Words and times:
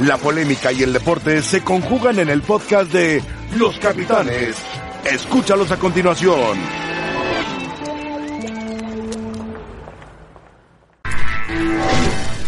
La 0.00 0.18
polémica 0.18 0.72
y 0.72 0.82
el 0.82 0.92
deporte 0.92 1.40
se 1.40 1.62
conjugan 1.62 2.18
en 2.18 2.28
el 2.28 2.42
podcast 2.42 2.92
de 2.92 3.22
Los 3.56 3.78
Capitanes. 3.78 4.56
Escúchalos 5.04 5.70
a 5.70 5.78
continuación. 5.78 6.58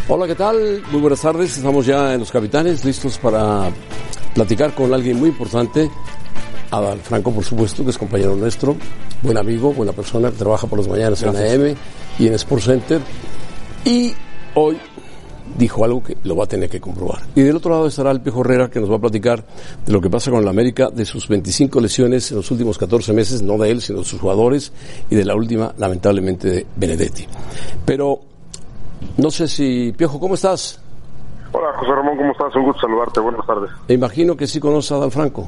Hola, 0.09 0.27
¿qué 0.27 0.35
tal? 0.35 0.83
Muy 0.91 1.01
buenas 1.01 1.21
tardes. 1.21 1.57
Estamos 1.57 1.87
ya 1.87 2.15
en 2.15 2.21
Los 2.21 2.33
Capitanes, 2.33 2.85
listos 2.85 3.17
para 3.19 3.71
platicar 4.35 4.75
con 4.75 4.93
alguien 4.93 5.17
muy 5.17 5.29
importante. 5.29 5.89
Adal 6.73 6.99
Franco, 6.99 7.31
por 7.31 7.45
supuesto, 7.45 7.85
que 7.85 7.91
es 7.91 7.99
compañero 7.99 8.35
nuestro, 8.35 8.77
buen 9.23 9.39
amigo, 9.39 9.73
buena 9.73 9.93
persona, 9.93 10.33
trabaja 10.33 10.67
por 10.67 10.81
las 10.81 10.89
mañanas 10.89 11.23
en 11.23 11.29
AM 11.29 11.77
y 12.19 12.27
en 12.27 12.35
Sports 12.35 12.65
Center. 12.65 13.01
Y 13.85 14.15
hoy 14.55 14.79
dijo 15.59 15.85
algo 15.85 16.03
que 16.03 16.17
lo 16.25 16.37
va 16.37 16.45
a 16.45 16.47
tener 16.47 16.69
que 16.69 16.81
comprobar. 16.81 17.21
Y 17.35 17.43
del 17.43 17.57
otro 17.57 17.71
lado 17.71 17.87
estará 17.87 18.11
el 18.11 18.21
Piojo 18.21 18.41
Herrera, 18.43 18.69
que 18.71 18.81
nos 18.81 18.91
va 18.91 18.97
a 18.97 18.99
platicar 18.99 19.45
de 19.87 19.93
lo 19.93 20.01
que 20.01 20.11
pasa 20.11 20.31
con 20.31 20.45
la 20.45 20.51
América, 20.51 20.91
de 20.91 21.05
sus 21.05 21.29
25 21.29 21.81
lesiones 21.81 22.31
en 22.31 22.39
los 22.39 22.51
últimos 22.51 22.79
14 22.79 23.13
meses, 23.13 23.43
no 23.43 23.57
de 23.59 23.71
él, 23.71 23.81
sino 23.81 24.01
de 24.01 24.05
sus 24.05 24.21
jugadores, 24.21 24.73
y 25.11 25.15
de 25.15 25.25
la 25.25 25.35
última, 25.35 25.73
lamentablemente, 25.79 26.49
de 26.51 26.67
Benedetti. 26.77 27.27
Pero, 27.85 28.21
no 29.17 29.31
sé 29.31 29.47
si, 29.49 29.93
Piojo, 29.97 30.19
¿cómo 30.21 30.35
estás? 30.35 30.81
Hola, 31.53 31.69
José 31.79 31.93
Ramón, 31.93 32.17
¿cómo 32.19 32.33
estás? 32.33 32.55
Un 32.57 32.65
gusto 32.65 32.81
saludarte. 32.83 33.21
Buenas 33.21 33.47
tardes. 33.47 33.71
Me 33.89 33.95
imagino 33.95 34.37
que 34.37 34.47
sí 34.47 34.61
conoces 34.61 34.93
a 34.93 34.97
Adal 34.97 35.11
Franco. 35.11 35.47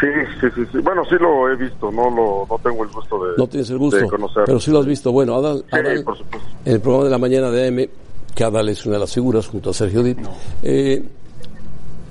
Sí, 0.00 0.08
sí, 0.40 0.46
sí, 0.54 0.62
sí. 0.72 0.78
Bueno, 0.78 1.04
sí 1.04 1.14
lo 1.20 1.48
he 1.48 1.54
visto, 1.56 1.90
no 1.92 2.10
lo, 2.10 2.46
no 2.48 2.58
tengo 2.60 2.82
el 2.82 2.90
gusto 2.90 3.24
de, 3.24 3.32
no 3.38 3.46
tienes 3.46 3.70
el 3.70 3.78
gusto, 3.78 3.98
de 4.00 4.08
conocer. 4.08 4.42
Pero 4.46 4.58
sí 4.58 4.70
lo 4.72 4.80
has 4.80 4.86
visto. 4.86 5.12
Bueno, 5.12 5.36
Adal, 5.36 5.58
Sí, 5.70 5.76
Adal, 5.76 6.02
por 6.02 6.16
supuesto. 6.18 6.48
en 6.64 6.72
el 6.72 6.80
programa 6.80 7.04
de 7.04 7.10
la 7.10 7.18
mañana 7.18 7.50
de 7.50 7.68
AM, 7.68 7.88
que 8.34 8.44
es 8.44 8.86
una 8.86 8.94
de 8.94 9.00
las 9.00 9.12
figuras 9.12 9.46
junto 9.46 9.70
a 9.70 9.74
Sergio 9.74 10.02
Dip, 10.02 10.18
eh, 10.62 11.02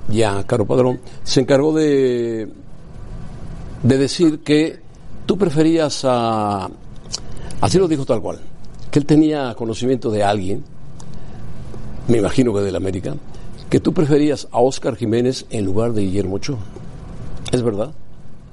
ya 0.08 0.44
Caro 0.44 0.64
Padrón, 0.64 1.00
se 1.22 1.40
encargó 1.40 1.72
de, 1.72 2.48
de 3.82 3.98
decir 3.98 4.40
que 4.40 4.80
tú 5.26 5.36
preferías 5.36 6.04
a, 6.04 6.68
así 7.60 7.78
lo 7.78 7.88
dijo 7.88 8.04
tal 8.04 8.20
cual, 8.20 8.40
que 8.90 8.98
él 8.98 9.06
tenía 9.06 9.54
conocimiento 9.54 10.10
de 10.10 10.22
alguien, 10.22 10.64
me 12.08 12.18
imagino 12.18 12.52
que 12.52 12.60
del 12.60 12.76
América, 12.76 13.14
que 13.70 13.80
tú 13.80 13.92
preferías 13.92 14.48
a 14.52 14.60
Oscar 14.60 14.96
Jiménez 14.96 15.46
en 15.50 15.64
lugar 15.64 15.92
de 15.92 16.02
Guillermo 16.02 16.36
Ochoa. 16.36 16.58
¿Es 17.52 17.62
verdad? 17.62 17.92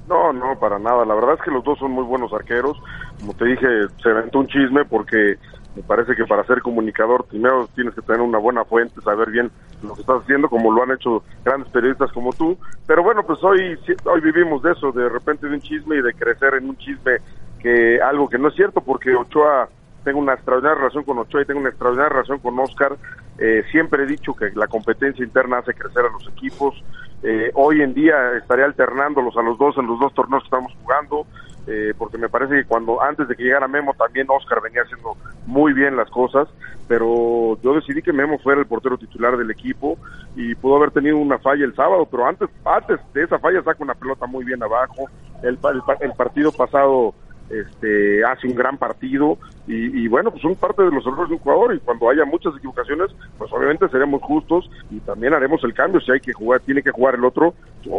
No, 0.08 0.34
no, 0.34 0.58
para 0.60 0.80
nada. 0.80 1.06
La 1.06 1.14
verdad 1.14 1.36
es 1.36 1.42
que 1.42 1.52
los 1.52 1.64
dos 1.64 1.78
son 1.78 1.92
muy 1.92 2.04
buenos 2.04 2.34
arqueros. 2.34 2.78
Como 3.20 3.34
te 3.34 3.46
dije, 3.46 3.68
se 4.02 4.10
aventó 4.10 4.40
un 4.40 4.48
chisme 4.48 4.84
porque 4.86 5.36
me 5.80 5.84
parece 5.84 6.14
que 6.14 6.26
para 6.26 6.44
ser 6.44 6.62
comunicador 6.62 7.26
primero 7.26 7.70
tienes 7.74 7.96
que 7.96 8.02
tener 8.02 8.20
una 8.20 8.38
buena 8.38 8.66
fuente, 8.66 9.00
saber 9.00 9.32
bien 9.32 9.50
lo 9.82 9.94
que 9.94 10.02
estás 10.02 10.24
haciendo, 10.24 10.50
como 10.50 10.74
lo 10.74 10.84
han 10.84 10.92
hecho 10.92 11.24
grandes 11.46 11.70
periodistas 11.70 12.12
como 12.12 12.34
tú. 12.34 12.58
Pero 12.86 13.02
bueno, 13.02 13.24
pues 13.26 13.42
hoy, 13.44 13.80
hoy 14.04 14.20
vivimos 14.20 14.62
de 14.62 14.74
eso, 14.74 14.92
de 14.92 15.08
repente 15.08 15.48
de 15.48 15.54
un 15.54 15.62
chisme 15.62 15.96
y 15.96 16.02
de 16.02 16.14
crecer 16.14 16.56
en 16.56 16.68
un 16.68 16.78
chisme 16.78 17.20
que 17.62 18.02
algo 18.02 18.28
que 18.28 18.38
no 18.38 18.50
es 18.50 18.56
cierto, 18.56 18.82
porque 18.82 19.16
Ochoa 19.16 19.70
tengo 20.04 20.20
una 20.20 20.34
extraordinaria 20.34 20.80
relación 20.80 21.06
con 21.06 21.18
Ochoa 21.20 21.44
y 21.44 21.46
tengo 21.46 21.62
una 21.62 21.70
extraordinaria 21.70 22.10
relación 22.10 22.40
con 22.40 22.60
Oscar. 22.60 22.98
Eh, 23.38 23.64
siempre 23.72 24.04
he 24.04 24.06
dicho 24.06 24.34
que 24.34 24.52
la 24.56 24.68
competencia 24.68 25.24
interna 25.24 25.60
hace 25.60 25.74
crecer 25.74 26.06
a 26.06 26.12
los 26.12 26.28
equipos. 26.28 26.76
Eh, 27.24 27.52
hoy 27.54 27.82
en 27.82 27.94
día 27.94 28.34
estaré 28.38 28.66
alternándolos 28.66 29.38
a 29.38 29.42
los 29.42 29.58
dos 29.58 29.78
en 29.78 29.88
los 29.88 29.98
dos 29.98 30.14
torneos 30.14 30.44
que 30.44 30.48
estamos 30.48 30.74
jugando, 30.82 31.26
eh, 31.68 31.94
porque 31.98 32.18
me 32.18 32.30
parece 32.30 32.56
que 32.56 32.66
cuando 32.66 33.02
antes 33.02 33.28
de 33.28 33.36
que 33.36 33.44
llegara 33.44 33.68
Memo 33.68 33.94
también 33.94 34.28
Oscar 34.30 34.62
venía 34.62 34.82
haciendo 34.82 35.16
muy 35.46 35.74
bien 35.74 35.96
las 35.96 36.10
cosas, 36.10 36.48
pero 36.88 37.58
yo 37.62 37.74
decidí 37.74 38.02
que 38.02 38.14
Memo 38.14 38.40
fuera 38.40 38.60
el 38.60 38.68
portero 38.68 38.98
titular 38.98 39.38
del 39.38 39.52
equipo 39.52 39.98
y 40.36 40.56
pudo 40.56 40.78
haber 40.78 40.92
tenido 40.92 41.18
una 41.18 41.38
falla 41.38 41.66
el 41.66 41.76
sábado, 41.76 42.08
pero 42.10 42.26
antes 42.26 42.50
antes 42.66 43.00
de 43.14 43.24
esa 43.24 43.40
falla 43.40 43.62
saca 43.64 43.84
una 43.84 43.96
pelota 43.96 44.26
muy 44.26 44.46
bien 44.46 44.64
abajo. 44.64 45.10
El, 45.44 45.58
el 45.64 45.82
el 46.02 46.14
partido 46.14 46.52
pasado 46.52 47.14
este 47.50 48.24
hace 48.24 48.48
un 48.48 48.56
gran 48.56 48.78
partido 48.78 49.38
y, 49.68 50.08
bueno 50.08 50.32
pues 50.32 50.42
son 50.42 50.56
parte 50.56 50.82
de 50.82 50.92
los 50.92 51.06
errores 51.06 51.30
de 51.30 51.36
un 51.36 51.42
jugador 51.42 51.76
y 51.76 51.80
cuando 51.80 52.10
haya 52.10 52.26
muchas 52.26 52.56
equivocaciones 52.58 53.12
pues 53.38 53.52
obviamente 53.52 53.88
seremos 53.90 54.22
justos 54.24 54.70
y 54.90 55.00
también 55.00 55.34
haremos 55.34 55.64
el 55.64 55.74
cambio 55.74 56.02
si 56.02 56.12
hay 56.12 56.20
que 56.20 56.34
jugar 56.34 56.60
tiene 56.62 56.82
que 56.82 56.92
jugar 56.92 57.16
el 57.16 57.26
otro 57.26 57.54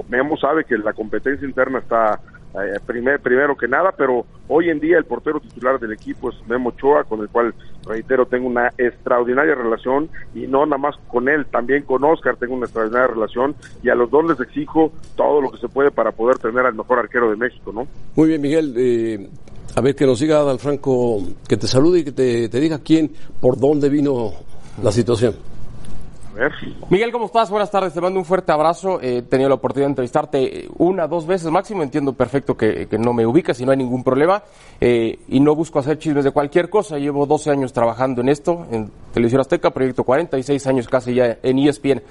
Memo 0.09 0.37
sabe 0.37 0.65
que 0.65 0.77
la 0.79 0.93
competencia 0.93 1.47
interna 1.47 1.79
está 1.79 2.21
eh, 2.55 2.79
primer- 2.87 3.21
primero 3.21 3.57
que 3.57 3.69
nada 3.69 3.93
pero 3.97 4.27
hoy 4.49 4.71
en 4.71 4.81
día 4.81 4.99
el 4.99 5.05
portero 5.05 5.39
titular 5.41 5.79
del 5.79 5.93
equipo 5.93 6.31
es 6.31 6.37
Memo 6.49 6.71
Ochoa 6.71 7.05
con 7.05 7.21
el 7.21 7.29
cual 7.29 7.55
reitero 7.87 8.27
tengo 8.27 8.47
una 8.49 8.73
extraordinaria 8.77 9.55
relación 9.55 10.09
y 10.35 10.47
no 10.47 10.65
nada 10.67 10.79
más 10.79 10.97
con 11.09 11.29
él 11.29 11.47
también 11.47 11.83
con 11.85 12.03
Oscar 12.05 12.37
tengo 12.37 12.55
una 12.55 12.67
extraordinaria 12.67 13.07
relación 13.09 13.55
y 13.83 13.89
a 13.89 13.95
los 13.95 14.11
dos 14.11 14.25
les 14.29 14.41
exijo 14.41 14.93
todo 15.17 15.41
lo 15.41 15.51
que 15.51 15.59
se 15.59 15.69
puede 15.69 15.91
para 15.91 16.13
poder 16.13 16.39
tener 16.39 16.67
al 16.67 16.75
mejor 16.75 16.99
arquero 16.99 17.31
de 17.31 17.37
México 17.37 17.73
no 17.73 17.87
Muy 18.17 18.29
bien, 18.29 18.41
Miguel. 18.41 18.75
eh, 18.77 19.29
a 19.77 19.81
ver, 19.83 19.95
que 19.95 20.05
nos 20.05 20.19
diga 20.19 20.41
Adal 20.41 20.59
Franco, 20.59 21.19
que 21.49 21.57
te 21.57 21.69
salude 21.69 22.01
y 22.01 22.05
que 22.05 22.11
te, 22.11 22.49
te 22.49 22.59
diga 22.59 22.81
quién, 22.81 23.13
por 23.41 23.57
dónde 23.57 23.89
vino 23.89 24.33
la 24.83 24.91
situación. 24.91 25.37
Ver 26.41 26.53
Miguel, 26.91 27.13
¿cómo 27.13 27.27
estás? 27.27 27.51
Buenas 27.51 27.71
tardes, 27.71 27.93
te 27.95 28.01
mando 28.01 28.19
un 28.19 28.25
fuerte 28.25 28.51
abrazo. 28.53 29.01
Eh, 29.01 29.19
He 29.19 29.23
tenido 29.23 29.49
la 29.49 29.55
oportunidad 29.57 29.87
de 29.89 29.93
entrevistarte 29.93 30.69
una, 30.79 31.07
dos 31.07 31.27
veces 31.27 31.51
máximo. 31.51 31.83
Entiendo 31.83 32.13
perfecto 32.15 32.57
que, 32.57 32.87
que 32.89 32.99
no 32.99 33.13
me 33.13 33.27
ubicas 33.27 33.61
y 33.61 33.65
no 33.67 33.73
hay 33.73 33.79
ningún 33.79 34.03
problema. 34.05 34.43
Eh, 34.81 35.19
y 35.29 35.41
no 35.41 35.55
busco 35.55 35.79
hacer 35.79 35.99
chismes 35.99 36.25
de 36.25 36.31
cualquier 36.31 36.69
cosa. 36.71 36.99
Llevo 36.99 37.27
12 37.27 37.51
años 37.51 37.73
trabajando 37.73 38.21
en 38.21 38.29
esto, 38.29 38.67
en 38.71 38.91
Televisión 39.13 39.41
Azteca, 39.41 39.71
Proyecto 39.71 40.05
46 40.05 40.67
años 40.67 40.89
casi 40.89 41.15
ya 41.15 41.39
en 41.43 41.59
ESPN. 41.59 42.03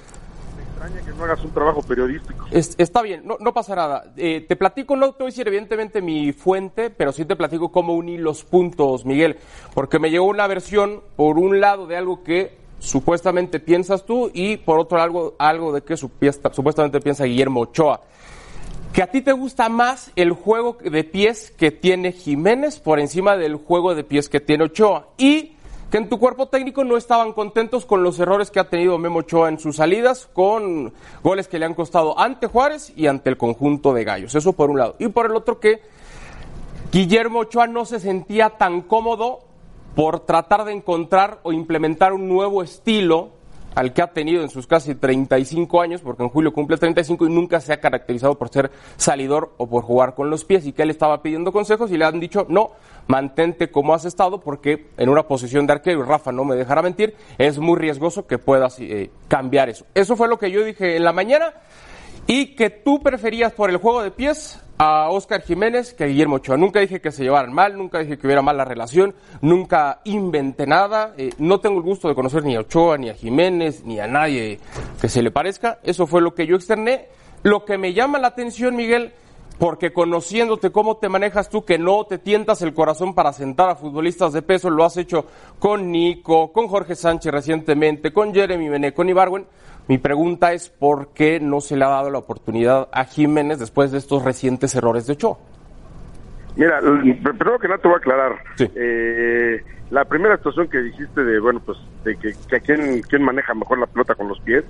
extraña 0.80 1.04
que 1.04 1.12
no 1.12 1.24
hagas 1.24 1.44
un 1.44 1.50
trabajo 1.50 1.82
periodístico. 1.82 2.46
Es- 2.50 2.74
está 2.78 3.02
bien, 3.02 3.22
no, 3.26 3.36
no 3.40 3.52
pasa 3.52 3.74
nada. 3.76 4.04
Eh, 4.16 4.44
te 4.48 4.56
platico, 4.56 4.96
no 4.96 5.12
te 5.12 5.24
voy 5.24 5.26
a 5.28 5.32
decir 5.32 5.46
evidentemente 5.48 6.00
mi 6.00 6.32
fuente, 6.32 6.88
pero 6.90 7.12
sí 7.12 7.24
te 7.26 7.36
platico 7.36 7.70
cómo 7.70 7.94
uní 7.94 8.16
los 8.16 8.44
puntos, 8.44 9.04
Miguel, 9.04 9.36
porque 9.74 9.98
me 9.98 10.10
llegó 10.10 10.24
una 10.26 10.46
versión, 10.46 11.00
por 11.16 11.38
un 11.38 11.60
lado, 11.60 11.86
de 11.86 11.96
algo 11.98 12.22
que 12.22 12.59
supuestamente 12.80 13.60
piensas 13.60 14.04
tú 14.04 14.30
y 14.34 14.56
por 14.56 14.80
otro 14.80 15.00
algo, 15.00 15.34
algo 15.38 15.72
de 15.72 15.82
que 15.82 15.96
supuestamente 15.96 17.00
piensa 17.00 17.24
Guillermo 17.24 17.60
Ochoa. 17.60 18.00
Que 18.92 19.02
a 19.02 19.06
ti 19.06 19.20
te 19.20 19.32
gusta 19.32 19.68
más 19.68 20.10
el 20.16 20.32
juego 20.32 20.76
de 20.82 21.04
pies 21.04 21.52
que 21.56 21.70
tiene 21.70 22.10
Jiménez 22.10 22.80
por 22.80 22.98
encima 22.98 23.36
del 23.36 23.54
juego 23.54 23.94
de 23.94 24.02
pies 24.02 24.28
que 24.28 24.40
tiene 24.40 24.64
Ochoa. 24.64 25.06
Y 25.16 25.52
que 25.90 25.98
en 25.98 26.08
tu 26.08 26.18
cuerpo 26.18 26.46
técnico 26.46 26.82
no 26.82 26.96
estaban 26.96 27.32
contentos 27.32 27.84
con 27.84 28.02
los 28.02 28.18
errores 28.18 28.50
que 28.50 28.60
ha 28.60 28.68
tenido 28.68 28.98
Memo 28.98 29.20
Ochoa 29.20 29.48
en 29.48 29.58
sus 29.58 29.76
salidas, 29.76 30.28
con 30.32 30.92
goles 31.22 31.48
que 31.48 31.58
le 31.58 31.66
han 31.66 31.74
costado 31.74 32.18
ante 32.18 32.46
Juárez 32.46 32.92
y 32.96 33.06
ante 33.06 33.30
el 33.30 33.36
conjunto 33.36 33.92
de 33.92 34.04
Gallos. 34.04 34.34
Eso 34.34 34.52
por 34.54 34.70
un 34.70 34.78
lado. 34.78 34.96
Y 34.98 35.08
por 35.08 35.26
el 35.26 35.36
otro 35.36 35.60
que 35.60 35.82
Guillermo 36.92 37.40
Ochoa 37.40 37.66
no 37.66 37.84
se 37.84 38.00
sentía 38.00 38.50
tan 38.50 38.82
cómodo 38.82 39.40
por 39.94 40.20
tratar 40.20 40.64
de 40.64 40.72
encontrar 40.72 41.40
o 41.42 41.52
implementar 41.52 42.12
un 42.12 42.28
nuevo 42.28 42.62
estilo 42.62 43.30
al 43.74 43.92
que 43.92 44.02
ha 44.02 44.08
tenido 44.08 44.42
en 44.42 44.50
sus 44.50 44.66
casi 44.66 44.94
35 44.94 45.80
años, 45.80 46.00
porque 46.00 46.22
en 46.22 46.28
julio 46.28 46.52
cumple 46.52 46.76
35 46.76 47.26
y 47.26 47.30
nunca 47.30 47.60
se 47.60 47.72
ha 47.72 47.80
caracterizado 47.80 48.36
por 48.36 48.48
ser 48.48 48.70
salidor 48.96 49.52
o 49.58 49.68
por 49.68 49.82
jugar 49.82 50.14
con 50.14 50.30
los 50.30 50.44
pies, 50.44 50.66
y 50.66 50.72
que 50.72 50.82
él 50.82 50.90
estaba 50.90 51.22
pidiendo 51.22 51.52
consejos 51.52 51.90
y 51.90 51.96
le 51.96 52.04
han 52.04 52.20
dicho, 52.20 52.46
no, 52.48 52.72
mantente 53.06 53.70
como 53.70 53.94
has 53.94 54.04
estado, 54.04 54.40
porque 54.40 54.88
en 54.96 55.08
una 55.08 55.22
posición 55.24 55.66
de 55.66 55.74
arquero, 55.74 56.00
y 56.00 56.04
Rafa 56.04 56.32
no 56.32 56.44
me 56.44 56.56
dejará 56.56 56.82
mentir, 56.82 57.14
es 57.38 57.58
muy 57.58 57.78
riesgoso 57.78 58.26
que 58.26 58.38
puedas 58.38 58.78
eh, 58.80 59.10
cambiar 59.28 59.68
eso. 59.68 59.84
Eso 59.94 60.16
fue 60.16 60.28
lo 60.28 60.38
que 60.38 60.50
yo 60.50 60.64
dije 60.64 60.96
en 60.96 61.04
la 61.04 61.12
mañana, 61.12 61.54
y 62.32 62.54
que 62.54 62.70
tú 62.70 63.00
preferías 63.02 63.52
por 63.52 63.70
el 63.70 63.78
juego 63.78 64.04
de 64.04 64.12
pies 64.12 64.60
a 64.78 65.10
Oscar 65.10 65.42
Jiménez 65.42 65.92
que 65.92 66.04
a 66.04 66.06
Guillermo 66.06 66.36
Ochoa. 66.36 66.56
Nunca 66.56 66.78
dije 66.78 67.00
que 67.00 67.10
se 67.10 67.24
llevaran 67.24 67.52
mal, 67.52 67.76
nunca 67.76 67.98
dije 67.98 68.16
que 68.18 68.26
hubiera 68.28 68.40
mala 68.40 68.64
relación, 68.64 69.16
nunca 69.40 70.00
inventé 70.04 70.64
nada. 70.64 71.12
eh, 71.16 71.30
no 71.38 71.58
tengo 71.58 71.78
el 71.78 71.82
gusto 71.82 72.06
de 72.06 72.14
conocer 72.14 72.44
ni 72.44 72.54
a 72.54 72.60
Ochoa, 72.60 72.98
ni 72.98 73.08
a 73.08 73.14
Jiménez, 73.14 73.82
ni 73.82 73.98
a 73.98 74.06
nadie 74.06 74.60
que 75.00 75.08
se 75.08 75.22
le 75.22 75.32
parezca. 75.32 75.80
Eso 75.82 76.06
fue 76.06 76.20
lo 76.20 76.32
que 76.32 76.46
yo 76.46 76.54
externé. 76.54 77.08
Lo 77.42 77.64
que 77.64 77.78
me 77.78 77.94
llama 77.94 78.20
la 78.20 78.28
atención, 78.28 78.76
Miguel, 78.76 79.12
porque 79.58 79.92
conociéndote 79.92 80.70
cómo 80.70 80.98
te 80.98 81.08
manejas 81.08 81.48
tú, 81.50 81.64
que 81.64 81.78
no 81.78 82.04
te 82.04 82.18
tientas 82.18 82.62
el 82.62 82.74
corazón 82.74 83.12
para 83.12 83.32
sentar 83.32 83.70
a 83.70 83.74
futbolistas 83.74 84.32
de 84.32 84.42
peso, 84.42 84.70
lo 84.70 84.84
has 84.84 84.96
hecho 84.96 85.26
con 85.58 85.90
Nico, 85.90 86.52
con 86.52 86.68
Jorge 86.68 86.94
Sánchez 86.94 87.32
recientemente, 87.32 88.12
con 88.12 88.32
Jeremy 88.32 88.68
Bené, 88.68 88.94
con 88.94 89.08
Ibarwen. 89.08 89.46
Mi 89.88 89.98
pregunta 89.98 90.52
es 90.52 90.68
por 90.68 91.08
qué 91.08 91.40
no 91.40 91.60
se 91.60 91.76
le 91.76 91.84
ha 91.84 91.88
dado 91.88 92.10
la 92.10 92.18
oportunidad 92.18 92.88
a 92.92 93.04
Jiménez 93.04 93.58
después 93.58 93.90
de 93.90 93.98
estos 93.98 94.24
recientes 94.24 94.74
errores 94.74 95.06
de 95.06 95.14
Ochoa. 95.14 95.38
Mira, 96.56 96.80
primero 96.80 97.58
que 97.58 97.68
nada 97.68 97.80
te 97.80 97.88
voy 97.88 97.94
a 97.94 97.98
aclarar. 97.98 98.36
Sí. 98.56 98.70
Eh, 98.74 99.62
la 99.90 100.04
primera 100.04 100.36
situación 100.36 100.68
que 100.68 100.78
dijiste 100.78 101.24
de, 101.24 101.40
bueno, 101.40 101.60
pues, 101.64 101.78
de 102.04 102.16
que, 102.16 102.32
que 102.48 102.60
quién, 102.60 103.02
quién 103.02 103.22
maneja 103.22 103.54
mejor 103.54 103.78
la 103.78 103.86
pelota 103.86 104.14
con 104.14 104.28
los 104.28 104.38
pies, 104.40 104.64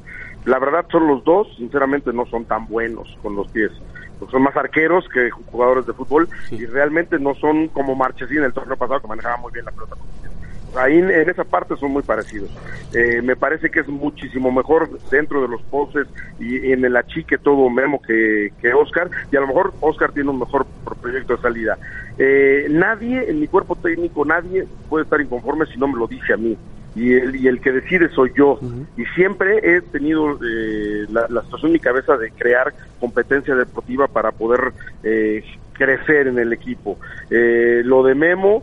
la 0.46 0.58
verdad 0.58 0.86
son 0.90 1.06
los 1.06 1.22
dos, 1.24 1.46
sinceramente 1.56 2.12
no 2.12 2.24
son 2.26 2.44
tan 2.46 2.66
buenos 2.66 3.18
con 3.22 3.36
los 3.36 3.48
pies. 3.48 3.70
Porque 4.18 4.32
son 4.32 4.42
más 4.42 4.56
arqueros 4.56 5.06
que 5.12 5.30
jugadores 5.30 5.86
de 5.86 5.92
fútbol 5.92 6.28
y 6.50 6.64
realmente 6.66 7.18
no 7.18 7.34
son 7.34 7.68
como 7.68 7.94
Marchesín 7.94 8.42
el 8.42 8.52
torneo 8.52 8.76
pasado 8.76 9.00
que 9.00 9.08
manejaba 9.08 9.36
muy 9.38 9.52
bien 9.52 9.64
la 9.64 9.72
pelota 9.72 9.96
con 9.96 10.06
los 10.06 10.16
pies. 10.16 10.32
Ahí 10.76 10.98
en, 10.98 11.10
esa 11.10 11.44
parte 11.44 11.76
son 11.76 11.92
muy 11.92 12.02
parecidos. 12.02 12.50
Eh, 12.92 13.22
me 13.22 13.36
parece 13.36 13.70
que 13.70 13.80
es 13.80 13.88
muchísimo 13.88 14.50
mejor 14.50 14.90
dentro 15.10 15.42
de 15.42 15.48
los 15.48 15.62
poses 15.62 16.06
y, 16.38 16.72
en 16.72 16.84
el 16.84 16.96
achique 16.96 17.38
todo 17.38 17.68
Memo 17.70 18.00
que, 18.02 18.52
que 18.60 18.72
Oscar, 18.72 19.10
y 19.30 19.36
a 19.36 19.40
lo 19.40 19.46
mejor 19.46 19.72
Oscar 19.80 20.12
tiene 20.12 20.30
un 20.30 20.38
mejor 20.38 20.66
proyecto 21.00 21.36
de 21.36 21.42
salida. 21.42 21.78
Eh, 22.18 22.66
nadie 22.70 23.30
en 23.30 23.40
mi 23.40 23.46
cuerpo 23.46 23.76
técnico, 23.76 24.24
nadie 24.24 24.66
puede 24.88 25.04
estar 25.04 25.20
inconforme 25.20 25.66
si 25.66 25.78
no 25.78 25.88
me 25.88 25.98
lo 25.98 26.06
dice 26.06 26.32
a 26.32 26.36
mí 26.36 26.56
y 26.94 27.14
el, 27.14 27.36
y 27.36 27.46
el 27.46 27.60
que 27.60 27.72
decide 27.72 28.08
soy 28.10 28.32
yo. 28.36 28.58
Y 28.96 29.04
siempre 29.14 29.58
he 29.62 29.80
tenido 29.80 30.38
eh, 30.44 31.06
la, 31.10 31.42
situación 31.42 31.70
en 31.70 31.72
mi 31.72 31.80
cabeza 31.80 32.16
de 32.16 32.30
crear 32.32 32.74
competencia 32.98 33.54
deportiva 33.54 34.08
para 34.08 34.32
poder 34.32 34.72
eh, 35.02 35.44
crecer 35.72 36.28
en 36.28 36.38
el 36.38 36.52
equipo. 36.52 36.98
Eh, 37.30 37.82
lo 37.84 38.02
de 38.02 38.14
Memo, 38.14 38.62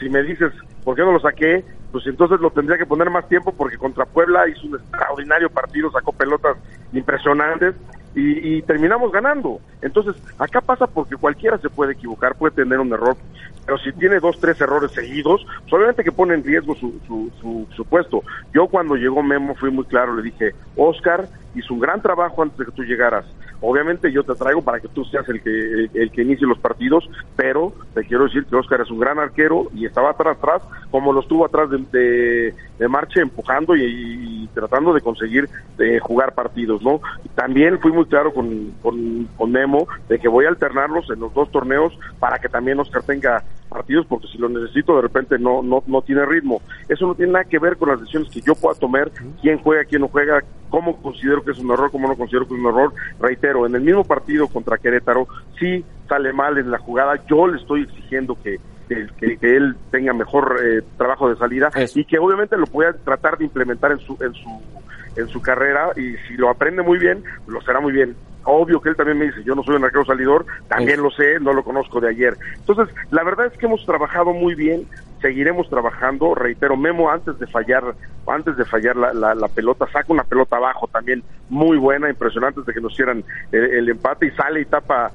si 0.00 0.08
me 0.08 0.22
dices, 0.22 0.52
¿por 0.88 0.96
qué 0.96 1.02
no 1.02 1.12
lo 1.12 1.20
saqué? 1.20 1.62
Pues 1.92 2.06
entonces 2.06 2.40
lo 2.40 2.48
tendría 2.48 2.78
que 2.78 2.86
poner 2.86 3.10
más 3.10 3.28
tiempo 3.28 3.52
porque 3.52 3.76
contra 3.76 4.06
Puebla 4.06 4.48
hizo 4.48 4.68
un 4.68 4.76
extraordinario 4.76 5.50
partido, 5.50 5.90
sacó 5.90 6.14
pelotas 6.14 6.56
impresionantes 6.94 7.74
y, 8.14 8.62
terminamos 8.62 9.12
ganando. 9.12 9.60
Entonces, 9.82 10.16
acá 10.38 10.62
pasa 10.62 10.86
porque 10.86 11.16
cualquiera 11.16 11.58
se 11.58 11.68
puede 11.68 11.92
equivocar, 11.92 12.36
puede 12.36 12.54
tener 12.54 12.80
un 12.80 12.90
error, 12.90 13.18
pero 13.66 13.76
si 13.76 13.92
tiene 13.92 14.18
dos, 14.18 14.40
tres 14.40 14.58
errores 14.62 14.90
seguidos, 14.92 15.46
pues 15.60 15.72
obviamente 15.74 16.04
que 16.04 16.10
pone 16.10 16.32
en 16.32 16.42
riesgo 16.42 16.74
su, 16.74 16.98
su, 17.06 17.66
su, 17.76 17.84
puesto. 17.84 18.22
Yo 18.54 18.66
cuando 18.66 18.96
llegó 18.96 19.22
Memo 19.22 19.54
fui 19.56 19.70
muy 19.70 19.84
claro, 19.84 20.16
le 20.16 20.22
dije, 20.22 20.54
Oscar 20.74 21.28
hizo 21.54 21.74
un 21.74 21.80
gran 21.80 22.00
trabajo 22.02 22.42
antes 22.42 22.58
de 22.58 22.64
que 22.66 22.72
tú 22.72 22.84
llegaras. 22.84 23.24
Obviamente 23.60 24.12
yo 24.12 24.22
te 24.22 24.34
traigo 24.34 24.62
para 24.62 24.78
que 24.78 24.88
tú 24.88 25.04
seas 25.04 25.28
el 25.28 25.42
que, 25.42 25.88
el, 25.92 26.10
que 26.12 26.22
inicie 26.22 26.46
los 26.46 26.58
partidos, 26.58 27.08
pero 27.34 27.72
te 27.92 28.04
quiero 28.04 28.24
decir 28.24 28.44
que 28.44 28.54
Oscar 28.54 28.82
es 28.82 28.90
un 28.90 29.00
gran 29.00 29.18
arquero 29.18 29.68
y 29.74 29.84
estaba 29.84 30.10
atrás, 30.10 30.36
atrás, 30.36 30.62
como 30.92 31.12
lo 31.12 31.20
estuvo 31.20 31.44
atrás 31.44 31.68
de, 31.70 32.54
de, 32.78 32.88
Marche, 32.88 33.20
empujando 33.20 33.74
y, 33.74 34.48
tratando 34.54 34.92
de 34.94 35.00
conseguir 35.00 35.48
de 35.76 35.98
jugar 35.98 36.34
partidos, 36.34 36.82
¿no? 36.82 37.00
También 37.34 37.80
fui 37.80 37.90
muy 37.90 38.06
claro 38.06 38.32
con, 38.32 38.72
con, 38.80 39.28
Memo 39.48 39.88
de 40.08 40.18
que 40.18 40.28
voy 40.28 40.44
a 40.44 40.50
alternarlos 40.50 41.08
en 41.10 41.20
los 41.20 41.32
dos 41.32 41.50
torneos 41.50 41.98
para 42.20 42.38
que 42.38 42.50
también 42.50 42.78
Oscar 42.78 43.02
tenga 43.02 43.42
partidos, 43.68 44.06
porque 44.06 44.28
si 44.28 44.38
lo 44.38 44.48
necesito 44.48 44.96
de 44.96 45.02
repente 45.02 45.38
no, 45.38 45.62
no, 45.62 45.82
no 45.86 46.02
tiene 46.02 46.24
ritmo. 46.26 46.60
Eso 46.88 47.06
no 47.06 47.14
tiene 47.14 47.32
nada 47.32 47.44
que 47.44 47.58
ver 47.58 47.76
con 47.76 47.88
las 47.90 48.00
decisiones 48.00 48.30
que 48.30 48.40
yo 48.40 48.54
pueda 48.54 48.78
tomar, 48.78 49.10
quién 49.40 49.58
juega, 49.58 49.84
quién 49.84 50.02
no 50.02 50.08
juega, 50.08 50.42
cómo 50.70 51.00
considero 51.00 51.42
que 51.44 51.52
es 51.52 51.58
un 51.58 51.70
error, 51.70 51.90
cómo 51.90 52.08
no 52.08 52.16
considero 52.16 52.46
que 52.46 52.54
es 52.54 52.60
un 52.60 52.66
error. 52.66 52.92
Reitero, 53.20 53.66
en 53.66 53.74
el 53.74 53.82
mismo 53.82 54.04
partido 54.04 54.48
contra 54.48 54.78
Querétaro, 54.78 55.28
sí 55.58 55.84
sale 56.08 56.32
mal 56.32 56.58
en 56.58 56.70
la 56.70 56.78
jugada, 56.78 57.22
yo 57.26 57.46
le 57.46 57.58
estoy 57.60 57.82
exigiendo 57.82 58.36
que, 58.42 58.58
que, 58.88 59.36
que, 59.36 59.56
él 59.56 59.76
tenga 59.90 60.14
mejor 60.14 60.58
eh, 60.64 60.82
trabajo 60.96 61.28
de 61.28 61.36
salida 61.36 61.70
y 61.94 62.04
que 62.06 62.18
obviamente 62.18 62.56
lo 62.56 62.66
pueda 62.66 62.94
tratar 62.94 63.36
de 63.36 63.44
implementar 63.44 63.92
en 63.92 63.98
su, 63.98 64.16
en 64.22 64.32
su 64.32 64.48
en 65.18 65.28
su 65.28 65.42
carrera 65.42 65.90
y 65.96 66.16
si 66.26 66.34
lo 66.36 66.48
aprende 66.48 66.82
muy 66.82 66.98
bien, 66.98 67.22
lo 67.46 67.60
será 67.62 67.80
muy 67.80 67.92
bien. 67.92 68.16
Obvio 68.50 68.80
que 68.80 68.88
él 68.88 68.96
también 68.96 69.18
me 69.18 69.26
dice, 69.26 69.44
yo 69.44 69.54
no 69.54 69.62
soy 69.62 69.76
un 69.76 69.84
arquero 69.84 70.06
salidor, 70.06 70.46
también 70.68 71.02
lo 71.02 71.10
sé, 71.10 71.38
no 71.38 71.52
lo 71.52 71.62
conozco 71.62 72.00
de 72.00 72.08
ayer. 72.08 72.34
Entonces, 72.56 72.88
la 73.10 73.22
verdad 73.22 73.46
es 73.46 73.58
que 73.58 73.66
hemos 73.66 73.84
trabajado 73.84 74.32
muy 74.32 74.54
bien, 74.54 74.86
seguiremos 75.20 75.68
trabajando, 75.68 76.34
reitero, 76.34 76.74
Memo 76.74 77.10
antes 77.10 77.38
de 77.38 77.46
fallar, 77.46 77.94
antes 78.26 78.56
de 78.56 78.64
fallar 78.64 78.96
la, 78.96 79.34
la, 79.34 79.48
pelota, 79.48 79.86
saca 79.92 80.12
una 80.12 80.24
pelota 80.24 80.56
abajo 80.56 80.88
también 80.88 81.22
muy 81.50 81.76
buena, 81.76 82.08
impresionante 82.08 82.62
de 82.66 82.72
que 82.72 82.80
nos 82.80 82.92
hicieran 82.92 83.22
el, 83.52 83.88
empate 83.88 84.26
y 84.26 84.30
sale 84.30 84.62
y 84.62 84.64
tapa 84.64 85.10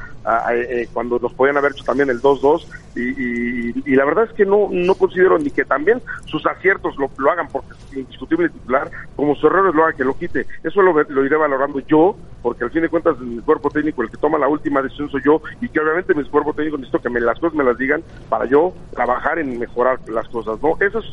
eh, 0.51 0.87
cuando 0.93 1.17
nos 1.19 1.33
podían 1.33 1.57
haber 1.57 1.71
hecho 1.71 1.83
también 1.83 2.09
el 2.09 2.21
2-2 2.21 2.67
y, 2.95 3.91
y, 3.91 3.95
la 3.95 4.05
verdad 4.05 4.25
es 4.25 4.33
que 4.33 4.45
no, 4.45 4.67
no 4.69 4.95
considero 4.95 5.39
ni 5.39 5.49
que 5.49 5.65
también 5.65 6.01
sus 6.25 6.45
aciertos 6.45 6.97
lo, 6.97 7.09
lo 7.17 7.31
hagan 7.31 7.47
porque 7.47 7.71
es 7.71 7.97
indiscutible 7.97 8.49
titular, 8.49 8.91
como 9.15 9.35
sus 9.35 9.45
errores 9.45 9.73
lo 9.73 9.83
hagan 9.83 9.97
que 9.97 10.03
lo 10.03 10.17
quite, 10.17 10.45
eso 10.63 10.81
lo, 10.81 11.01
lo 11.01 11.25
iré 11.25 11.35
valorando 11.35 11.79
yo, 11.79 12.15
porque 12.43 12.65
al 12.65 12.71
fin 12.71 12.81
de 12.81 12.89
cuentas 12.89 13.17
mi 13.19 13.41
cuerpo 13.41 13.71
técnico 13.71 14.03
el 14.03 14.11
que 14.11 14.17
toma 14.17 14.37
la 14.37 14.49
última 14.49 14.81
decisión 14.81 15.09
soy 15.09 15.21
yo 15.25 15.41
y 15.61 15.69
que 15.69 15.79
obviamente 15.79 16.13
mi 16.13 16.23
cuerpo 16.25 16.53
técnico 16.53 16.77
necesito 16.77 17.01
que 17.01 17.09
me, 17.09 17.21
las 17.21 17.39
cosas 17.39 17.55
me 17.55 17.63
las 17.63 17.77
digan 17.77 18.03
para 18.29 18.45
yo 18.45 18.73
trabajar 18.91 19.39
en 19.39 19.57
mejorar 19.57 19.97
las 20.09 20.27
cosas, 20.27 20.61
¿no? 20.61 20.75
Eso 20.79 20.99
es 20.99 21.05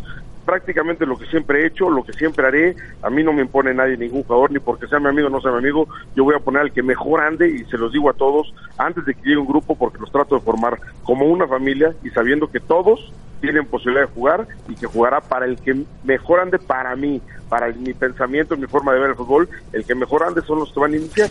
prácticamente 0.50 1.06
lo 1.06 1.16
que 1.16 1.26
siempre 1.26 1.62
he 1.62 1.66
hecho, 1.66 1.88
lo 1.88 2.02
que 2.02 2.12
siempre 2.12 2.44
haré. 2.44 2.74
A 3.02 3.08
mí 3.08 3.22
no 3.22 3.32
me 3.32 3.42
impone 3.42 3.72
nadie, 3.72 3.96
ningún 3.96 4.24
jugador, 4.24 4.50
ni 4.50 4.58
porque 4.58 4.88
sea 4.88 4.98
mi 4.98 5.06
amigo 5.06 5.28
o 5.28 5.30
no 5.30 5.40
sea 5.40 5.52
mi 5.52 5.58
amigo. 5.58 5.86
Yo 6.16 6.24
voy 6.24 6.34
a 6.34 6.40
poner 6.40 6.62
al 6.62 6.72
que 6.72 6.82
mejor 6.82 7.20
ande 7.20 7.48
y 7.48 7.64
se 7.66 7.78
los 7.78 7.92
digo 7.92 8.10
a 8.10 8.14
todos 8.14 8.52
antes 8.76 9.04
de 9.04 9.14
que 9.14 9.22
llegue 9.22 9.36
un 9.36 9.46
grupo 9.46 9.76
porque 9.76 9.98
los 10.00 10.10
trato 10.10 10.34
de 10.34 10.40
formar 10.40 10.80
como 11.04 11.26
una 11.26 11.46
familia 11.46 11.94
y 12.02 12.10
sabiendo 12.10 12.50
que 12.50 12.58
todos 12.58 13.12
tienen 13.40 13.64
posibilidad 13.64 14.08
de 14.08 14.12
jugar 14.12 14.48
y 14.68 14.74
que 14.74 14.86
jugará 14.86 15.20
para 15.20 15.46
el 15.46 15.56
que 15.56 15.84
mejor 16.02 16.40
ande 16.40 16.58
para 16.58 16.96
mí, 16.96 17.22
para 17.48 17.68
mi 17.68 17.94
pensamiento, 17.94 18.56
mi 18.56 18.66
forma 18.66 18.92
de 18.92 18.98
ver 18.98 19.10
el 19.10 19.16
fútbol. 19.16 19.48
El 19.72 19.84
que 19.84 19.94
mejor 19.94 20.24
ande 20.24 20.42
son 20.42 20.58
los 20.58 20.72
que 20.72 20.80
van 20.80 20.94
a 20.94 20.96
iniciar. 20.96 21.30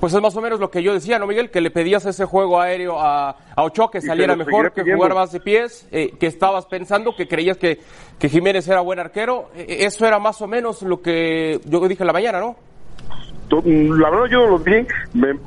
Pues 0.00 0.12
es 0.12 0.20
más 0.20 0.36
o 0.36 0.40
menos 0.40 0.60
lo 0.60 0.70
que 0.70 0.82
yo 0.82 0.92
decía, 0.92 1.18
¿no, 1.18 1.26
Miguel? 1.26 1.50
Que 1.50 1.60
le 1.60 1.70
pedías 1.70 2.04
ese 2.04 2.24
juego 2.26 2.60
aéreo 2.60 3.00
a, 3.00 3.30
a 3.54 3.62
Ochoa 3.64 3.90
que 3.90 4.00
saliera 4.00 4.36
mejor, 4.36 4.72
que 4.72 4.82
jugara 4.82 5.14
más 5.14 5.32
de 5.32 5.40
pies, 5.40 5.88
eh, 5.90 6.12
que 6.18 6.26
estabas 6.26 6.66
pensando, 6.66 7.16
que 7.16 7.26
creías 7.26 7.56
que, 7.56 7.80
que 8.18 8.28
Jiménez 8.28 8.68
era 8.68 8.80
buen 8.80 8.98
arquero. 8.98 9.50
E, 9.54 9.62
e, 9.62 9.84
eso 9.86 10.06
era 10.06 10.18
más 10.18 10.42
o 10.42 10.46
menos 10.46 10.82
lo 10.82 11.00
que 11.00 11.60
yo 11.64 11.80
dije 11.88 12.02
en 12.02 12.08
la 12.08 12.12
mañana, 12.12 12.40
¿no? 12.40 12.56
la 13.48 14.10
verdad 14.10 14.26
yo 14.26 14.40
no 14.40 14.50
los 14.50 14.64
vi, 14.64 14.86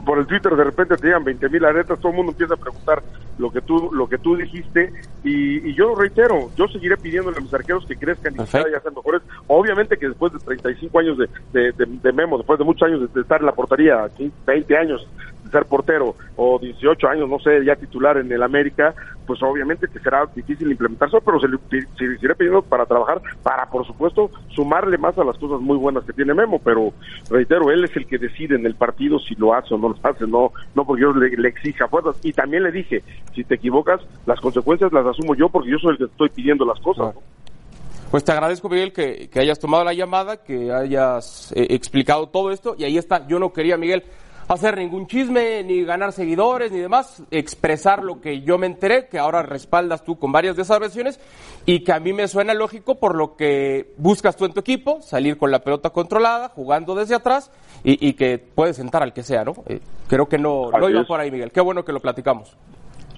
por 0.06 0.20
el 0.20 0.26
Twitter 0.26 0.56
de 0.56 0.64
repente 0.64 0.96
te 0.96 1.08
llegan 1.08 1.24
20 1.24 1.50
mil 1.50 1.66
aretas, 1.66 2.00
todo 2.00 2.12
el 2.12 2.18
mundo 2.18 2.32
empieza 2.32 2.54
a 2.54 2.58
preguntar 2.58 3.04
lo 3.40 3.50
que 3.52 3.62
tú 3.62 3.90
lo 3.92 4.08
que 4.08 4.18
tú 4.18 4.36
dijiste 4.36 4.94
y, 5.24 5.74
yo 5.74 5.96
reitero, 5.96 6.50
yo 6.56 6.68
seguiré 6.68 6.98
pidiéndole 6.98 7.38
a 7.38 7.42
mis 7.42 7.54
arqueros 7.54 7.86
que 7.86 7.96
crezcan 7.96 8.34
y 8.34 8.38
que 8.38 8.46
sean 8.46 8.66
mejores. 8.96 9.22
Obviamente 9.48 9.98
que 9.98 10.10
después 10.10 10.32
de 10.34 10.40
35 10.40 11.00
años 11.00 11.18
de, 11.18 11.72
de, 11.72 12.14
Memo, 12.14 12.38
después 12.38 12.60
de 12.60 12.66
muchos 12.66 12.88
años 12.88 13.14
de, 13.14 13.22
estar 13.22 13.40
en 13.40 13.46
la 13.46 13.54
portería, 13.54 14.10
20 14.46 14.78
años 14.78 15.08
de 15.39 15.39
ser 15.50 15.66
portero 15.66 16.16
o 16.36 16.60
18 16.60 17.08
años, 17.08 17.30
no 17.30 17.40
sé, 17.40 17.64
ya 17.66 17.76
titular 17.76 18.18
en 18.18 18.32
el 18.32 18.44
América, 18.44 18.94
pues 19.26 19.42
obviamente 19.44 19.88
que 19.88 20.00
será 20.00 20.26
difícil 20.34 20.72
implementar 20.72 21.08
eso, 21.08 21.22
pero 21.22 21.40
se, 21.40 21.48
se 21.70 21.88
seguiré 21.98 22.36
pidiendo 22.36 22.62
para 22.62 22.86
trabajar, 22.86 23.22
para 23.44 23.70
por 23.70 23.86
supuesto 23.86 24.32
sumarle 24.50 24.98
más 24.98 25.18
a 25.18 25.24
las 25.24 25.38
cosas 25.38 25.62
muy 25.62 25.78
buenas 25.78 26.04
que 26.04 26.14
tiene 26.14 26.34
Memo, 26.34 26.60
pero 26.60 26.94
reitero, 27.30 27.70
él 27.72 27.84
es 27.84 27.96
el 27.96 28.08
que 28.08 28.18
decide 28.18 28.56
en 28.56 28.66
el 28.66 28.76
partido 28.76 29.20
si 29.20 29.36
lo 29.36 29.54
hace 29.54 29.74
o 29.74 29.78
no 29.78 29.90
lo 29.90 29.96
hace, 30.04 30.26
no, 30.26 30.52
no 30.76 30.86
porque 30.86 31.02
yo 31.04 31.14
le, 31.14 31.48
exija 31.48 31.88
fuerzas. 31.88 32.18
Y 32.24 32.34
también 32.34 32.64
le 32.64 32.72
dije, 32.72 33.04
si 33.34 33.44
te 33.44 33.56
equivocas, 33.56 34.02
las 34.26 34.40
consecuencias 34.40 34.92
las 34.92 35.06
asumo 35.06 35.36
yo 35.36 35.50
porque 35.50 35.72
yo 35.72 35.78
soy 35.80 35.92
el 35.92 35.98
que 35.98 36.04
estoy 36.06 36.30
pidiendo 36.30 36.66
las 36.66 36.80
cosas. 36.80 37.16
Pues 38.12 38.24
te 38.24 38.32
agradezco, 38.32 38.70
Miguel, 38.70 38.92
que, 38.92 39.30
hayas 39.36 39.60
tomado 39.60 39.84
la 39.84 39.94
llamada, 39.94 40.38
que 40.38 40.72
hayas 40.72 41.52
eh, 41.56 41.68
explicado 41.70 42.30
todo 42.30 42.52
esto. 42.52 42.76
Y 42.78 42.84
ahí 42.84 42.98
está, 42.98 43.28
yo 43.28 43.38
no 43.38 43.54
quería, 43.54 43.78
Miguel, 43.78 44.04
hacer 44.50 44.78
ningún 44.78 45.06
chisme, 45.06 45.64
ni 45.64 45.84
ganar 45.84 46.12
seguidores, 46.12 46.72
ni 46.72 46.80
demás, 46.80 47.22
expresar 47.30 48.04
lo 48.04 48.20
que 48.20 48.42
yo 48.42 48.58
me 48.58 48.66
enteré, 48.66 49.08
que 49.08 49.20
ahora 49.20 49.44
respaldas 49.44 50.04
tú 50.04 50.18
con 50.18 50.32
varias 50.32 50.56
de 50.56 50.64
esas 50.64 50.80
versiones, 50.80 51.20
y 51.68 51.84
que 51.84 51.94
a 51.94 52.00
mí 52.00 52.14
me 52.14 52.28
suena 52.28 52.56
lógico 52.56 52.96
por 52.96 53.16
lo 53.16 53.36
que 53.36 53.94
buscas 53.98 54.36
tú 54.36 54.46
en 54.46 54.54
tu 54.54 54.60
equipo, 54.60 55.02
salir 55.02 55.38
con 55.38 55.52
la 55.52 55.60
pelota 55.60 55.92
controlada, 55.92 56.50
jugando 56.50 56.96
desde 56.96 57.14
atrás, 57.14 57.52
y, 57.84 58.14
que 58.14 58.40
puedes 58.40 58.76
sentar 58.76 59.04
al 59.04 59.14
que 59.14 59.24
sea, 59.24 59.46
¿no? 59.46 59.54
Eh, 59.68 59.80
creo 60.08 60.28
que 60.28 60.38
no, 60.38 60.70
no 60.72 60.90
iba 60.90 61.04
por 61.06 61.20
ahí, 61.20 61.32
Miguel. 61.32 61.52
Qué 61.52 61.62
bueno 61.62 61.86
que 61.86 61.94
lo 61.94 62.00
platicamos. 62.02 62.58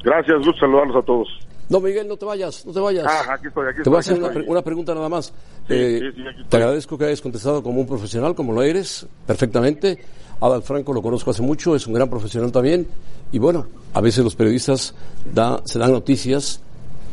Gracias, 0.03 0.38
gusto 0.38 0.59
saludarlos 0.59 0.97
a 0.97 1.05
todos. 1.05 1.27
No, 1.69 1.79
Miguel, 1.79 2.07
no 2.07 2.17
te 2.17 2.25
vayas, 2.25 2.65
no 2.65 2.73
te 2.73 2.79
vayas. 2.81 3.05
Ah, 3.07 3.35
aquí 3.35 3.47
estoy, 3.47 3.69
aquí 3.69 3.81
te 3.81 3.89
voy 3.89 3.95
a 3.95 4.00
hacer 4.01 4.19
una, 4.45 4.61
pregunta 4.61 4.93
nada 4.93 5.07
más. 5.07 5.33
Eh, 5.69 6.01
te 6.50 6.57
agradezco 6.57 6.97
que 6.97 7.05
hayas 7.05 7.21
contestado 7.21 7.63
como 7.63 7.79
un 7.79 7.88
profesional, 7.88 8.35
como 8.35 8.51
lo 8.51 8.61
eres, 8.61 9.07
perfectamente. 9.25 9.97
Adal 10.41 10.63
Franco 10.63 10.91
lo 10.91 11.01
conozco 11.01 11.31
hace 11.31 11.43
mucho, 11.43 11.75
es 11.75 11.88
un 11.88 11.93
gran 11.93 12.10
profesional 12.10 12.51
también. 12.51 12.88
Y 13.31 13.39
bueno, 13.39 13.67
a 13.93 14.01
veces 14.01 14.24
los 14.24 14.36
periodistas 14.36 14.93
da, 15.33 15.62
se 15.65 15.79
dan 15.79 15.91
noticias 15.91 16.60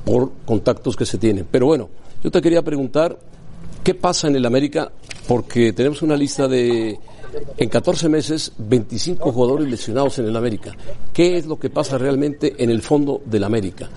por 0.04 0.32
contactos 0.46 0.96
que 0.96 1.04
se 1.04 1.18
tienen. 1.18 1.46
Pero 1.50 1.66
bueno, 1.66 1.88
yo 2.24 2.30
te 2.30 2.40
quería 2.40 2.62
preguntar, 2.62 3.18
¿qué 3.84 3.94
pasa 3.94 4.28
en 4.28 4.36
el 4.36 4.46
América? 4.46 4.90
Porque 5.28 5.72
tenemos 5.74 6.00
una 6.00 6.16
lista 6.16 6.48
de, 6.48 6.98
en 7.56 7.68
14 7.68 8.08
meses, 8.08 8.52
25 8.56 9.30
jugadores 9.30 9.68
lesionados 9.68 10.18
en 10.18 10.26
el 10.26 10.36
América. 10.36 10.74
¿Qué 11.12 11.36
es 11.36 11.46
lo 11.46 11.58
que 11.58 11.70
pasa 11.70 11.98
realmente 11.98 12.54
en 12.58 12.70
el 12.70 12.82
fondo 12.82 13.20
del 13.26 13.44
América? 13.44 13.88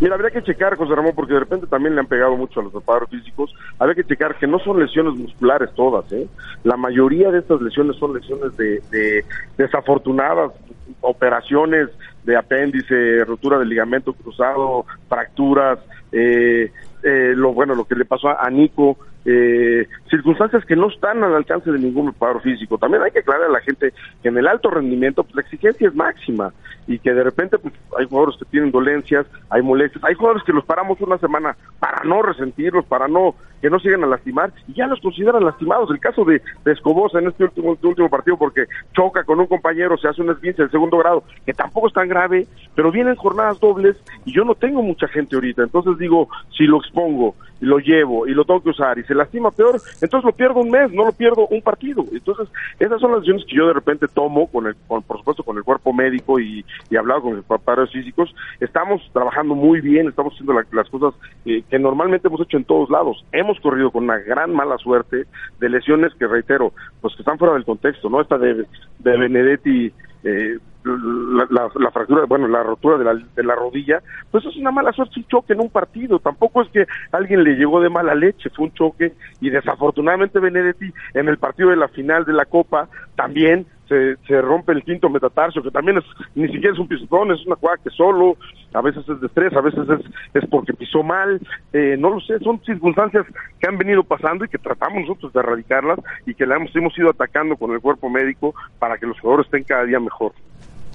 Mira, 0.00 0.14
habría 0.14 0.30
que 0.30 0.42
checar, 0.42 0.76
José 0.76 0.94
Ramón, 0.94 1.12
porque 1.14 1.34
de 1.34 1.40
repente 1.40 1.66
también 1.66 1.94
le 1.94 2.00
han 2.00 2.06
pegado 2.06 2.36
mucho 2.36 2.60
a 2.60 2.62
los 2.62 2.72
preparadores 2.72 3.10
físicos. 3.10 3.54
Habría 3.78 3.94
que 3.94 4.04
checar 4.04 4.38
que 4.38 4.46
no 4.46 4.58
son 4.58 4.80
lesiones 4.80 5.14
musculares 5.14 5.70
todas, 5.74 6.10
¿eh? 6.12 6.26
La 6.64 6.76
mayoría 6.76 7.30
de 7.30 7.40
estas 7.40 7.60
lesiones 7.60 7.96
son 7.96 8.14
lesiones 8.14 8.56
de, 8.56 9.24
desafortunadas, 9.58 10.52
operaciones 11.00 11.88
de 12.24 12.36
apéndice, 12.36 13.24
rotura 13.24 13.58
del 13.58 13.68
ligamento 13.68 14.12
cruzado, 14.12 14.86
fracturas, 15.08 15.78
eh, 16.12 16.70
eh, 17.02 17.32
lo 17.34 17.52
bueno, 17.52 17.74
lo 17.74 17.84
que 17.84 17.96
le 17.96 18.04
pasó 18.04 18.28
a, 18.28 18.48
Nico, 18.48 18.96
eh, 19.24 19.86
circunstancias 20.10 20.64
que 20.64 20.76
no 20.76 20.88
están 20.88 21.22
al 21.22 21.34
alcance 21.34 21.70
de 21.70 21.78
ningún 21.78 22.10
preparador 22.10 22.42
físico. 22.42 22.78
También 22.78 23.02
hay 23.02 23.10
que 23.10 23.20
aclarar 23.20 23.46
a 23.46 23.52
la 23.52 23.60
gente 23.60 23.92
que 24.22 24.28
en 24.28 24.36
el 24.36 24.48
alto 24.48 24.70
rendimiento 24.70 25.22
pues, 25.22 25.36
la 25.36 25.42
exigencia 25.42 25.88
es 25.88 25.94
máxima 25.94 26.52
y 26.86 26.98
que 26.98 27.12
de 27.12 27.22
repente 27.22 27.58
pues, 27.58 27.74
hay 27.98 28.06
jugadores 28.06 28.38
que 28.38 28.44
tienen 28.46 28.70
dolencias, 28.70 29.26
hay 29.50 29.62
molestias, 29.62 30.02
hay 30.04 30.14
jugadores 30.14 30.42
que 30.44 30.52
los 30.52 30.64
paramos 30.64 31.00
una 31.00 31.18
semana 31.18 31.56
para 31.78 32.02
no 32.04 32.22
resentirlos, 32.22 32.84
para 32.86 33.06
no 33.06 33.34
que 33.62 33.70
no 33.70 33.78
sigan 33.78 34.04
a 34.04 34.08
lastimar 34.08 34.52
y 34.68 34.74
ya 34.74 34.86
los 34.86 35.00
consideran 35.00 35.44
lastimados. 35.44 35.88
El 35.90 36.00
caso 36.00 36.24
de, 36.24 36.42
de 36.64 36.72
Escobosa 36.72 37.20
en 37.20 37.28
este 37.28 37.44
último, 37.44 37.74
este 37.74 37.86
último 37.86 38.10
partido 38.10 38.36
porque 38.36 38.66
choca 38.92 39.24
con 39.24 39.40
un 39.40 39.46
compañero, 39.46 39.96
se 39.96 40.08
hace 40.08 40.20
un 40.20 40.30
esguince 40.30 40.62
del 40.62 40.70
segundo 40.70 40.98
grado, 40.98 41.22
que 41.46 41.54
tampoco 41.54 41.86
es 41.86 41.94
tan 41.94 42.08
grave, 42.08 42.46
pero 42.74 42.90
vienen 42.90 43.16
jornadas 43.16 43.60
dobles 43.60 43.96
y 44.24 44.34
yo 44.34 44.44
no 44.44 44.54
tengo 44.54 44.82
mucha 44.82 45.06
gente 45.08 45.36
ahorita. 45.36 45.62
Entonces 45.62 45.96
digo, 45.98 46.28
si 46.56 46.64
lo 46.64 46.78
expongo 46.78 47.36
y 47.60 47.66
lo 47.66 47.78
llevo 47.78 48.26
y 48.26 48.34
lo 48.34 48.44
tengo 48.44 48.60
que 48.60 48.70
usar 48.70 48.98
y 48.98 49.04
se 49.04 49.14
lastima 49.14 49.52
peor, 49.52 49.80
entonces 50.00 50.24
lo 50.24 50.32
pierdo 50.32 50.60
un 50.60 50.70
mes, 50.70 50.92
no 50.92 51.04
lo 51.04 51.12
pierdo 51.12 51.46
un 51.46 51.62
partido. 51.62 52.04
Entonces, 52.12 52.48
esas 52.80 53.00
son 53.00 53.12
las 53.12 53.20
decisiones 53.20 53.46
que 53.46 53.56
yo 53.56 53.68
de 53.68 53.74
repente 53.74 54.06
tomo 54.12 54.48
con 54.48 54.66
el, 54.66 54.74
con, 54.88 55.02
por 55.02 55.18
supuesto, 55.18 55.44
con 55.44 55.56
el 55.56 55.62
cuerpo 55.62 55.92
médico 55.92 56.40
y, 56.40 56.64
y 56.90 56.96
hablado 56.96 57.22
con 57.22 57.36
los 57.36 57.44
preparadores 57.44 57.92
físicos. 57.92 58.34
Estamos 58.60 59.00
trabajando 59.12 59.54
muy 59.54 59.80
bien, 59.80 60.08
estamos 60.08 60.32
haciendo 60.34 60.54
las 60.72 60.88
cosas 60.88 61.14
eh, 61.44 61.62
que 61.70 61.78
normalmente 61.78 62.26
hemos 62.26 62.40
hecho 62.40 62.56
en 62.56 62.64
todos 62.64 62.90
lados. 62.90 63.24
Hemos 63.30 63.51
corrido 63.60 63.90
con 63.90 64.04
una 64.04 64.18
gran 64.18 64.52
mala 64.52 64.78
suerte 64.78 65.26
de 65.60 65.68
lesiones 65.68 66.12
que 66.14 66.26
reitero, 66.26 66.72
pues 67.00 67.14
que 67.14 67.22
están 67.22 67.38
fuera 67.38 67.54
del 67.54 67.64
contexto, 67.64 68.08
¿no? 68.08 68.20
Esta 68.20 68.38
de, 68.38 68.66
de 68.98 69.16
Benedetti, 69.16 69.92
eh, 70.24 70.58
la, 70.84 71.70
la, 71.74 71.90
fractura, 71.90 72.24
bueno, 72.26 72.48
la 72.48 72.62
rotura 72.62 72.98
de 72.98 73.04
la, 73.04 73.14
de 73.14 73.42
la 73.44 73.54
rodilla, 73.54 74.02
pues 74.30 74.44
es 74.44 74.56
una 74.56 74.70
mala 74.70 74.92
suerte, 74.92 75.20
un 75.20 75.26
choque 75.26 75.52
en 75.52 75.60
un 75.60 75.70
partido, 75.70 76.18
tampoco 76.18 76.62
es 76.62 76.68
que 76.70 76.86
alguien 77.12 77.44
le 77.44 77.54
llegó 77.54 77.80
de 77.80 77.88
mala 77.88 78.14
leche, 78.14 78.50
fue 78.50 78.66
un 78.66 78.74
choque 78.74 79.12
y 79.40 79.50
desafortunadamente 79.50 80.40
Benedetti 80.40 80.92
en 81.14 81.28
el 81.28 81.38
partido 81.38 81.70
de 81.70 81.76
la 81.76 81.88
final 81.88 82.24
de 82.24 82.32
la 82.32 82.44
Copa 82.44 82.88
también 83.14 83.66
se, 83.88 84.16
se 84.26 84.40
rompe 84.40 84.72
el 84.72 84.82
quinto 84.82 85.08
metatarso, 85.08 85.62
que 85.62 85.70
también 85.70 85.98
es, 85.98 86.04
ni 86.34 86.46
siquiera 86.48 86.72
es 86.72 86.78
un 86.78 86.88
pisotón, 86.88 87.30
es 87.32 87.44
una 87.46 87.56
jugada 87.56 87.78
que 87.82 87.90
solo, 87.90 88.36
a 88.72 88.80
veces 88.80 89.06
es 89.08 89.20
de 89.20 89.26
estrés, 89.26 89.52
a 89.54 89.60
veces 89.60 89.86
es, 89.88 90.42
es 90.42 90.48
porque 90.48 90.72
pisó 90.72 91.02
mal, 91.02 91.40
eh, 91.72 91.96
no 91.98 92.10
lo 92.10 92.20
sé, 92.20 92.38
son 92.38 92.62
circunstancias 92.64 93.26
que 93.60 93.68
han 93.68 93.78
venido 93.78 94.02
pasando 94.02 94.44
y 94.44 94.48
que 94.48 94.58
tratamos 94.58 95.02
nosotros 95.02 95.32
de 95.32 95.40
erradicarlas 95.40 95.98
y 96.26 96.34
que 96.34 96.46
la 96.46 96.56
hemos, 96.56 96.74
hemos 96.74 96.96
ido 96.98 97.10
atacando 97.10 97.56
con 97.56 97.72
el 97.72 97.80
cuerpo 97.80 98.08
médico 98.08 98.54
para 98.78 98.96
que 98.98 99.06
los 99.06 99.20
jugadores 99.20 99.46
estén 99.46 99.64
cada 99.64 99.84
día 99.84 100.00
mejor. 100.00 100.32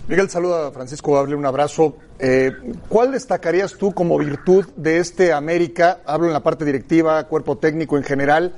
Miguel, 0.07 0.29
saluda 0.29 0.67
a 0.67 0.71
Francisco 0.71 1.17
Hable, 1.17 1.35
un 1.35 1.45
abrazo. 1.45 1.97
Eh, 2.17 2.53
¿Cuál 2.87 3.11
destacarías 3.11 3.73
tú 3.73 3.93
como 3.93 4.17
virtud 4.17 4.65
de 4.77 4.99
este 4.99 5.33
América? 5.33 5.99
Hablo 6.05 6.27
en 6.27 6.33
la 6.33 6.41
parte 6.41 6.63
directiva, 6.63 7.27
cuerpo 7.27 7.57
técnico 7.57 7.97
en 7.97 8.03
general, 8.03 8.55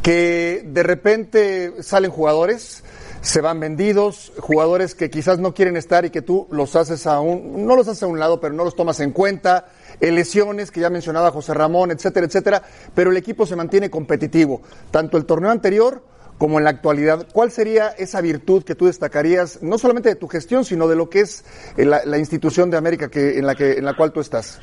que 0.00 0.62
de 0.64 0.84
repente 0.84 1.82
salen 1.82 2.12
jugadores, 2.12 2.84
se 3.20 3.40
van 3.40 3.58
vendidos, 3.58 4.32
jugadores 4.38 4.94
que 4.94 5.10
quizás 5.10 5.40
no 5.40 5.54
quieren 5.54 5.76
estar 5.76 6.04
y 6.04 6.10
que 6.10 6.22
tú 6.22 6.46
los 6.52 6.76
haces 6.76 7.08
a 7.08 7.18
un, 7.18 7.66
no 7.66 7.74
los 7.74 7.88
haces 7.88 8.04
a 8.04 8.06
un 8.06 8.20
lado, 8.20 8.40
pero 8.40 8.54
no 8.54 8.62
los 8.62 8.76
tomas 8.76 9.00
en 9.00 9.10
cuenta, 9.10 9.66
lesiones 9.98 10.70
que 10.70 10.78
ya 10.78 10.88
mencionaba 10.88 11.32
José 11.32 11.52
Ramón, 11.52 11.90
etcétera, 11.90 12.26
etcétera, 12.26 12.62
pero 12.94 13.10
el 13.10 13.16
equipo 13.16 13.44
se 13.44 13.56
mantiene 13.56 13.90
competitivo. 13.90 14.62
Tanto 14.92 15.16
el 15.16 15.26
torneo 15.26 15.50
anterior 15.50 16.04
como 16.38 16.58
en 16.58 16.64
la 16.64 16.70
actualidad. 16.70 17.26
¿Cuál 17.32 17.50
sería 17.50 17.88
esa 17.98 18.20
virtud 18.20 18.64
que 18.64 18.74
tú 18.74 18.86
destacarías, 18.86 19.62
no 19.62 19.78
solamente 19.78 20.08
de 20.08 20.16
tu 20.16 20.28
gestión, 20.28 20.64
sino 20.64 20.88
de 20.88 20.96
lo 20.96 21.08
que 21.08 21.20
es 21.20 21.44
la, 21.76 22.00
la 22.04 22.18
institución 22.18 22.70
de 22.70 22.76
América 22.76 23.08
que, 23.10 23.38
en, 23.38 23.46
la 23.46 23.54
que, 23.54 23.72
en 23.72 23.84
la 23.84 23.94
cual 23.94 24.12
tú 24.12 24.20
estás? 24.20 24.60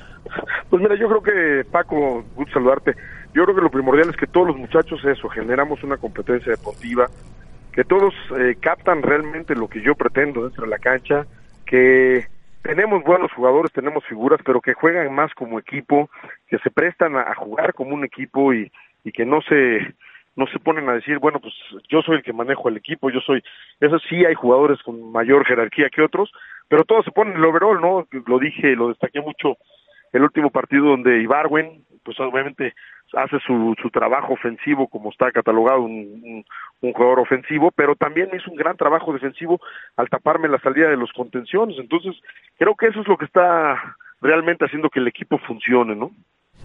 Pues 0.69 0.81
mira, 0.81 0.95
yo 0.95 1.07
creo 1.07 1.21
que, 1.23 1.69
Paco, 1.69 2.23
gusto 2.35 2.53
saludarte. 2.53 2.95
Yo 3.33 3.43
creo 3.43 3.55
que 3.55 3.61
lo 3.61 3.71
primordial 3.71 4.09
es 4.09 4.15
que 4.15 4.27
todos 4.27 4.47
los 4.47 4.57
muchachos, 4.57 5.03
eso, 5.05 5.27
generamos 5.29 5.83
una 5.83 5.97
competencia 5.97 6.51
deportiva, 6.51 7.07
que 7.71 7.83
todos 7.83 8.13
eh, 8.37 8.55
captan 8.59 9.01
realmente 9.01 9.55
lo 9.55 9.67
que 9.67 9.81
yo 9.81 9.95
pretendo 9.95 10.43
dentro 10.43 10.65
de 10.65 10.69
la 10.69 10.77
cancha, 10.77 11.25
que 11.65 12.27
tenemos 12.61 13.03
buenos 13.03 13.31
jugadores, 13.33 13.71
tenemos 13.71 14.05
figuras, 14.05 14.39
pero 14.45 14.61
que 14.61 14.73
juegan 14.73 15.13
más 15.13 15.33
como 15.33 15.59
equipo, 15.59 16.09
que 16.47 16.59
se 16.59 16.69
prestan 16.69 17.15
a, 17.15 17.21
a 17.21 17.35
jugar 17.35 17.73
como 17.73 17.95
un 17.95 18.05
equipo 18.05 18.53
y, 18.53 18.71
y 19.03 19.11
que 19.11 19.25
no 19.25 19.41
se 19.41 19.95
no 20.35 20.47
se 20.47 20.59
ponen 20.59 20.89
a 20.89 20.93
decir, 20.93 21.19
bueno, 21.19 21.39
pues 21.39 21.53
yo 21.89 22.01
soy 22.01 22.17
el 22.17 22.23
que 22.23 22.33
manejo 22.33 22.69
el 22.69 22.77
equipo, 22.77 23.09
yo 23.09 23.19
soy, 23.21 23.43
eso 23.79 23.99
sí 23.99 24.25
hay 24.25 24.33
jugadores 24.33 24.81
con 24.81 25.11
mayor 25.11 25.45
jerarquía 25.45 25.89
que 25.89 26.01
otros, 26.01 26.31
pero 26.67 26.83
todos 26.83 27.05
se 27.05 27.11
ponen 27.11 27.37
el 27.37 27.45
overall, 27.45 27.79
¿no? 27.79 28.07
Lo 28.25 28.39
dije, 28.39 28.75
lo 28.75 28.89
destaqué 28.89 29.21
mucho 29.21 29.57
el 30.11 30.23
último 30.23 30.49
partido 30.49 30.85
donde 30.85 31.21
Ibarwen, 31.21 31.83
pues 32.03 32.19
obviamente 32.19 32.73
hace 33.13 33.39
su, 33.39 33.75
su 33.81 33.89
trabajo 33.89 34.33
ofensivo 34.33 34.87
como 34.87 35.11
está 35.11 35.31
catalogado 35.31 35.81
un, 35.81 36.43
un, 36.81 36.93
jugador 36.93 37.19
ofensivo, 37.19 37.71
pero 37.71 37.95
también 37.95 38.29
hizo 38.33 38.49
un 38.49 38.57
gran 38.57 38.75
trabajo 38.75 39.13
defensivo 39.13 39.59
al 39.97 40.09
taparme 40.09 40.47
la 40.47 40.59
salida 40.59 40.89
de 40.89 40.97
los 40.97 41.11
contenciones. 41.13 41.77
Entonces, 41.77 42.15
creo 42.57 42.75
que 42.75 42.87
eso 42.87 43.01
es 43.01 43.07
lo 43.07 43.17
que 43.17 43.25
está 43.25 43.95
realmente 44.21 44.65
haciendo 44.65 44.89
que 44.89 44.99
el 44.99 45.07
equipo 45.07 45.37
funcione, 45.39 45.95
¿no? 45.95 46.11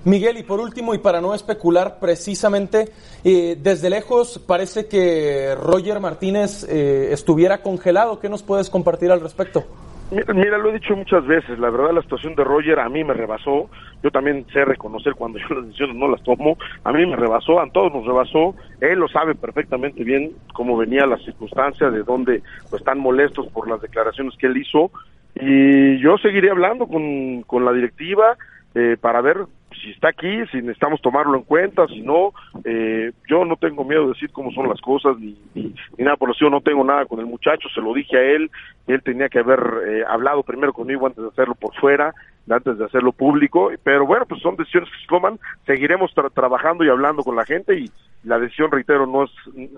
Miguel, 0.05 0.39
y 0.39 0.43
por 0.43 0.61
último, 0.61 0.95
y 0.95 0.99
para 0.99 1.21
no 1.21 1.35
especular 1.35 1.99
precisamente, 2.01 2.91
eh, 3.25 3.57
desde 3.61 3.91
lejos 3.91 4.39
parece 4.39 4.87
que 4.87 5.55
Roger 5.55 6.01
Martínez 6.01 6.65
eh, 6.69 7.13
estuviera 7.13 7.63
congelado. 7.63 8.21
¿Qué 8.21 8.29
nos 8.29 8.43
puedes 8.43 8.71
compartir 8.71 9.11
al 9.11 9.21
respecto? 9.21 9.65
Mira, 10.11 10.57
lo 10.57 10.71
he 10.71 10.73
dicho 10.73 10.97
muchas 10.97 11.27
veces, 11.27 11.59
la 11.59 11.69
verdad 11.69 11.93
la 11.93 12.01
situación 12.01 12.35
de 12.35 12.43
Roger 12.43 12.81
a 12.81 12.89
mí 12.89 13.05
me 13.05 13.13
rebasó, 13.13 13.69
yo 14.03 14.11
también 14.11 14.47
sé 14.55 14.65
reconocer 14.65 15.15
cuando 15.15 15.39
yo 15.49 15.57
las 15.57 15.67
decisiones 15.67 15.97
no 15.97 16.09
las 16.09 16.23
tomo, 16.23 16.57
a 16.83 16.93
mí 16.93 17.05
me 17.05 17.15
rebasó, 17.15 17.61
a 17.61 17.69
todos 17.71 17.93
nos 17.93 18.07
rebasó, 18.07 18.55
él 18.81 19.01
lo 19.01 19.09
sabe 19.09 19.35
perfectamente 19.35 20.05
bien 20.05 20.33
cómo 20.55 20.79
venía 20.79 21.05
la 21.05 21.19
circunstancia, 21.19 21.91
de 21.91 22.05
dónde 22.05 22.43
pues, 22.71 22.81
están 22.81 22.99
molestos 23.01 23.49
por 23.49 23.69
las 23.69 23.83
declaraciones 23.83 24.35
que 24.39 24.47
él 24.47 24.57
hizo, 24.57 24.91
y 25.35 25.99
yo 25.99 26.17
seguiré 26.17 26.51
hablando 26.51 26.87
con, 26.87 27.43
con 27.43 27.67
la 27.67 27.73
directiva 27.75 28.39
eh, 28.75 28.97
para 28.99 29.21
ver 29.21 29.45
si 29.79 29.91
está 29.91 30.09
aquí, 30.09 30.45
si 30.51 30.59
necesitamos 30.59 31.01
tomarlo 31.01 31.37
en 31.37 31.43
cuenta, 31.45 31.87
si 31.89 32.01
no, 32.01 32.33
eh, 32.65 33.13
yo 33.29 33.45
no 33.45 33.57
tengo 33.57 33.85
miedo 33.85 34.03
de 34.03 34.13
decir 34.15 34.31
cómo 34.31 34.51
son 34.53 34.69
las 34.69 34.81
cosas, 34.81 35.19
ni, 35.19 35.37
ni, 35.55 35.75
ni 35.97 36.05
nada 36.05 36.17
por 36.17 36.31
eso, 36.31 36.49
no 36.51 36.61
tengo 36.61 36.85
nada 36.85 37.07
con 37.07 37.21
el 37.21 37.27
muchacho, 37.27 37.69
se 37.75 37.81
lo 37.81 37.93
dije 37.95 38.17
a 38.17 38.23
él, 38.23 38.51
él 38.87 39.03
tenía 39.03 39.29
que 39.29 39.39
haber 39.39 39.61
eh, 39.87 40.05
hablado 40.09 40.43
primero 40.43 40.73
conmigo 40.73 41.07
antes 41.07 41.23
de 41.23 41.31
hacerlo 41.31 41.55
por 41.55 41.75
fuera, 41.75 42.15
antes 42.51 42.79
de 42.79 42.85
hacerlo 42.85 43.13
público, 43.13 43.71
pero 43.83 44.07
bueno, 44.07 44.27
pues 44.27 44.41
son 44.43 44.57
decisiones 44.57 44.91
que 44.91 45.01
se 45.01 45.07
toman, 45.07 45.39
seguiremos 45.67 46.13
tra 46.15 46.31
trabajando 46.31 46.85
y 46.85 46.89
hablando 46.89 47.23
con 47.23 47.37
la 47.37 47.45
gente 47.45 47.79
y 47.79 47.91
la 48.25 48.39
decisión, 48.39 48.71
reitero, 48.71 49.07
no 49.07 49.25
es, 49.25 49.31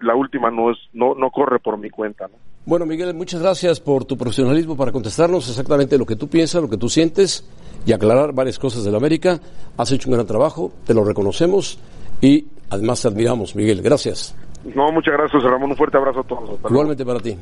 la 0.03 0.15
última 0.15 0.51
no 0.51 0.71
es, 0.71 0.79
no, 0.93 1.15
no 1.15 1.31
corre 1.31 1.59
por 1.59 1.79
mi 1.79 1.91
cuenta, 1.91 2.27
¿no? 2.29 2.35
Bueno, 2.67 2.87
Miguel, 2.87 3.15
muchas 3.15 3.41
gracias 3.41 3.81
por 3.81 4.05
tu 4.05 4.17
profesionalismo 4.17 4.77
para 4.77 4.93
contestarnos 4.93 5.49
exactamente 5.49 5.99
lo 5.99 6.07
que 6.07 6.17
tú 6.17 6.29
piensas, 6.29 6.63
lo 6.63 6.69
que 6.69 6.77
tú 6.77 6.89
sientes 6.89 7.49
y 7.87 7.93
aclarar 7.93 8.33
varias 8.33 8.59
cosas 8.59 8.85
de 8.85 8.91
la 8.91 8.99
América. 8.99 9.41
Has 9.77 9.93
hecho 9.93 10.09
un 10.09 10.15
gran 10.15 10.27
trabajo, 10.27 10.71
te 10.87 10.95
lo 10.95 11.05
reconocemos 11.05 11.81
y 12.21 12.47
además 12.69 13.03
te 13.03 13.09
admiramos, 13.09 13.57
Miguel. 13.57 13.83
Gracias. 13.83 14.37
No, 14.75 14.93
muchas 14.93 15.15
gracias, 15.15 15.43
Ramón. 15.43 15.71
Un 15.71 15.77
fuerte 15.77 15.97
abrazo 15.97 16.21
a 16.21 16.25
todos. 16.25 16.51
Hasta 16.51 16.69
Igualmente 16.69 17.05
para 17.05 17.21
ti. 17.21 17.37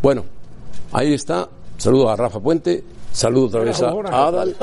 Bueno, 0.00 0.24
ahí 0.92 1.14
está. 1.14 1.48
Saludo 1.76 2.08
a 2.08 2.16
Rafa 2.16 2.38
Puente. 2.40 2.84
Saludo 3.12 3.46
otra 3.46 3.60
vez 3.62 3.82
a 3.82 3.88
Adal, 4.28 4.54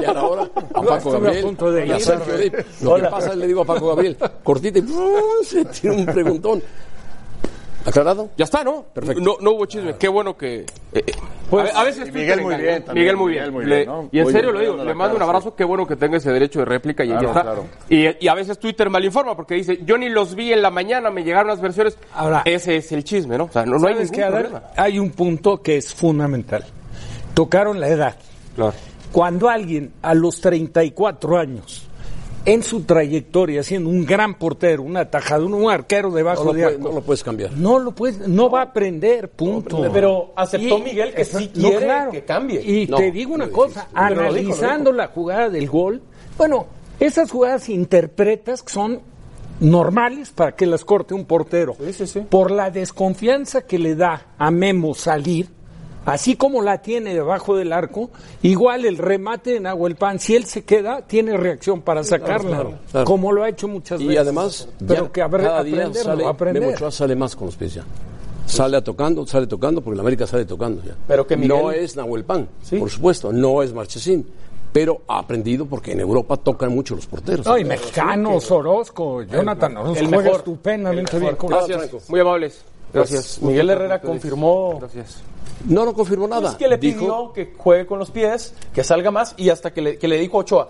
y 0.00 0.04
ahora 0.04 0.48
a 0.74 0.82
Paco 0.82 1.10
Gabriel 1.12 1.56
y 1.86 1.90
a 1.92 2.00
Sergio 2.00 2.36
Dip. 2.38 2.54
Lo 2.82 2.94
que 2.96 3.02
pasa 3.02 3.30
es 3.32 3.36
le 3.36 3.46
digo 3.46 3.62
a 3.62 3.64
Paco 3.66 3.88
Gabriel, 3.88 4.16
cortita 4.42 4.78
y 4.78 4.84
se 5.44 5.64
tira 5.66 5.92
un 5.94 6.06
preguntón. 6.06 6.62
¿Aclarado? 7.84 8.30
Ya 8.36 8.44
está, 8.44 8.62
¿no? 8.62 8.84
Perfecto. 8.94 9.20
No, 9.20 9.36
no 9.40 9.50
hubo 9.56 9.66
chisme. 9.66 9.96
Qué 9.96 10.06
bueno 10.08 10.36
que. 10.36 10.60
eh, 10.60 10.66
eh, 10.94 11.04
Pues, 11.50 11.74
a, 11.74 11.80
a 11.80 11.84
veces 11.84 12.12
Miguel 12.12 12.38
Twitter 12.38 12.42
muy 12.44 12.54
bien 12.56 12.84
también, 12.84 13.02
Miguel 13.04 13.16
muy 13.16 13.32
bien. 13.32 13.42
Miguel 13.42 13.52
muy 13.52 13.64
Le- 13.66 13.76
bien, 13.78 13.88
¿no? 13.88 14.08
Y 14.12 14.18
en 14.18 14.22
Muy 14.24 14.32
serio 14.32 14.52
bien, 14.52 14.66
lo 14.68 14.72
digo, 14.76 14.84
le 14.84 14.94
mando 14.94 15.16
un 15.16 15.22
abrazo. 15.22 15.56
Qué 15.56 15.64
bueno 15.64 15.84
que 15.84 15.96
tenga 15.96 16.16
ese 16.18 16.30
derecho 16.30 16.60
de 16.60 16.64
réplica 16.66 17.04
y 17.04 17.08
Claro, 17.08 17.22
ya 17.22 17.28
está. 17.30 17.42
claro. 17.42 17.64
Y, 17.88 18.24
y 18.24 18.28
a 18.28 18.34
veces 18.34 18.60
Twitter 18.60 18.88
malinforma 18.88 19.34
porque 19.34 19.54
dice, 19.56 19.80
yo 19.84 19.98
ni 19.98 20.08
los 20.08 20.36
vi 20.36 20.52
en 20.52 20.62
la 20.62 20.70
mañana, 20.70 21.10
me 21.10 21.24
llegaron 21.24 21.48
las 21.48 21.60
versiones. 21.60 21.98
Ahora- 22.14 22.42
Ese 22.44 22.76
es 22.76 22.92
el 22.92 23.02
chisme, 23.02 23.36
¿no? 23.36 23.44
O 23.46 23.52
sea, 23.52 23.66
no, 23.66 23.78
no 23.78 23.88
hay 23.88 23.94
¿Sabes 23.94 24.12
ningún 24.12 24.30
problema. 24.30 24.62
Hay 24.76 24.98
un 25.00 25.10
punto 25.10 25.60
que 25.60 25.76
es 25.78 25.92
fundamental. 25.92 26.64
Tocaron 27.34 27.80
la 27.80 27.88
edad. 27.88 28.16
Claro. 28.54 28.74
Cuando 29.12 29.48
alguien 29.48 29.92
a 30.02 30.14
los 30.14 30.40
34 30.40 31.36
años, 31.38 31.86
en 32.44 32.62
su 32.62 32.82
trayectoria, 32.82 33.62
siendo 33.62 33.88
un 33.88 34.04
gran 34.04 34.34
portero, 34.34 34.82
un 34.82 34.96
atajador, 34.96 35.52
un 35.52 35.70
arquero 35.70 36.10
debajo 36.10 36.44
No 36.44 36.52
lo, 36.52 36.56
de 36.58 36.62
puede- 36.64 36.78
no 36.78 36.92
lo 36.92 37.00
puedes 37.02 37.22
cambiar. 37.22 37.52
no 37.52 37.78
lo 37.78 37.92
puede, 37.92 38.26
no 38.26 38.50
va 38.50 38.60
a 38.60 38.64
aprender, 38.64 39.30
punto. 39.30 39.80
Pero 39.92 40.32
aceptó 40.34 40.78
Miguel 40.80 41.14
que 41.14 41.24
sí 41.24 41.48
quiere 41.54 41.88
que 42.10 42.24
cambie. 42.24 42.60
Y 42.62 42.86
No, 42.88 42.96
te 42.96 43.12
digo 43.12 43.34
una 43.34 43.48
cosa, 43.48 43.86
Pero 43.94 44.08
lo 44.08 44.32
dijo, 44.32 44.48
lo 44.48 44.54
analizando 44.54 44.92
la 44.92 45.06
jugada 45.08 45.50
del 45.50 45.68
gol, 45.68 46.02
bueno, 46.36 46.66
esas 46.98 47.30
jugadas 47.30 47.68
interpretas 47.68 48.62
que 48.62 48.72
son 48.72 49.00
normales 49.60 50.30
para 50.30 50.56
que 50.56 50.66
las 50.66 50.84
corte 50.84 51.14
un 51.14 51.24
portero. 51.26 51.76
Sí, 51.78 51.92
sí, 51.92 52.06
sí. 52.08 52.20
Por 52.28 52.50
la 52.50 52.70
desconfianza 52.70 53.62
que 53.62 53.78
le 53.78 53.94
da 53.94 54.34
a 54.36 54.50
Memo 54.50 54.94
salir, 54.94 55.48
así 56.06 56.36
como 56.36 56.62
la 56.62 56.82
tiene 56.82 57.14
debajo 57.14 57.56
del 57.56 57.72
arco, 57.72 58.10
igual 58.42 58.84
el 58.84 58.98
remate 58.98 59.56
en 59.56 59.66
Pan, 59.96 60.18
si 60.18 60.34
él 60.36 60.44
se 60.44 60.64
queda, 60.64 61.02
tiene 61.02 61.36
reacción 61.36 61.82
para 61.82 62.02
sacarla, 62.04 62.48
claro, 62.50 62.74
claro. 62.90 63.06
como 63.06 63.32
lo 63.32 63.42
ha 63.44 63.48
hecho 63.48 63.68
muchas 63.68 64.00
Y 64.00 64.06
veces. 64.06 64.20
además, 64.22 64.68
pero 64.86 65.06
ya 65.06 65.12
que 65.12 65.22
apre- 65.24 65.42
cada 65.42 65.62
día 65.64 65.92
sale, 65.94 66.26
aprender. 66.26 66.62
Memo 66.62 66.90
sale 66.90 67.14
más 67.16 67.36
con 67.36 67.46
los 67.46 67.56
pies 67.56 67.74
ya. 67.74 67.84
Sale 68.46 68.76
a 68.76 68.82
tocando, 68.84 69.26
sale 69.26 69.46
tocando, 69.46 69.80
porque 69.80 69.96
la 69.96 70.02
América 70.02 70.26
sale 70.26 70.44
tocando 70.44 70.82
ya. 70.82 70.94
Pero 71.06 71.26
que 71.26 71.36
Miguel- 71.36 71.56
No 71.62 71.70
es 71.70 71.96
Nahuel 71.96 72.24
Pan, 72.24 72.48
Sí. 72.62 72.76
por 72.76 72.90
supuesto, 72.90 73.32
no 73.32 73.62
es 73.62 73.72
Marchesín, 73.72 74.26
pero 74.72 75.02
ha 75.06 75.20
aprendido 75.20 75.64
porque 75.66 75.92
en 75.92 76.00
Europa 76.00 76.36
tocan 76.36 76.74
mucho 76.74 76.94
los 76.96 77.06
porteros. 77.06 77.46
No, 77.46 77.56
y 77.56 77.64
mexicanos, 77.64 78.50
Orozco, 78.50 79.22
Jonathan 79.22 79.76
Orozco 79.76 80.00
el 80.00 80.06
juega 80.08 80.22
mejor. 80.24 80.38
estupendamente 80.40 81.18
bien. 81.18 81.36
con- 81.36 81.50
Gracias, 81.50 82.10
muy 82.10 82.20
amables. 82.20 82.62
Gracias. 82.92 83.40
Miguel 83.40 83.70
Herrera 83.70 84.00
confirmó 84.00 84.76
Gracias. 84.80 85.22
No, 85.66 85.84
no 85.84 85.94
confirmó 85.94 86.26
nada. 86.28 86.50
Es 86.50 86.56
que 86.56 86.68
le 86.68 86.78
Dijo- 86.78 86.98
pidió 86.98 87.32
que 87.32 87.54
juegue 87.56 87.86
con 87.86 87.98
los 87.98 88.10
pies, 88.10 88.54
que 88.74 88.82
salga 88.82 89.10
más 89.10 89.34
y 89.36 89.50
hasta 89.50 89.72
que 89.72 89.80
le, 89.82 89.98
que 89.98 90.08
le 90.08 90.18
dijo 90.18 90.38
a 90.38 90.40
Ochoa, 90.40 90.68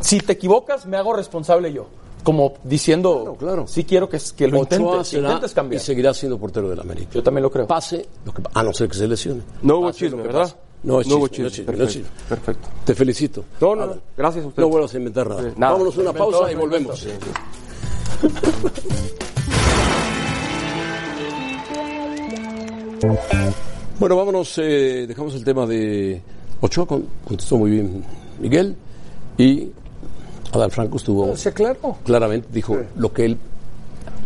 si 0.00 0.18
te 0.20 0.32
equivocas 0.32 0.86
me 0.86 0.96
hago 0.96 1.12
responsable 1.12 1.72
yo. 1.72 1.86
Como 2.22 2.52
diciendo, 2.64 3.20
Claro, 3.20 3.36
claro. 3.36 3.66
sí 3.66 3.84
quiero 3.84 4.08
que, 4.08 4.18
que 4.36 4.46
lo 4.46 4.60
Ochoa 4.60 4.76
intentes, 4.78 4.98
que 4.98 5.04
será 5.16 5.28
intentes 5.28 5.52
y 5.52 5.54
cambiar. 5.54 5.82
seguirá 5.82 6.14
siendo 6.14 6.38
portero 6.38 6.68
del 6.68 6.80
América. 6.80 7.10
Yo 7.14 7.22
también 7.22 7.42
lo 7.42 7.50
creo. 7.50 7.66
Pase, 7.66 8.06
lo 8.26 8.32
que, 8.34 8.42
a 8.52 8.62
no 8.62 8.72
ser 8.74 8.88
que 8.88 8.94
se 8.96 9.08
lesione. 9.08 9.42
No 9.62 9.78
hubo 9.78 9.86
lo 9.86 9.92
chisme, 9.92 10.22
¿verdad? 10.22 10.40
pase. 10.42 10.54
No 10.82 11.00
es 11.00 11.06
No 11.06 11.28
chisme, 11.28 11.44
no 11.44 11.50
chisme. 11.50 11.64
Perfecto, 11.66 11.92
chisme. 11.92 12.08
perfecto. 12.28 12.68
Te 12.84 12.94
felicito. 12.94 13.44
No, 13.60 13.74
no, 13.74 13.82
Ahora, 13.82 13.94
no. 13.96 14.00
Gracias 14.16 14.44
a 14.44 14.48
ustedes. 14.48 14.66
No 14.66 14.70
vuelvas 14.70 14.94
a 14.94 14.96
inventar 14.98 15.28
nada. 15.28 15.42
Sí, 15.42 15.48
nada. 15.56 15.72
Vámonos 15.72 15.96
a 15.96 16.00
una 16.00 16.10
Inventó, 16.10 16.30
pausa 16.30 16.52
y 16.52 16.54
volvemos. 16.54 16.98
sí. 16.98 17.08
Bueno, 24.00 24.16
vámonos, 24.16 24.56
eh, 24.58 25.04
dejamos 25.06 25.34
el 25.34 25.44
tema 25.44 25.66
de 25.66 26.20
Ochoa, 26.60 26.86
con- 26.86 27.06
contestó 27.24 27.56
muy 27.58 27.70
bien 27.70 28.02
Miguel, 28.40 28.74
y 29.36 29.68
Adal 30.52 30.70
Franco 30.70 30.96
estuvo 30.96 31.36
Sí, 31.36 31.50
claro. 31.52 31.96
claramente, 32.04 32.48
dijo 32.50 32.76
lo 32.96 33.12
que 33.12 33.26
él, 33.26 33.38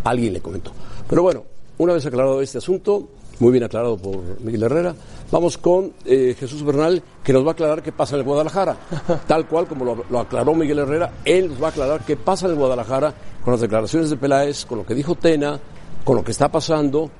alguien 0.04 0.33
le 0.33 0.40
comentó. 0.40 0.71
Pero 1.09 1.23
bueno, 1.23 1.43
una 1.78 1.93
vez 1.93 2.07
aclarado 2.07 2.40
este 2.40 2.59
asunto, 2.59 3.09
muy 3.40 3.50
bien 3.50 3.64
aclarado 3.64 3.97
por 3.97 4.40
Miguel 4.43 4.62
Herrera, 4.62 4.95
vamos 5.33 5.59
con 5.59 5.93
eh, 6.04 6.37
Jesús 6.38 6.62
Bernal, 6.62 7.02
que 7.25 7.33
nos 7.33 7.45
va 7.45 7.49
a 7.49 7.52
aclarar 7.52 7.83
qué 7.83 7.90
pasa 7.90 8.14
en 8.14 8.21
el 8.21 8.26
Guadalajara. 8.26 8.76
Tal 9.26 9.49
cual 9.49 9.66
como 9.66 9.85
lo, 9.85 10.04
lo 10.09 10.21
aclaró 10.21 10.54
Miguel 10.54 10.78
Herrera, 10.78 11.12
él 11.25 11.49
nos 11.50 11.61
va 11.61 11.66
a 11.66 11.71
aclarar 11.71 12.04
qué 12.07 12.16
pasa 12.16 12.47
en 12.47 12.52
el 12.52 12.59
Guadalajara 12.59 13.12
con 13.43 13.50
las 13.52 13.61
declaraciones 13.61 14.09
de 14.09 14.16
Peláez, 14.16 14.64
con 14.66 14.78
lo 14.78 14.87
que 14.87 14.95
dijo 14.95 15.16
Tena, 15.16 15.59
con 16.04 16.14
lo 16.16 16.23
que 16.25 16.31
está 16.31 16.49
pasando 16.49 17.11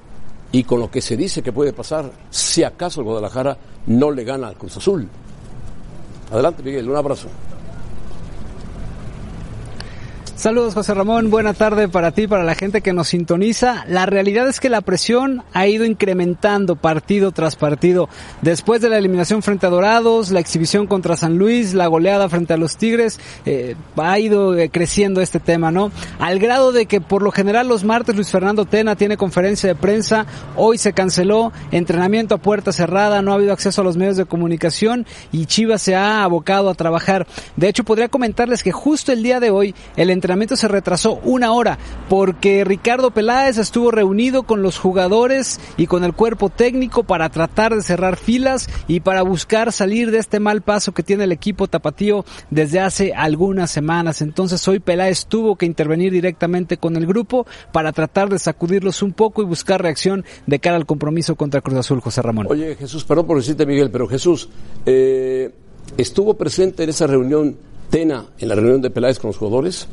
y 0.55 0.63
con 0.63 0.79
lo 0.79 0.89
que 0.89 1.03
se 1.03 1.17
dice 1.17 1.43
que 1.43 1.51
puede 1.51 1.73
pasar 1.73 2.09
si 2.31 2.63
acaso 2.63 3.01
el 3.01 3.07
Guadalajara 3.07 3.59
no 3.89 4.13
le 4.13 4.23
gana 4.23 4.47
al 4.47 4.55
Cruz 4.55 4.77
Azul. 4.77 5.09
Adelante, 6.31 6.63
Miguel, 6.63 6.89
un 6.89 6.95
abrazo. 6.95 7.27
Saludos 10.37 10.75
José 10.75 10.95
Ramón, 10.95 11.31
buena 11.31 11.55
tarde 11.55 11.89
para 11.89 12.11
ti, 12.11 12.27
para 12.27 12.43
la 12.43 12.57
gente 12.57 12.81
que 12.81 12.93
nos 12.93 13.09
sintoniza. 13.09 13.85
La 13.87 14.05
realidad 14.05 14.49
es 14.49 14.59
que 14.59 14.69
la 14.69 14.81
presión 14.81 15.45
ha 15.53 15.69
ido 15.69 15.85
incrementando 15.85 16.75
partido 16.75 17.31
tras 17.31 17.55
partido. 17.55 18.09
Después 18.43 18.81
de 18.81 18.89
la 18.89 18.99
eliminación 18.99 19.43
frente 19.43 19.67
a 19.67 19.71
Dorados, 19.71 20.33
la 20.33 20.41
exhibición 20.41 20.89
contra 20.89 21.17
San 21.17 21.39
Luis, 21.39 21.73
la 21.73 21.87
goleada 21.87 22.29
frente 22.29 22.53
a 22.53 22.57
los 22.57 22.77
Tigres, 22.77 23.21
eh, 23.47 23.77
ha 23.97 24.19
ido 24.19 24.59
eh, 24.59 24.71
creciendo 24.71 25.21
este 25.21 25.39
tema, 25.39 25.71
¿no? 25.71 25.93
Al 26.19 26.41
grado 26.41 26.73
de 26.73 26.87
que 26.87 27.01
por 27.01 27.23
lo 27.23 27.31
general 27.31 27.69
los 27.69 27.85
martes 27.85 28.17
Luis 28.17 28.31
Fernando 28.33 28.65
Tena 28.65 28.97
tiene 28.97 29.17
conferencia 29.17 29.69
de 29.69 29.77
prensa, 29.77 30.27
hoy 30.57 30.79
se 30.79 30.93
canceló, 30.93 31.53
entrenamiento 31.71 32.35
a 32.35 32.39
puerta 32.39 32.73
cerrada, 32.73 33.23
no 33.23 33.31
ha 33.31 33.37
habido 33.37 33.53
acceso 33.53 33.83
a 33.83 33.85
los 33.85 33.97
medios 33.97 34.17
de 34.17 34.27
comunicación 34.27 35.07
y 35.31 35.47
Chivas 35.47 35.81
se 35.81 35.95
ha 35.95 36.25
abocado 36.25 36.71
a 36.71 36.75
trabajar. 36.75 37.29
De 37.57 37.69
hecho, 37.69 37.85
podría 37.85 38.09
comentarles 38.09 38.65
que 38.65 38.73
justo 38.73 39.13
el 39.13 39.23
día 39.23 39.39
de 39.39 39.51
hoy 39.51 39.77
el 39.97 40.11
entrenamiento 40.11 40.24
se 40.57 40.69
retrasó 40.69 41.21
una 41.23 41.53
hora 41.53 41.79
porque 42.09 42.65
Ricardo 42.65 43.11
Peláez 43.11 43.59
estuvo 43.59 43.91
reunido 43.91 44.45
con 44.45 44.63
los 44.63 44.79
jugadores 44.79 45.61
y 45.77 45.87
con 45.87 46.03
el 46.03 46.15
cuerpo 46.15 46.49
técnico 46.49 47.05
para 47.05 47.29
tratar 47.29 47.75
de 47.75 47.83
cerrar 47.83 48.17
filas 48.17 48.69
y 48.89 49.01
para 49.01 49.21
buscar 49.23 49.71
salir 49.71 50.11
de 50.11 50.19
este 50.19 50.41
mal 50.41 50.63
paso 50.63 50.93
que 50.93 51.03
tiene 51.03 51.25
el 51.25 51.33
equipo 51.33 51.69
tapatío 51.69 52.25
desde 52.51 52.81
hace 52.81 53.13
algunas 53.13 53.71
semanas. 53.71 54.23
Entonces 54.23 54.67
hoy 54.67 54.81
Peláez 54.81 55.27
tuvo 55.27 55.57
que 55.57 55.67
intervenir 55.67 56.11
directamente 56.11 56.79
con 56.79 56.97
el 56.97 57.07
grupo 57.07 57.47
para 57.71 57.93
tratar 57.93 58.31
de 58.31 58.39
sacudirlos 58.39 59.03
un 59.03 59.13
poco 59.13 59.43
y 59.43 59.45
buscar 59.45 59.83
reacción 59.83 60.25
de 60.47 60.59
cara 60.59 60.77
al 60.77 60.87
compromiso 60.87 61.37
contra 61.37 61.61
Cruz 61.61 61.79
Azul, 61.79 62.01
José 62.01 62.23
Ramón. 62.23 62.47
Oye, 62.49 62.77
Jesús, 62.77 63.05
perdón 63.05 63.27
por 63.27 63.37
decirte, 63.37 63.67
Miguel, 63.67 63.91
pero 63.91 64.09
Jesús, 64.09 64.49
eh, 64.87 65.53
¿estuvo 65.99 66.35
presente 66.35 66.83
en 66.85 66.89
esa 66.89 67.07
reunión 67.07 67.57
Tena, 67.91 68.27
en 68.39 68.49
la 68.49 68.55
reunión 68.55 68.81
de 68.83 68.91
Peláez 68.91 69.19
con 69.19 69.29
los 69.29 69.37
jugadores? 69.37 69.87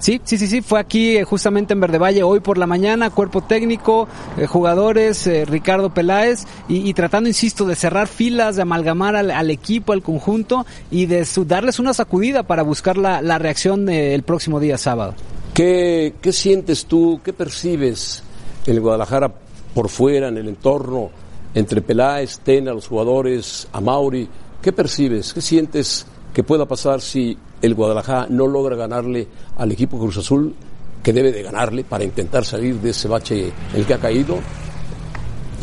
Sí, 0.00 0.18
sí, 0.24 0.38
sí, 0.38 0.46
sí, 0.46 0.62
fue 0.62 0.80
aquí 0.80 1.18
eh, 1.18 1.24
justamente 1.24 1.74
en 1.74 1.80
Verde 1.80 1.98
Valle 1.98 2.22
hoy 2.22 2.40
por 2.40 2.56
la 2.56 2.66
mañana, 2.66 3.10
cuerpo 3.10 3.42
técnico, 3.42 4.08
eh, 4.38 4.46
jugadores, 4.46 5.26
eh, 5.26 5.44
Ricardo 5.44 5.92
Peláez, 5.92 6.46
y, 6.68 6.94
tratando, 6.94 7.28
insisto, 7.28 7.66
de 7.66 7.76
cerrar 7.76 8.08
filas, 8.08 8.56
de 8.56 8.62
amalgamar 8.62 9.14
al, 9.14 9.50
equipo, 9.50 9.92
al 9.92 10.02
conjunto, 10.02 10.64
y 10.90 11.04
de 11.04 11.28
darles 11.46 11.78
una 11.78 11.92
sacudida 11.92 12.44
para 12.44 12.62
buscar 12.62 12.96
la, 12.96 13.20
la 13.20 13.38
reacción 13.38 13.90
el 13.90 14.22
próximo 14.22 14.58
día 14.58 14.78
sábado. 14.78 15.14
¿Qué, 15.52 16.14
¿Qué 16.22 16.32
sientes 16.32 16.86
tú, 16.86 17.20
qué 17.22 17.34
percibes 17.34 18.22
en 18.66 18.76
el 18.76 18.80
Guadalajara 18.80 19.30
por 19.74 19.90
fuera, 19.90 20.28
en 20.28 20.38
el 20.38 20.48
entorno, 20.48 21.10
entre 21.54 21.82
Peláez, 21.82 22.38
Tena, 22.38 22.72
los 22.72 22.88
jugadores, 22.88 23.68
Amauri? 23.70 24.26
¿Qué 24.62 24.72
percibes? 24.72 25.34
¿Qué 25.34 25.42
sientes 25.42 26.06
que 26.32 26.42
pueda 26.42 26.64
pasar 26.64 27.02
si 27.02 27.36
el 27.62 27.74
Guadalajara 27.74 28.26
no 28.30 28.46
logra 28.46 28.76
ganarle 28.76 29.26
al 29.56 29.72
equipo 29.72 29.98
Cruz 29.98 30.18
Azul, 30.18 30.54
que 31.02 31.12
debe 31.12 31.32
de 31.32 31.42
ganarle 31.42 31.84
para 31.84 32.04
intentar 32.04 32.44
salir 32.44 32.76
de 32.80 32.90
ese 32.90 33.08
bache 33.08 33.48
en 33.48 33.80
el 33.80 33.86
que 33.86 33.94
ha 33.94 33.98
caído? 33.98 34.38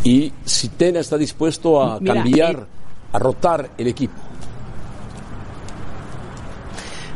Y 0.03 0.31
si 0.45 0.69
Tena 0.69 0.99
está 0.99 1.17
dispuesto 1.17 1.81
a 1.81 1.99
Mira, 1.99 2.13
cambiar, 2.15 2.55
eh, 2.55 2.65
a 3.13 3.19
rotar 3.19 3.69
el 3.77 3.87
equipo. 3.87 4.15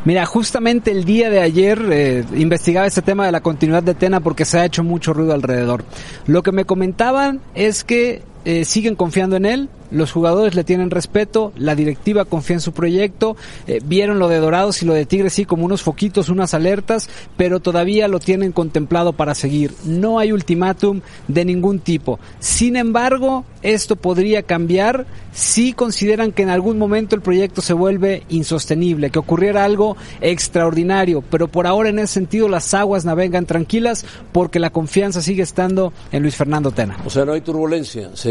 Mira, 0.04 0.26
justamente 0.26 0.90
el 0.90 1.06
día 1.06 1.30
de 1.30 1.42
ayer 1.42 1.80
eh, 1.92 2.26
investigaba 2.36 2.88
este 2.88 3.04
tema 3.04 3.28
de 3.28 3.32
la 3.32 3.42
continuidad 3.42 3.84
de 3.84 3.94
Tena 3.94 4.20
porque 4.20 4.46
se 4.46 4.60
ha 4.60 4.66
hecho 4.66 4.84
mucho 4.84 5.14
ruido 5.14 5.34
alrededor. 5.34 5.86
Lo 6.26 6.42
que 6.42 6.52
me 6.52 6.66
comentaban 6.66 7.40
es 7.54 7.84
que 7.84 8.24
eh, 8.46 8.66
siguen 8.66 8.96
confiando 8.96 9.36
en 9.36 9.46
él, 9.46 9.70
los 9.92 10.12
jugadores 10.12 10.56
le 10.56 10.64
tienen 10.64 10.90
respeto, 10.90 11.52
la 11.58 11.76
directiva 11.76 12.26
confía 12.26 12.56
en 12.56 12.62
su 12.62 12.72
proyecto, 12.72 13.36
eh, 13.68 13.82
vieron 13.84 14.20
lo 14.20 14.30
de 14.30 14.40
Dorados 14.40 14.82
y 14.82 14.86
lo 14.86 14.94
de 14.94 15.06
Tigres 15.06 15.34
sí 15.34 15.46
como 15.46 15.66
unos 15.66 15.82
foquitos, 15.82 16.30
unas 16.30 16.54
alertas, 16.54 17.10
pero 17.38 17.60
todavía 17.60 18.08
lo 18.08 18.20
tienen 18.20 18.54
contemplado 18.54 19.14
para 19.14 19.36
seguir. 19.36 19.74
No 19.86 20.18
hay 20.18 20.32
ultimátum 20.32 21.02
de 21.28 21.46
ningún 21.46 21.80
tipo. 21.80 22.20
Sin 22.40 22.78
embargo, 22.78 23.44
esto 23.62 23.96
podría 23.96 24.44
cambiar 24.44 25.06
si 25.34 25.74
consideran 25.74 26.32
que 26.32 26.44
en 26.44 26.50
algún 26.50 26.78
momento 26.78 27.16
el 27.16 27.22
proyecto 27.22 27.62
se 27.62 27.74
vuelve 27.74 28.24
insostenible, 28.30 29.10
que 29.12 29.20
ocurriera 29.20 29.64
algo 29.66 29.98
extraordinario, 30.22 31.22
pero 31.30 31.48
por 31.48 31.68
ahora 31.68 31.90
en 31.90 32.00
ese 32.00 32.14
sentido 32.14 32.50
las 32.50 32.74
aguas 32.74 33.06
navegan 33.06 33.46
tranquilas 33.46 34.06
porque 34.32 34.60
la 34.60 34.72
confianza 34.72 35.22
sigue 35.22 35.44
estando 35.44 35.94
en 36.12 36.22
Luis 36.24 36.36
Fernando 36.36 36.72
Tena. 36.72 36.98
O 37.06 37.10
sea, 37.10 37.26
no 37.26 37.34
hay 37.34 37.42
turbulencia. 37.42 38.12
Se, 38.14 38.31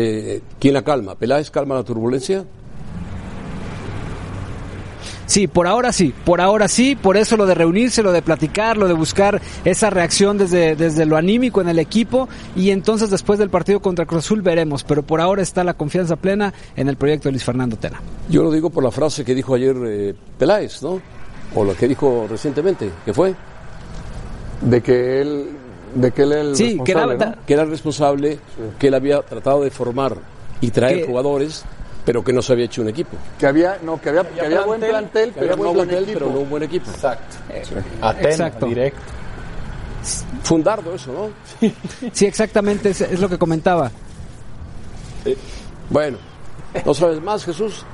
¿Quién 0.58 0.74
la 0.74 0.82
calma? 0.82 1.14
¿Peláez 1.14 1.50
calma 1.50 1.74
la 1.74 1.84
turbulencia? 1.84 2.44
Sí, 5.30 5.46
por 5.46 5.68
ahora 5.68 5.92
sí, 5.92 6.12
por 6.24 6.40
ahora 6.40 6.66
sí, 6.66 6.96
por 6.96 7.16
eso 7.16 7.36
lo 7.36 7.46
de 7.46 7.54
reunirse, 7.54 8.02
lo 8.02 8.10
de 8.10 8.20
platicar, 8.20 8.76
lo 8.76 8.88
de 8.88 8.94
buscar 8.94 9.40
esa 9.64 9.88
reacción 9.88 10.38
desde, 10.38 10.74
desde 10.74 11.06
lo 11.06 11.16
anímico 11.16 11.60
en 11.60 11.68
el 11.68 11.78
equipo 11.78 12.28
y 12.56 12.70
entonces 12.70 13.10
después 13.10 13.38
del 13.38 13.48
partido 13.48 13.78
contra 13.78 14.06
Cruz 14.06 14.24
Azul 14.24 14.42
veremos, 14.42 14.82
pero 14.82 15.04
por 15.04 15.20
ahora 15.20 15.40
está 15.40 15.62
la 15.62 15.74
confianza 15.74 16.16
plena 16.16 16.52
en 16.74 16.88
el 16.88 16.96
proyecto 16.96 17.28
de 17.28 17.34
Luis 17.34 17.44
Fernando 17.44 17.76
Tena. 17.76 18.02
Yo 18.28 18.42
lo 18.42 18.50
digo 18.50 18.70
por 18.70 18.82
la 18.82 18.90
frase 18.90 19.24
que 19.24 19.32
dijo 19.36 19.54
ayer 19.54 19.76
eh, 19.86 20.14
Peláez, 20.36 20.82
¿no? 20.82 21.00
O 21.54 21.62
lo 21.62 21.76
que 21.76 21.86
dijo 21.86 22.26
recientemente, 22.28 22.90
que 23.04 23.14
fue 23.14 23.32
De 24.62 24.80
que 24.80 25.20
él, 25.20 25.50
de 25.94 26.10
que 26.12 26.22
él 26.22 26.32
es 26.32 26.38
el 26.38 26.56
Sí, 26.56 26.80
que 26.84 26.92
era- 26.92 27.06
responsable, 27.06 27.36
¿no? 27.36 27.46
que 27.46 27.52
era 27.54 27.62
el 27.62 27.70
responsable, 27.70 28.38
que 28.78 28.86
él 28.88 28.94
había 28.94 29.22
tratado 29.22 29.62
de 29.62 29.70
formar 29.70 30.16
y 30.60 30.70
traer 30.70 31.00
Que- 31.00 31.06
jugadores, 31.06 31.64
pero 32.04 32.24
que 32.24 32.32
no 32.32 32.42
se 32.42 32.52
había 32.52 32.64
hecho 32.66 32.82
un 32.82 32.88
equipo. 32.88 33.16
Que 33.38 33.46
había, 33.46 33.78
no, 33.82 34.00
que 34.00 34.08
había, 34.10 34.22
que 34.28 34.40
había 34.40 34.62
buen 34.62 34.80
plantel, 34.80 35.32
pero 35.34 35.52
había 35.52 35.56
no 35.56 35.62
buen 35.62 35.74
buen 35.76 35.88
plantel, 35.88 36.04
equipo. 36.04 36.18
pero 36.20 36.32
no 36.32 36.40
un 36.40 36.50
buen 36.50 36.62
equipo. 36.62 36.90
Exacto. 36.90 37.36
Exacto. 38.22 38.66
directo. 38.66 39.00
Fundardo 40.42 40.94
eso, 40.94 41.12
¿no? 41.12 41.68
Sí, 42.12 42.24
exactamente, 42.26 42.90
es, 42.90 43.00
es 43.02 43.20
lo 43.20 43.28
que 43.28 43.36
comentaba. 43.38 43.90
Bueno, 45.90 46.18
¿no 46.86 46.94
sabes 46.94 47.20
más, 47.20 47.44
Jesús? 47.44 47.84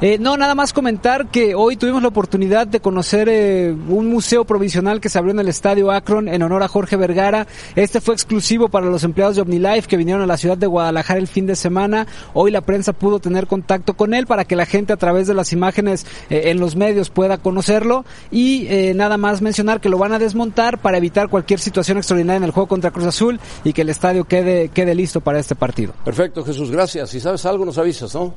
Eh, 0.00 0.16
no, 0.20 0.36
nada 0.36 0.54
más 0.54 0.72
comentar 0.72 1.26
que 1.26 1.56
hoy 1.56 1.76
tuvimos 1.76 2.02
la 2.02 2.08
oportunidad 2.08 2.68
de 2.68 2.78
conocer 2.78 3.28
eh, 3.28 3.74
un 3.88 4.08
museo 4.08 4.44
provisional 4.44 5.00
que 5.00 5.08
se 5.08 5.18
abrió 5.18 5.32
en 5.32 5.40
el 5.40 5.48
Estadio 5.48 5.90
Akron 5.90 6.28
en 6.28 6.40
honor 6.42 6.62
a 6.62 6.68
Jorge 6.68 6.94
Vergara. 6.94 7.48
Este 7.74 8.00
fue 8.00 8.14
exclusivo 8.14 8.68
para 8.68 8.86
los 8.86 9.02
empleados 9.02 9.34
de 9.34 9.42
OmniLife 9.42 9.88
que 9.88 9.96
vinieron 9.96 10.22
a 10.22 10.26
la 10.26 10.36
ciudad 10.36 10.56
de 10.56 10.68
Guadalajara 10.68 11.18
el 11.18 11.26
fin 11.26 11.46
de 11.46 11.56
semana. 11.56 12.06
Hoy 12.32 12.52
la 12.52 12.60
prensa 12.60 12.92
pudo 12.92 13.18
tener 13.18 13.48
contacto 13.48 13.94
con 13.94 14.14
él 14.14 14.28
para 14.28 14.44
que 14.44 14.54
la 14.54 14.66
gente 14.66 14.92
a 14.92 14.96
través 14.96 15.26
de 15.26 15.34
las 15.34 15.52
imágenes 15.52 16.06
eh, 16.30 16.42
en 16.44 16.60
los 16.60 16.76
medios 16.76 17.10
pueda 17.10 17.38
conocerlo 17.38 18.04
y 18.30 18.68
eh, 18.68 18.92
nada 18.94 19.16
más 19.16 19.42
mencionar 19.42 19.80
que 19.80 19.88
lo 19.88 19.98
van 19.98 20.12
a 20.12 20.20
desmontar 20.20 20.78
para 20.78 20.98
evitar 20.98 21.28
cualquier 21.28 21.58
situación 21.58 21.98
extraordinaria 21.98 22.36
en 22.36 22.44
el 22.44 22.52
juego 22.52 22.68
contra 22.68 22.92
Cruz 22.92 23.06
Azul 23.06 23.40
y 23.64 23.72
que 23.72 23.82
el 23.82 23.88
estadio 23.88 24.26
quede, 24.26 24.68
quede 24.68 24.94
listo 24.94 25.20
para 25.20 25.40
este 25.40 25.56
partido. 25.56 25.92
Perfecto, 26.04 26.44
Jesús, 26.44 26.70
gracias. 26.70 27.10
Si 27.10 27.18
sabes 27.18 27.44
algo, 27.46 27.64
nos 27.64 27.78
avisas, 27.78 28.14
¿no? 28.14 28.32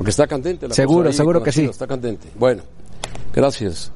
Porque 0.00 0.12
está 0.12 0.26
candente 0.26 0.66
la 0.66 0.74
Seguro, 0.74 1.00
cosa 1.00 1.08
ahí 1.10 1.14
seguro 1.14 1.42
que 1.42 1.52
sí. 1.52 1.64
Está 1.66 1.86
candente. 1.86 2.26
Bueno, 2.34 2.62
gracias. 3.34 3.92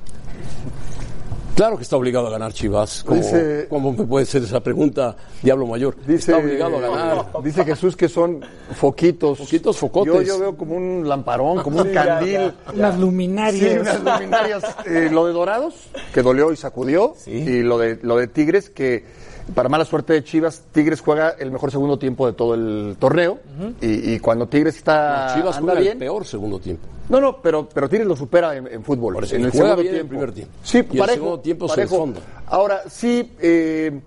Claro 1.56 1.78
que 1.78 1.82
está 1.82 1.96
obligado 1.96 2.26
a 2.26 2.30
ganar 2.30 2.52
Chivas. 2.52 3.02
¿Cómo, 3.06 3.22
Dice- 3.22 3.66
cómo 3.70 3.90
me 3.90 4.04
puede 4.04 4.26
ser 4.26 4.42
esa 4.42 4.60
pregunta, 4.60 5.16
Diablo 5.42 5.66
Mayor? 5.66 5.96
Dice, 6.06 6.32
está 6.32 6.36
obligado 6.36 6.76
a 6.76 6.80
ganar. 6.80 7.26
Dice 7.42 7.64
Jesús 7.64 7.96
que 7.96 8.10
son 8.10 8.44
foquitos. 8.74 9.38
Foquitos, 9.38 9.78
focotes. 9.78 10.12
Yo, 10.12 10.20
yo 10.22 10.38
veo 10.40 10.56
como 10.58 10.76
un 10.76 11.08
lamparón, 11.08 11.62
como 11.62 11.80
un 11.80 11.88
candil. 11.90 12.52
Las 12.74 12.96
Sí, 12.96 13.00
luminarias. 13.00 13.80
unas 13.80 14.20
luminarias. 14.20 14.62
Eh, 14.84 15.08
lo 15.10 15.24
de 15.26 15.32
Dorados, 15.32 15.74
que 16.12 16.20
dolió 16.20 16.52
y 16.52 16.56
sacudió. 16.58 17.14
Y 17.26 17.62
lo 17.62 17.78
de, 17.78 17.98
lo 18.02 18.18
de 18.18 18.26
Tigres, 18.26 18.68
que 18.68 19.06
para 19.54 19.68
mala 19.68 19.84
suerte 19.84 20.12
de 20.14 20.24
Chivas, 20.24 20.62
Tigres 20.72 21.00
juega 21.00 21.30
el 21.38 21.50
mejor 21.50 21.70
segundo 21.70 21.98
tiempo 21.98 22.26
de 22.26 22.32
todo 22.32 22.54
el 22.54 22.96
torneo. 22.98 23.38
y, 23.80 24.14
y 24.14 24.18
cuando 24.20 24.46
Tigres 24.48 24.76
está 24.76 25.32
Chivas 25.34 25.56
anda 25.58 25.74
juega 25.74 25.90
el 25.92 25.98
peor 25.98 26.24
segundo 26.24 26.58
tiempo. 26.58 26.86
No, 27.08 27.20
no, 27.20 27.36
pero, 27.42 27.68
pero 27.68 27.88
Tigres 27.88 28.06
lo 28.06 28.16
supera 28.16 28.56
en, 28.56 28.66
en 28.66 28.82
fútbol. 28.82 29.14
Por 29.14 29.24
eso, 29.24 29.36
en 29.36 29.44
el 29.44 29.50
juega 29.50 29.76
segundo 29.76 29.82
bien 29.82 29.94
el 29.94 30.00
tiempo. 30.00 30.08
primer 30.10 30.32
tiempo. 30.32 30.52
Sí, 30.62 30.78
Y 30.78 30.80
el 30.80 30.86
parejo. 30.98 31.14
segundo 31.14 31.40
tiempo 31.40 31.68
se 31.68 31.74
parejo. 31.74 32.08
Ahora, 32.46 32.82
sí, 32.88 33.32
eh, 33.40 34.00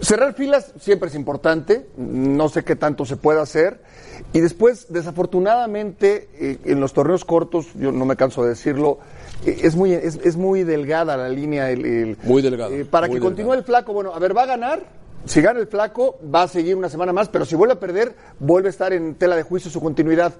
cerrar 0.00 0.34
filas 0.34 0.72
siempre 0.80 1.08
es 1.08 1.14
importante. 1.14 1.86
No 1.96 2.48
sé 2.48 2.64
qué 2.64 2.76
tanto 2.76 3.04
se 3.04 3.16
puede 3.16 3.40
hacer. 3.40 3.80
Y 4.32 4.40
después, 4.40 4.86
desafortunadamente, 4.90 6.28
eh, 6.40 6.58
en 6.64 6.80
los 6.80 6.92
torneos 6.92 7.24
cortos, 7.24 7.66
yo 7.74 7.92
no 7.92 8.04
me 8.04 8.16
canso 8.16 8.42
de 8.42 8.50
decirlo, 8.50 8.98
eh, 9.44 9.60
es 9.62 9.76
muy, 9.76 9.92
es, 9.92 10.16
es 10.24 10.36
muy 10.36 10.64
delgada 10.64 11.16
la 11.16 11.28
línea. 11.28 11.70
El, 11.70 11.84
el- 11.84 12.16
Muy 12.22 12.42
delgada, 12.42 12.74
eh, 12.74 12.84
para 12.84 13.06
muy 13.06 13.16
que 13.16 13.20
continúe 13.20 13.42
delgada. 13.52 13.58
el 13.60 13.64
flaco, 13.64 13.92
bueno, 13.92 14.12
a 14.14 14.18
ver, 14.18 14.36
va 14.36 14.42
a 14.42 14.46
ganar. 14.46 14.82
Si 15.24 15.40
gana 15.40 15.58
el 15.58 15.66
flaco, 15.66 16.18
va 16.32 16.42
a 16.44 16.48
seguir 16.48 16.76
una 16.76 16.88
semana 16.88 17.12
más, 17.12 17.28
pero 17.28 17.44
si 17.44 17.56
vuelve 17.56 17.74
a 17.74 17.80
perder, 17.80 18.14
vuelve 18.38 18.68
a 18.68 18.70
estar 18.70 18.92
en 18.92 19.16
tela 19.16 19.34
de 19.34 19.42
juicio 19.42 19.70
su 19.70 19.80
continuidad. 19.80 20.32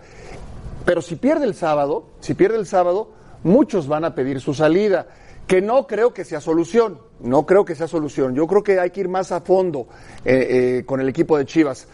Pero 0.84 1.02
si 1.02 1.16
pierde 1.16 1.44
el 1.44 1.54
sábado, 1.54 2.06
si 2.20 2.34
pierde 2.34 2.56
el 2.56 2.66
sábado, 2.66 3.10
muchos 3.42 3.88
van 3.88 4.04
a 4.04 4.14
pedir 4.14 4.40
su 4.40 4.54
salida, 4.54 5.08
que 5.46 5.62
no 5.62 5.86
creo 5.86 6.12
que 6.12 6.24
sea 6.24 6.40
solución, 6.40 6.98
no 7.20 7.46
creo 7.46 7.64
que 7.64 7.74
sea 7.74 7.86
solución. 7.86 8.34
Yo 8.34 8.46
creo 8.46 8.62
que 8.62 8.80
hay 8.80 8.90
que 8.90 9.00
ir 9.00 9.08
más 9.08 9.32
a 9.32 9.40
fondo 9.40 9.86
eh, 10.24 10.78
eh, 10.78 10.82
con 10.84 11.00
el 11.00 11.08
equipo 11.08 11.38
de 11.38 11.46
Chivas. 11.46 11.86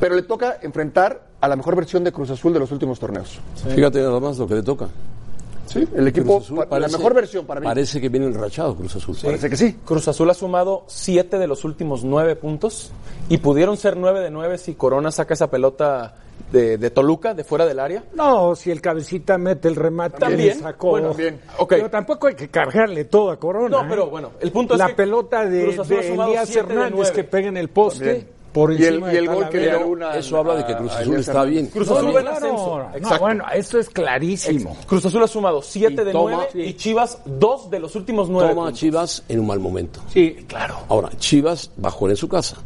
Pero 0.00 0.16
le 0.16 0.22
toca 0.22 0.58
enfrentar 0.62 1.28
a 1.40 1.48
la 1.48 1.56
mejor 1.56 1.76
versión 1.76 2.02
de 2.02 2.12
Cruz 2.12 2.30
Azul 2.30 2.52
de 2.52 2.58
los 2.58 2.72
últimos 2.72 2.98
torneos. 2.98 3.40
Fíjate 3.74 4.00
nada 4.00 4.18
más 4.18 4.38
lo 4.38 4.48
que 4.48 4.54
le 4.54 4.62
toca. 4.62 4.88
Sí, 5.66 5.86
el 5.94 6.08
equipo, 6.08 6.34
Cruz 6.34 6.44
Azul 6.44 6.56
pa- 6.58 6.66
parece- 6.68 6.92
la 6.92 6.98
mejor 6.98 7.14
versión 7.14 7.46
para 7.46 7.60
mí. 7.60 7.64
Parece 7.66 8.00
que 8.00 8.08
viene 8.08 8.26
enrachado 8.26 8.74
Cruz 8.76 8.96
Azul. 8.96 9.16
Parece 9.22 9.48
que 9.48 9.56
sí. 9.56 9.76
Cruz 9.84 10.06
Azul 10.08 10.28
ha 10.28 10.34
sumado 10.34 10.84
siete 10.86 11.38
de 11.38 11.46
los 11.46 11.64
últimos 11.64 12.04
nueve 12.04 12.36
puntos 12.36 12.90
y 13.28 13.38
pudieron 13.38 13.76
ser 13.76 13.96
nueve 13.96 14.20
de 14.20 14.30
nueve 14.30 14.58
si 14.58 14.74
Corona 14.74 15.10
saca 15.10 15.34
esa 15.34 15.50
pelota 15.50 16.14
de, 16.50 16.76
de 16.76 16.90
Toluca, 16.90 17.32
de 17.32 17.44
fuera 17.44 17.64
del 17.64 17.78
área. 17.78 18.04
No, 18.14 18.54
si 18.56 18.70
el 18.70 18.80
cabecita 18.82 19.38
mete 19.38 19.68
el 19.68 19.76
remate, 19.76 20.18
También, 20.18 20.58
sacó. 20.60 20.90
bueno, 20.90 21.14
bien. 21.14 21.40
ok. 21.58 21.68
Pero 21.70 21.90
tampoco 21.90 22.26
hay 22.26 22.34
que 22.34 22.48
cargarle 22.48 23.04
todo 23.04 23.30
a 23.30 23.38
Corona. 23.38 23.82
No, 23.82 23.88
pero 23.88 24.04
¿eh? 24.06 24.10
bueno, 24.10 24.30
el 24.40 24.50
punto 24.52 24.74
es 24.74 24.78
La 24.78 24.88
que 24.88 24.94
pelota 24.94 25.46
de, 25.46 25.62
Cruz 25.62 25.78
Azul 25.78 25.96
de 25.96 26.12
Elías 26.12 26.52
de 26.52 26.60
Hernández 26.60 27.10
que 27.12 27.24
pega 27.24 27.48
en 27.48 27.56
el 27.56 27.70
poste 27.70 28.04
También. 28.04 28.28
Por 28.52 28.72
Y 28.72 28.76
el, 28.84 28.94
encima 28.94 29.12
y 29.12 29.16
el 29.16 29.26
de 29.26 29.34
gol 29.34 29.48
que 29.48 29.58
le 29.60 29.66
da 29.72 29.78
una. 29.78 30.16
Eso 30.16 30.36
habla 30.36 30.56
de 30.56 30.66
que 30.66 30.76
Cruz 30.76 30.92
Azul 30.92 31.16
está 31.16 31.44
bien. 31.44 31.66
Cruz 31.68 31.90
Azul 31.90 32.06
no, 32.06 32.12
va 32.12 32.20
en 32.20 32.26
claro. 32.26 32.36
ascenso. 32.92 33.10
No, 33.10 33.18
bueno, 33.18 33.44
esto 33.54 33.78
es 33.78 33.88
clarísimo. 33.88 34.76
Cruz 34.86 35.04
Azul 35.06 35.22
ha 35.22 35.26
sumado 35.28 35.62
siete 35.62 36.02
Y 36.02 36.04
de 36.04 36.12
toma- 36.12 36.30
nueve 36.32 36.50
y 36.66 36.74
Chivas 36.74 37.18
dos 37.24 37.70
de 37.70 37.78
los 37.80 37.94
últimos 37.96 38.28
nueve. 38.28 38.54
Toma 38.54 38.68
a. 38.68 38.72
Chivas 38.72 39.22
en 39.28 39.40
un 39.40 39.46
mal 39.46 39.58
momento. 39.60 40.00
Sí, 40.12 40.44
claro. 40.46 40.76
Ahora, 40.88 41.10
Chivas 41.18 41.70
va 41.82 41.88
a 41.88 41.92
jugar 41.92 42.10
en 42.12 42.16
su 42.16 42.28
casa. 42.28 42.56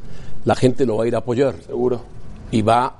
La 0.44 0.54
gente 0.54 0.84
lo 0.86 0.96
va 0.96 1.04
a 1.04 1.06
ir 1.08 1.14
a 1.14 1.18
apoyar. 1.18 1.54
Seguro. 1.66 2.00
Y 2.50 2.62
va 2.62 2.94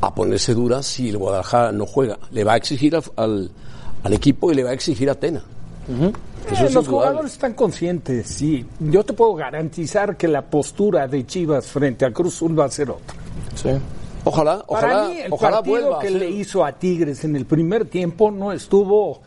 a 0.00 0.14
ponerse 0.14 0.52
dura 0.54 0.82
si 0.82 1.08
el 1.08 1.18
Guadalajara 1.18 1.72
no 1.72 1.86
juega. 1.86 2.18
Le 2.32 2.44
va 2.44 2.52
a 2.52 2.56
exigir 2.56 2.94
al, 2.96 3.02
al- 3.16 3.50
al 4.02 4.12
equipo 4.12 4.52
y 4.52 4.54
le 4.54 4.62
va 4.64 4.70
a 4.70 4.74
exigir 4.74 5.08
a 5.10 5.14
Tena. 5.14 5.42
Eso 6.50 6.66
Eh, 6.66 6.70
los 6.70 6.86
jugadores 6.88 7.32
están 7.32 7.54
conscientes, 7.54 8.26
sí. 8.28 8.64
Yo 8.80 9.04
te 9.04 9.12
puedo 9.12 9.34
garantizar 9.34 10.16
que 10.16 10.28
la 10.28 10.42
postura 10.42 11.06
de 11.08 11.26
Chivas 11.26 11.66
frente 11.66 12.04
a 12.04 12.12
Cruz 12.12 12.34
Azul 12.36 12.58
va 12.58 12.66
a 12.66 12.70
ser 12.70 12.90
otra. 12.90 13.16
Sí. 13.54 13.70
Ojalá, 14.24 14.64
Para 14.66 14.86
ojalá, 14.88 15.08
mí, 15.08 15.18
el 15.20 15.32
ojalá 15.32 15.56
partido 15.58 15.80
vuelva. 15.82 15.98
que 16.00 16.10
le 16.10 16.30
hizo 16.30 16.64
a 16.64 16.72
Tigres 16.72 17.24
en 17.24 17.36
el 17.36 17.46
primer 17.46 17.84
tiempo 17.86 18.30
no 18.30 18.52
estuvo. 18.52 19.20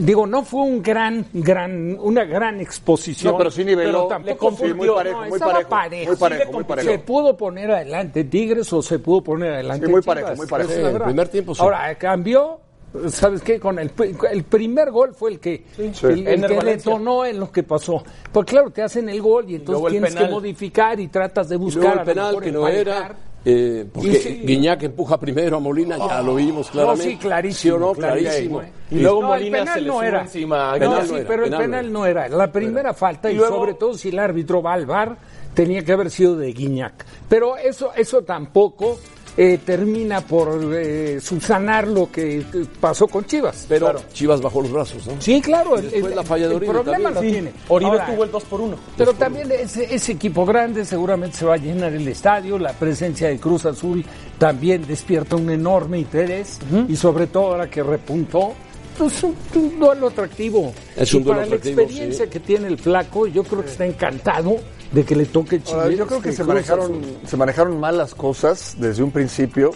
Digo, 0.00 0.28
no 0.28 0.44
fue 0.44 0.60
un 0.62 0.80
gran, 0.80 1.26
gran, 1.32 1.98
una 1.98 2.22
gran 2.24 2.60
exposición. 2.60 3.32
No, 3.32 3.38
pero 3.38 3.50
sí 3.50 3.64
niveló. 3.64 4.06
tampoco 4.06 4.50
Sí, 4.52 4.56
fue- 4.58 4.74
muy 4.74 4.88
parejo, 4.88 5.20
no, 5.22 5.28
muy 5.28 5.38
parejo, 5.40 5.68
parejo. 5.68 6.06
muy 6.10 6.16
parejo, 6.16 6.44
Sí 6.44 6.52
muy 6.52 6.64
parejo. 6.64 6.88
Se 6.88 6.98
pudo 7.00 7.36
poner 7.36 7.70
adelante 7.72 8.22
Tigres 8.24 8.72
o 8.72 8.80
se 8.80 9.00
pudo 9.00 9.22
poner 9.24 9.54
adelante 9.54 9.86
Sí, 9.86 9.90
muy 9.90 10.02
Chivas. 10.02 10.06
parejo, 10.22 10.36
muy 10.36 10.46
parejo. 10.46 10.72
El 10.72 11.02
primer 11.02 11.28
tiempo 11.28 11.54
sí. 11.56 11.62
Ahora, 11.62 11.92
cambió. 11.96 12.60
¿Sabes 13.08 13.42
qué? 13.42 13.60
Con 13.60 13.78
el, 13.78 13.92
el 14.32 14.42
primer 14.44 14.90
gol 14.90 15.14
fue 15.14 15.30
el 15.30 15.38
que, 15.40 15.64
el, 15.78 16.26
el 16.26 16.46
que 16.46 16.58
detonó 16.64 17.24
en 17.24 17.38
lo 17.38 17.50
que 17.52 17.62
pasó. 17.62 18.02
Pues 18.32 18.46
claro, 18.46 18.70
te 18.70 18.82
hacen 18.82 19.08
el 19.08 19.22
gol 19.22 19.48
y 19.48 19.54
entonces 19.56 19.84
el 19.84 19.90
tienes 19.92 20.10
que 20.10 20.16
penal. 20.16 20.30
modificar 20.32 20.98
y 21.00 21.06
tratas 21.08 21.48
de 21.48 21.54
Y 21.54 21.58
buscar 21.58 21.84
luego 21.84 22.00
el 22.00 22.04
penal 22.06 22.40
que 22.40 22.50
no 22.52 22.66
era. 22.66 23.14
eh, 23.44 23.86
porque 23.92 24.08
Y 24.08 24.14
sí. 24.16 24.42
Guiñac 24.44 24.82
empuja 24.82 25.20
primero 25.20 25.58
a 25.58 25.60
Molina, 25.60 25.98
ya 25.98 26.20
lo 26.20 26.34
vimos 26.34 26.68
claramente. 26.70 27.04
No, 27.06 27.10
sí, 27.12 27.16
clarísimo. 27.16 27.60
¿Sí 27.60 27.70
o 27.70 27.78
no? 27.78 27.92
clarísimo. 27.94 28.58
Clarísimo. 28.58 28.80
Y 28.90 28.98
luego 29.02 29.22
No, 29.22 29.34
el 29.34 29.40
Molina 29.40 29.58
penal 29.60 29.74
se 29.74 29.80
le 29.82 29.86
no 29.86 30.02
era. 30.02 30.20
encima 30.22 30.72
No, 30.72 30.78
Penal 30.80 31.06
sí, 31.06 31.14
era, 31.14 31.28
pero 31.28 31.44
el 31.44 31.50
penal 31.50 31.58
no 31.60 31.64
penal 31.70 31.84
era. 31.84 31.92
no 31.92 32.06
era. 32.06 32.28
La 32.28 32.50
primera 32.52 32.92
falta, 32.92 33.30
y, 33.30 33.34
Y 33.34 33.36
luego- 33.36 33.56
sobre 33.56 33.74
todo 33.74 33.94
si 33.94 34.08
el 34.08 34.18
árbitro 34.18 34.60
va 34.62 34.72
al 34.72 34.86
VAR, 34.86 35.16
tenía 35.54 35.84
que 35.84 35.92
haber 35.92 36.10
sido 36.10 36.36
de 36.36 36.52
Guiñac. 36.52 37.04
Pero 37.28 37.56
eso, 37.56 37.92
eso 37.94 38.22
tampoco 38.22 38.98
eh, 39.42 39.58
termina 39.64 40.20
por 40.20 40.60
eh, 40.74 41.18
subsanar 41.18 41.88
lo 41.88 42.12
que 42.12 42.40
eh, 42.40 42.44
pasó 42.78 43.08
con 43.08 43.24
Chivas. 43.24 43.64
Pero 43.70 43.94
Chivas 44.12 44.38
bajó 44.42 44.60
los 44.60 44.70
brazos, 44.70 45.06
¿no? 45.06 45.14
Sí, 45.18 45.40
claro. 45.40 45.76
El, 45.78 45.84
después 45.90 46.04
el- 46.10 46.16
la 46.16 46.22
falla 46.24 46.42
de 46.46 46.50
el 46.50 46.56
Oribe 46.58 46.72
problema 46.74 47.10
también. 47.10 47.14
lo 47.14 47.20
Sí. 47.22 47.30
tiene. 47.32 47.52
Oribe 47.70 47.90
Ahora, 47.92 48.06
tuvo 48.06 48.24
el 48.24 48.30
2 48.30 48.44
por 48.44 48.60
1. 48.60 48.76
pero 48.98 49.14
también 49.14 49.50
ese, 49.50 49.94
ese 49.94 50.12
equipo 50.12 50.44
grande 50.44 50.84
seguramente 50.84 51.38
se 51.38 51.46
va 51.46 51.54
a 51.54 51.56
llenar 51.56 51.94
el 51.94 52.06
estadio, 52.06 52.58
la 52.58 52.74
presencia 52.74 53.28
de 53.28 53.38
Cruz 53.38 53.64
Azul 53.64 54.04
también 54.36 54.86
despierta 54.86 55.36
un 55.36 55.48
enorme 55.48 55.98
interés 56.00 56.58
y 56.86 56.94
sobre 56.96 57.26
todo 57.26 57.52
ahora 57.52 57.70
que 57.70 57.82
repuntó, 57.82 58.52
pues 58.98 59.22
un, 59.22 59.34
un 59.54 59.80
duelo 59.80 60.08
atractivo. 60.08 60.74
Es 60.94 61.14
y 61.14 61.16
un 61.16 61.24
duelo 61.24 61.38
para 61.40 61.46
atractivo, 61.46 61.76
la 61.76 61.82
experiencia 61.84 62.24
sí. 62.26 62.30
que 62.30 62.40
tiene 62.40 62.68
el 62.68 62.78
flaco, 62.78 63.26
yo 63.26 63.42
creo 63.42 63.62
que 63.64 63.70
está 63.70 63.86
encantado 63.86 64.56
de 64.92 65.04
que 65.04 65.14
le 65.14 65.26
toque 65.26 65.60
Ahora, 65.66 65.84
Chile. 65.84 65.96
yo 65.96 66.06
creo 66.06 66.20
que 66.20 66.32
se 66.32 66.44
manejaron, 66.44 67.02
se 67.26 67.36
manejaron 67.36 67.78
mal 67.78 67.96
las 67.96 68.14
cosas 68.14 68.76
desde 68.78 69.02
un 69.02 69.12
principio, 69.12 69.72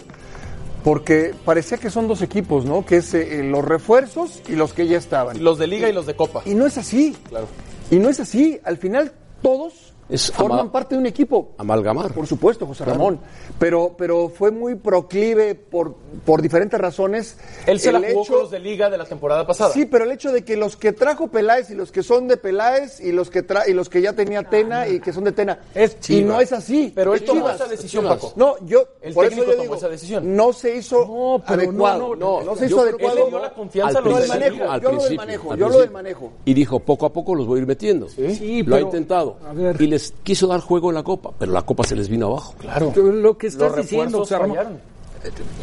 porque 0.83 1.33
parecía 1.45 1.77
que 1.77 1.89
son 1.89 2.07
dos 2.07 2.21
equipos, 2.21 2.65
¿no? 2.65 2.85
Que 2.85 2.97
es 2.97 3.13
eh, 3.13 3.43
los 3.43 3.63
refuerzos 3.63 4.41
y 4.47 4.55
los 4.55 4.73
que 4.73 4.87
ya 4.87 4.97
estaban. 4.97 5.43
Los 5.43 5.57
de 5.57 5.67
Liga 5.67 5.89
y 5.89 5.93
los 5.93 6.05
de 6.05 6.15
Copa. 6.15 6.41
Y 6.45 6.53
no 6.53 6.65
es 6.65 6.77
así. 6.77 7.15
Y 7.91 7.97
no 7.97 8.09
es 8.09 8.19
así. 8.19 8.59
Al 8.63 8.77
final 8.77 9.11
todos 9.41 9.84
Es 10.07 10.31
forman 10.31 10.71
parte 10.71 10.93
de 10.95 10.99
un 11.01 11.07
equipo. 11.07 11.53
Amalgamar. 11.57 12.13
Por 12.13 12.27
supuesto, 12.27 12.65
José 12.67 12.85
Ramón. 12.85 13.19
Pero, 13.57 13.95
pero 13.97 14.29
fue 14.29 14.51
muy 14.51 14.75
proclive 14.75 15.55
por, 15.55 15.95
por 16.25 16.41
diferentes 16.41 16.79
razones. 16.79 17.37
Él 17.65 17.79
se 17.79 17.91
la 17.91 17.97
el 17.99 18.05
jugó 18.13 18.21
hecho- 18.23 18.33
con 18.33 18.41
los 18.43 18.51
de 18.51 18.59
Liga 18.59 18.89
de 18.89 18.97
la 18.99 19.05
temporada 19.05 19.47
pasada. 19.47 19.71
Sí, 19.73 19.85
pero 19.85 20.05
el 20.05 20.11
hecho 20.11 20.31
de 20.31 20.43
que 20.43 20.57
los 20.57 20.77
que 20.77 20.93
trajo 20.93 21.27
Peláez 21.29 21.71
y 21.71 21.75
los 21.75 21.91
que 21.91 22.03
son 22.03 22.27
de 22.27 22.37
Peláez 22.37 22.99
y 22.99 23.11
los 23.11 23.29
que 23.31 23.41
tra 23.43 23.67
y 23.67 23.73
los 23.73 23.89
que 23.89 24.01
ya 24.01 24.13
tenía 24.13 24.43
Tena 24.43 24.87
y 24.87 24.99
que 24.99 25.11
son 25.11 25.23
de 25.23 25.31
Tena. 25.31 25.59
Es 25.73 25.97
y 26.09 26.21
no 26.21 26.39
es 26.39 26.51
así. 26.53 26.91
Pero 26.95 27.13
él 27.13 27.21
Es 27.21 27.25
tomó 27.25 27.41
Chivas. 27.41 27.55
esa 27.55 27.67
decisión, 27.67 28.03
Chivas. 28.03 28.17
Paco. 28.19 28.33
No, 28.35 28.55
yo 28.67 28.83
El 29.01 29.13
por 29.13 29.25
eso 29.25 29.29
técnico 29.31 29.45
yo 29.45 29.51
tomó 29.53 29.63
digo, 29.63 29.75
esa 29.75 29.89
decisión. 29.89 30.35
No 30.35 30.53
se 30.53 30.75
hizo 30.75 30.99
No, 31.05 31.43
pero 31.47 31.61
adecuado. 31.61 32.15
no, 32.15 32.43
no, 32.43 32.55
se 32.55 32.61
yo 32.61 32.65
hizo 32.67 32.81
adecuado. 32.81 33.17
él 33.17 33.23
le 33.23 33.29
dio 33.29 33.39
la 33.39 33.53
confianza 33.53 34.01
no, 34.01 34.19
la 34.19 34.27
manejo. 34.27 34.63
Al 34.71 34.81
yo 34.81 34.87
hablo 34.89 35.03
del 35.03 35.15
manejo. 35.17 35.55
Yo 35.55 35.65
hablo 35.65 35.79
del 35.79 35.91
manejo. 35.91 36.31
Y 36.45 36.53
dijo, 36.53 36.79
poco 36.79 37.05
a 37.07 37.13
poco 37.13 37.33
los 37.33 37.47
voy 37.47 37.57
a 37.57 37.61
ir 37.61 37.67
metiendo. 37.67 38.07
Sí, 38.09 38.61
lo 38.63 38.75
ha 38.75 38.81
intentado. 38.81 39.37
a 39.47 39.53
ver. 39.53 39.81
Y 39.81 39.87
les 39.95 40.13
quiso 40.23 40.47
dar 40.47 40.59
juego 40.59 40.89
en 40.89 40.95
la 40.95 41.03
Copa, 41.03 41.31
pero 41.37 41.51
la 41.51 41.63
Copa 41.63 41.83
se 41.83 41.95
les 41.95 42.07
vino 42.09 42.27
abajo. 42.27 42.53
Claro. 42.59 42.93
Lo 42.95 43.37
que 43.37 43.47
estás 43.47 43.71
Los 43.71 43.81
diciendo. 43.81 44.25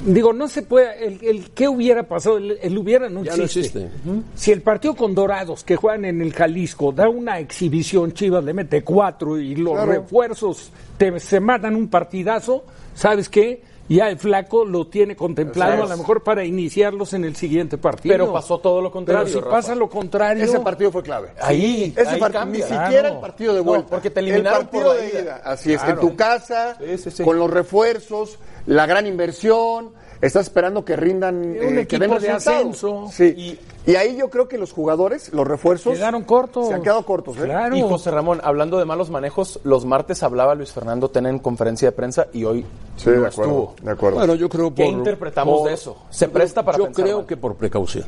Digo, 0.04 0.32
no 0.32 0.48
se 0.48 0.62
puede, 0.62 1.06
el, 1.06 1.18
el 1.22 1.50
qué 1.50 1.68
hubiera 1.68 2.02
pasado, 2.02 2.36
el, 2.36 2.58
el 2.60 2.76
hubiera 2.76 3.08
no 3.08 3.22
Ya 3.22 3.34
existe. 3.34 3.78
no 3.78 3.84
existe. 3.86 4.20
Si 4.34 4.50
el 4.50 4.60
partido 4.60 4.96
con 4.96 5.14
Dorados, 5.14 5.62
que 5.62 5.76
juegan 5.76 6.04
en 6.04 6.20
el 6.20 6.32
Jalisco, 6.32 6.90
da 6.90 7.08
una 7.08 7.38
exhibición, 7.38 8.12
Chivas 8.12 8.42
le 8.42 8.54
mete 8.54 8.82
cuatro 8.82 9.38
y 9.38 9.54
los 9.54 9.86
refuerzos 9.86 10.70
te, 10.96 11.20
se 11.20 11.38
matan 11.38 11.76
un 11.76 11.86
partidazo, 11.86 12.64
¿sabes 12.96 13.28
qué? 13.28 13.62
Ya 13.88 14.08
el 14.08 14.18
flaco 14.18 14.64
lo 14.64 14.86
tiene 14.86 15.14
contemplado 15.16 15.84
a 15.84 15.86
lo 15.88 15.96
mejor 15.96 16.22
para 16.22 16.44
iniciarlos 16.44 17.12
en 17.14 17.24
el 17.24 17.36
siguiente 17.36 17.78
partido. 17.78 18.14
Pero 18.14 18.32
pasó 18.32 18.58
todo 18.58 18.80
lo 18.80 18.90
contrario. 18.90 19.24
Pero 19.24 19.32
si 19.38 19.38
Rafa. 19.44 19.50
pasa 19.50 19.74
lo 19.74 19.88
contrario. 19.90 20.44
Ese 20.44 20.60
partido 20.60 20.90
fue 20.92 21.02
clave. 21.02 21.28
Ahí, 21.40 21.92
Ese 21.96 22.08
ahí 22.10 22.20
part- 22.20 22.32
cambia. 22.32 22.64
Ni 22.64 22.70
siquiera 22.70 22.88
Claro. 23.00 23.14
el 23.14 23.20
partido 23.20 23.52
de 23.54 23.58
No, 23.60 23.64
vuelta. 23.64 23.88
porque 23.90 24.10
te 24.10 24.20
eliminaron 24.20 24.60
El 24.62 24.66
partido 24.66 24.84
por 24.84 24.94
la 24.96 25.02
de 25.02 25.08
ida. 25.08 25.20
ida. 25.22 25.36
Así 25.44 25.72
es, 25.72 25.82
en 25.84 25.98
tu 26.00 26.16
casa, 26.16 26.76
Sí, 26.80 26.98
sí, 26.98 27.10
sí. 27.10 27.22
con 27.24 27.38
los 27.38 27.50
refuerzos, 27.50 28.38
la 28.66 28.86
gran 28.86 29.06
inversión, 29.06 29.90
estás 30.22 30.46
esperando 30.46 30.84
que 30.84 30.96
rindan, 30.96 31.44
eh, 31.56 31.60
Un 31.66 31.74
que 31.74 31.80
equipo 31.80 32.18
de 32.18 32.30
ascenso. 32.30 33.08
Sí. 33.12 33.58
Y, 33.86 33.94
ahí 33.96 34.16
yo 34.16 34.30
creo 34.30 34.48
que 34.48 34.56
los 34.56 34.72
jugadores, 34.72 35.32
los 35.34 35.46
refuerzos, 35.46 35.94
Quedaron 35.94 36.22
cortos. 36.22 36.68
se 36.68 36.74
han 36.74 36.82
quedado 36.82 37.04
cortos. 37.04 37.36
¿eh? 37.36 37.42
Claro. 37.44 37.76
Y 37.76 37.82
José 37.82 38.10
Ramón, 38.10 38.40
hablando 38.44 38.78
de 38.78 38.84
malos 38.84 39.10
manejos, 39.10 39.60
los 39.64 39.84
martes 39.84 40.22
hablaba 40.22 40.54
Luis 40.54 40.72
Fernando 40.72 41.08
Tena 41.10 41.28
en 41.28 41.38
conferencia 41.40 41.88
de 41.88 41.92
prensa 41.92 42.28
y 42.32 42.44
hoy 42.44 42.64
Sí, 42.96 43.10
no 43.10 43.20
de 43.22 43.26
acuerdo. 43.26 43.42
estuvo. 43.52 43.74
De 43.82 43.90
acuerdo. 43.90 44.18
Bueno, 44.18 44.34
yo 44.36 44.48
creo 44.48 44.72
¿Qué 44.72 44.84
por... 44.84 44.92
interpretamos 44.94 45.58
por- 45.60 45.68
de 45.68 45.74
eso? 45.74 45.96
¿Se 46.10 46.28
presta 46.28 46.62
para 46.64 46.78
Yo 46.78 46.84
pensar 46.84 47.04
creo 47.04 47.16
mal? 47.18 47.26
que 47.26 47.36
por 47.36 47.54
precaución. 47.56 48.04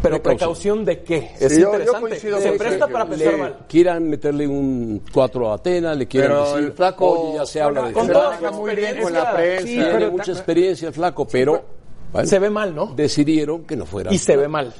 Pero 0.00 0.22
precaución. 0.22 0.84
de 0.84 1.02
qué? 1.02 1.30
Es 1.40 1.52
Sí, 1.54 1.60
yo- 1.60 1.72
yo 1.72 1.78
interesante. 1.78 2.20
Se 2.20 2.28
presta 2.52 2.68
Sergio. 2.68 2.88
para 2.92 3.06
pensar 3.08 3.32
Le 3.32 3.38
mal. 3.38 3.58
quieran 3.68 4.08
meterle 4.08 4.46
un 4.46 5.02
4 5.12 5.50
a 5.50 5.54
Atena, 5.54 5.94
le 5.94 6.06
quieran 6.06 6.30
Pero 6.30 6.44
decir, 6.44 6.64
el 6.66 6.72
flaco- 6.72 7.10
oye, 7.10 7.38
ya 7.38 7.46
se 7.46 7.60
habla 7.60 7.82
de 7.88 7.92
con 7.92 8.06
se 8.06 8.12
toda 8.12 8.30
Fernando". 8.36 8.48
su 8.56 8.62
maneja 8.62 8.76
muy 8.76 8.76
bien 8.92 9.02
con 9.02 9.12
la 9.12 9.18
experiencia. 9.20 9.34
prensa. 9.34 9.66
Sí, 9.66 9.74
Tiene 9.74 9.92
pero 9.98 10.10
mucha 10.12 10.32
experiencia 10.32 10.92
flaco, 10.92 11.26
pero 11.26 11.64
bueno, 12.12 12.28
Se 12.28 12.38
ve 12.38 12.50
mal, 12.50 12.74
¿no? 12.74 12.86
decidieron 12.94 13.64
que 13.64 13.76
no 13.76 13.84
fuera. 13.86 14.12
Y 14.14 14.18
se 14.18 14.36
ve 14.36 14.46
mal. 14.48 14.72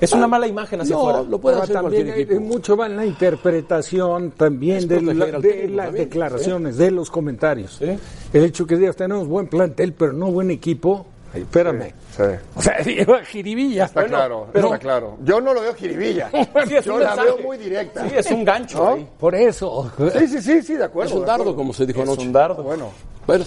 Es 0.00 0.12
una 0.12 0.26
mala 0.26 0.48
imagen 0.48 0.80
hacia 0.80 0.96
no, 0.96 1.00
afuera. 1.08 1.22
lo 1.30 1.40
puede 1.40 1.58
hacer 1.60 1.74
también 1.74 2.02
cualquier 2.06 2.26
equipo. 2.28 2.40
mucho 2.40 2.76
va 2.76 2.86
en 2.86 2.96
la 2.96 3.06
interpretación 3.06 4.32
también 4.32 4.88
de, 4.88 5.00
la- 5.00 5.12
de 5.38 5.68
las 5.68 5.86
también, 5.86 6.04
declaraciones, 6.04 6.76
de 6.76 6.90
los 6.90 7.08
comentarios. 7.08 7.76
Sí. 7.78 7.96
El 8.32 8.44
hecho 8.44 8.66
que 8.66 8.76
digas 8.76 8.96
tenemos 8.96 9.28
buen 9.28 9.46
plantel, 9.46 9.92
pero 9.92 10.12
no 10.12 10.30
buen 10.32 10.50
equipo. 10.50 11.06
Ay, 11.34 11.42
espérame. 11.42 11.92
Sí. 12.16 12.22
O 12.54 12.60
sea, 12.62 12.74
jiribilla. 13.26 13.84
Está 13.86 14.04
claro, 14.04 14.48
está 14.52 14.78
claro. 14.78 15.16
Yo 15.24 15.40
no 15.40 15.54
lo 15.54 15.60
veo 15.62 15.74
jiribilla. 15.74 16.30
Sí, 16.68 16.76
es 16.76 16.84
Yo 16.84 16.98
la 16.98 17.08
mensaje. 17.14 17.28
veo 17.28 17.38
muy 17.46 17.58
directa. 17.58 18.08
Sí, 18.08 18.14
es 18.16 18.30
un 18.30 18.44
gancho 18.44 18.78
¿No? 18.84 18.88
ahí. 18.94 19.08
Por 19.18 19.34
eso. 19.34 19.90
Sí, 20.18 20.28
sí, 20.28 20.42
sí, 20.42 20.62
sí, 20.62 20.74
de 20.74 20.84
acuerdo. 20.84 21.10
Es 21.10 21.14
un 21.16 21.20
dardo, 21.26 21.32
acuerdo. 21.42 21.56
como 21.56 21.72
se 21.72 21.86
dijo 21.86 22.02
Es 22.02 22.08
anoche. 22.08 22.26
un 22.26 22.32
dardo. 22.32 22.62
Bueno, 22.62 22.90
Bueno, 23.26 23.44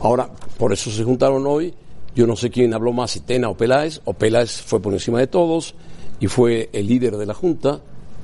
ahora, 0.00 0.28
por 0.58 0.72
eso 0.72 0.90
se 0.90 1.04
juntaron 1.04 1.46
hoy. 1.46 1.74
Yo 2.14 2.26
no 2.26 2.34
sé 2.36 2.48
quién 2.50 2.72
habló 2.72 2.92
más, 2.92 3.10
si 3.10 3.20
Tena 3.20 3.50
o 3.50 3.54
Peláez. 3.56 4.00
O 4.06 4.14
Peláez 4.14 4.62
fue 4.62 4.80
por 4.80 4.92
encima 4.94 5.18
de 5.18 5.26
todos 5.26 5.74
y 6.18 6.28
fue 6.28 6.70
el 6.72 6.86
líder 6.86 7.16
de 7.18 7.26
la 7.26 7.34
Junta. 7.34 7.78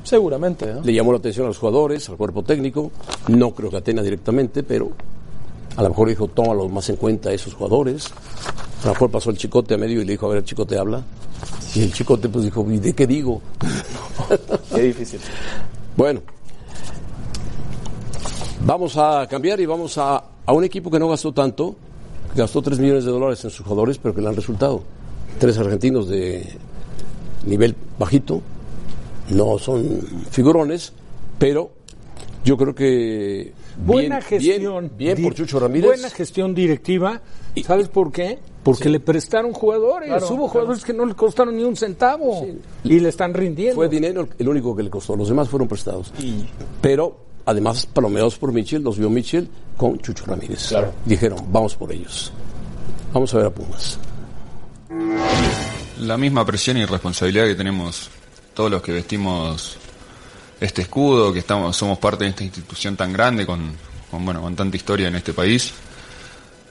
Seguramente, 0.04 0.66
¿no? 0.72 0.80
Le 0.80 0.94
llamó 0.94 1.12
la 1.12 1.18
atención 1.18 1.44
a 1.44 1.48
los 1.48 1.58
jugadores, 1.58 2.08
al 2.08 2.16
cuerpo 2.16 2.42
técnico. 2.42 2.90
No 3.28 3.50
creo 3.54 3.68
que 3.70 3.76
a 3.76 3.80
Tena 3.82 4.02
directamente, 4.02 4.62
pero 4.62 4.90
a 5.76 5.82
lo 5.82 5.90
mejor 5.90 6.08
dijo, 6.08 6.26
tómalos 6.28 6.72
más 6.72 6.88
en 6.88 6.96
cuenta 6.96 7.28
a 7.28 7.32
esos 7.32 7.54
jugadores. 7.54 8.10
A 8.82 8.86
lo 8.86 8.92
mejor 8.94 9.10
pasó 9.10 9.30
el 9.30 9.36
chicote 9.36 9.74
a 9.74 9.78
medio 9.78 10.00
y 10.02 10.04
le 10.04 10.12
dijo, 10.12 10.26
a 10.26 10.30
ver, 10.30 10.38
el 10.38 10.44
chicote 10.44 10.76
habla. 10.78 11.02
Y 11.74 11.82
el 11.82 11.92
chicote 11.92 12.28
pues 12.28 12.44
dijo, 12.44 12.66
¿y 12.70 12.78
de 12.78 12.92
qué 12.94 13.06
digo? 13.06 13.40
Qué 14.74 14.82
difícil. 14.82 15.20
Bueno, 15.96 16.20
vamos 18.64 18.96
a 18.96 19.26
cambiar 19.28 19.60
y 19.60 19.66
vamos 19.66 19.98
a, 19.98 20.24
a 20.46 20.52
un 20.52 20.64
equipo 20.64 20.90
que 20.90 20.98
no 20.98 21.08
gastó 21.08 21.32
tanto, 21.32 21.76
que 22.34 22.40
gastó 22.40 22.62
3 22.62 22.78
millones 22.78 23.04
de 23.04 23.10
dólares 23.10 23.44
en 23.44 23.50
sus 23.50 23.64
jugadores, 23.64 23.98
pero 23.98 24.14
que 24.14 24.20
le 24.20 24.28
han 24.28 24.36
resultado. 24.36 24.82
Tres 25.38 25.58
argentinos 25.58 26.08
de 26.08 26.46
nivel 27.46 27.74
bajito, 27.98 28.42
no 29.30 29.58
son 29.58 30.00
figurones, 30.30 30.92
pero 31.38 31.70
yo 32.44 32.56
creo 32.56 32.74
que 32.74 33.52
Buena 33.84 34.18
bien, 34.18 34.28
gestión. 34.28 34.90
bien, 34.96 35.14
bien 35.16 35.22
por 35.22 35.34
Chucho 35.34 35.58
Ramírez. 35.58 35.86
Buena 35.88 36.10
gestión 36.10 36.54
directiva. 36.54 37.20
¿Sabes 37.64 37.88
por 37.88 38.12
qué? 38.12 38.38
Porque 38.62 38.88
le 38.88 39.00
prestaron 39.00 39.52
jugadores. 39.52 40.10
Hubo 40.30 40.48
jugadores 40.48 40.84
que 40.84 40.92
no 40.92 41.04
le 41.04 41.14
costaron 41.14 41.56
ni 41.56 41.64
un 41.64 41.76
centavo. 41.76 42.46
Y 42.84 43.00
le 43.00 43.08
están 43.08 43.34
rindiendo. 43.34 43.76
Fue 43.76 43.88
dinero 43.88 44.28
el 44.38 44.48
único 44.48 44.74
que 44.76 44.82
le 44.82 44.90
costó, 44.90 45.16
los 45.16 45.28
demás 45.28 45.48
fueron 45.48 45.68
prestados. 45.68 46.12
Pero 46.80 47.16
además, 47.44 47.86
palomeados 47.86 48.38
por 48.38 48.52
Mitchell, 48.52 48.82
los 48.82 48.98
vio 48.98 49.10
Mitchell 49.10 49.48
con 49.76 49.98
Chucho 49.98 50.24
Ramírez. 50.26 50.72
Dijeron, 51.04 51.38
vamos 51.48 51.74
por 51.74 51.92
ellos. 51.92 52.32
Vamos 53.12 53.34
a 53.34 53.38
ver 53.38 53.46
a 53.46 53.50
Pumas. 53.50 53.98
La 56.00 56.16
misma 56.16 56.44
presión 56.44 56.76
y 56.78 56.84
responsabilidad 56.84 57.46
que 57.46 57.54
tenemos 57.54 58.10
todos 58.54 58.70
los 58.70 58.82
que 58.82 58.92
vestimos 58.92 59.76
este 60.60 60.82
escudo, 60.82 61.32
que 61.32 61.40
estamos, 61.40 61.76
somos 61.76 61.98
parte 61.98 62.24
de 62.24 62.30
esta 62.30 62.44
institución 62.44 62.96
tan 62.96 63.12
grande 63.12 63.44
con, 63.44 63.72
con, 64.10 64.24
bueno, 64.24 64.40
con 64.40 64.54
tanta 64.54 64.76
historia 64.76 65.08
en 65.08 65.16
este 65.16 65.32
país. 65.32 65.72